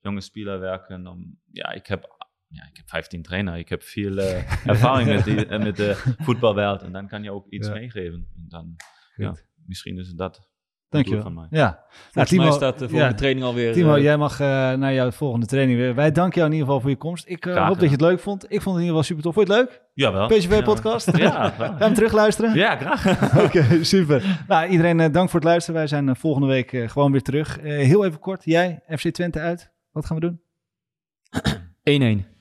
eh, 0.04 0.10
jonge 0.12 0.22
spelers 0.22 0.60
werken. 0.60 1.08
Om, 1.08 1.40
ja, 1.52 1.72
ik 1.72 1.88
heb, 1.88 2.16
ja, 2.48 2.64
ik 2.72 2.78
heb 2.78 2.90
15 2.90 3.22
trainer, 3.22 3.58
ik 3.58 3.70
heb 3.70 3.84
veel 3.84 4.18
eh, 4.18 4.66
ervaring 4.74 5.10
met, 5.10 5.24
die, 5.24 5.46
eh, 5.46 5.60
met 5.64 5.76
de 5.76 5.96
voetbalwereld 6.18 6.82
en 6.82 6.92
dan 6.92 7.08
kan 7.08 7.24
je 7.24 7.32
ook 7.32 7.48
iets 7.50 7.68
Ja. 7.68 7.74
meegeven. 7.74 8.28
En 8.36 8.46
dan, 8.48 8.76
ja, 9.16 9.36
misschien 9.66 9.98
is 9.98 10.10
dat. 10.10 10.52
Dankjewel. 10.90 11.32
mij. 11.32 11.48
Ja. 11.50 11.84
Volgens 11.90 12.30
Timo- 12.30 12.44
mij 12.44 12.52
staat 12.52 12.80
de 12.80 12.90
volgende 12.90 13.12
ja. 13.14 13.18
training 13.18 13.46
alweer... 13.46 13.74
Timo, 13.74 13.96
eh, 13.96 14.04
jij 14.04 14.18
mag 14.18 14.40
eh, 14.40 14.48
naar 14.74 14.94
jouw 14.94 15.12
volgende 15.12 15.46
training 15.46 15.78
weer. 15.80 15.96
Wij 15.96 16.12
danken 16.12 16.36
jou 16.40 16.46
in 16.46 16.52
ieder 16.54 16.66
geval 16.68 16.82
voor 16.82 16.90
je 16.90 16.96
komst. 16.96 17.28
Ik 17.28 17.46
eh, 17.46 17.68
hoop 17.68 17.74
dat 17.80 17.84
je 17.86 17.90
het 17.92 18.02
leuk 18.02 18.20
vond. 18.20 18.44
Ik 18.44 18.62
vond 18.62 18.76
het 18.76 18.76
in 18.76 18.82
ieder 18.82 18.88
geval 18.88 19.04
super 19.04 19.24
tof. 19.24 19.34
Vond 19.34 19.48
je 19.48 19.54
het 19.54 19.64
leuk? 19.70 19.82
Jawel. 19.94 20.28
PSV-podcast? 20.28 21.18
Ja, 21.18 21.50
Ga 21.50 21.58
wel. 21.58 21.72
je 21.78 21.84
hem 21.84 21.94
terugluisteren? 21.94 22.56
ja, 22.56 22.76
graag. 22.78 23.06
Oké, 23.46 23.84
super. 23.84 24.44
Nou, 24.48 24.68
iedereen 24.70 25.00
eh, 25.00 25.12
dank 25.12 25.30
voor 25.30 25.40
het 25.40 25.50
luisteren. 25.50 25.80
Wij 25.80 25.88
zijn 25.88 26.10
eh, 26.10 26.16
volgende 26.16 26.48
week 26.48 26.74
eh, 26.74 26.90
gewoon 26.90 27.12
weer 27.12 27.22
terug. 27.24 27.60
Eh, 27.60 27.64
heel 27.64 28.06
even 28.06 28.20
kort, 28.20 28.46
jij, 28.46 28.84
FC 28.98 29.10
Twente 29.10 29.40
uit. 29.40 29.72
Wat 29.94 30.06
gaan 30.06 30.20
we 30.20 30.22
doen? 30.22 30.42
1-1. 32.22 32.32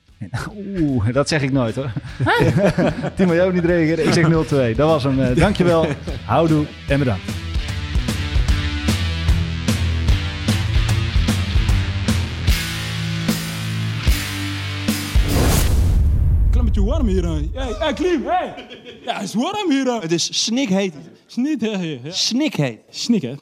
Oeh, 0.55 1.13
dat 1.13 1.27
zeg 1.27 1.41
ik 1.41 1.51
nooit 1.51 1.75
hoor. 1.75 1.91
Timo, 3.15 3.33
jij 3.33 3.45
ook 3.45 3.53
niet 3.53 3.65
reageren. 3.65 4.05
Ik 4.05 4.13
zeg 4.13 4.73
0-2. 4.73 4.75
Dat 4.75 4.89
was 4.89 5.03
hem. 5.03 5.19
Eh, 5.19 5.35
dankjewel. 5.35 5.85
Houdoe 6.25 6.65
en 6.87 6.99
bedankt. 6.99 7.41
Beetje 16.63 16.89
warm 16.89 17.07
hier. 17.07 17.25
Hey, 17.27 17.75
hey, 17.79 17.93
Klim, 17.93 18.25
hey. 18.25 18.53
Ja, 19.05 19.13
het 19.13 19.23
is 19.23 19.33
warm 19.33 19.71
hier. 19.71 20.01
Het 20.01 20.11
is 20.11 20.43
snikheet. 20.43 20.93
Snikheet. 21.25 22.15
Snikheet. 22.15 22.79
Snikheet. 22.89 23.41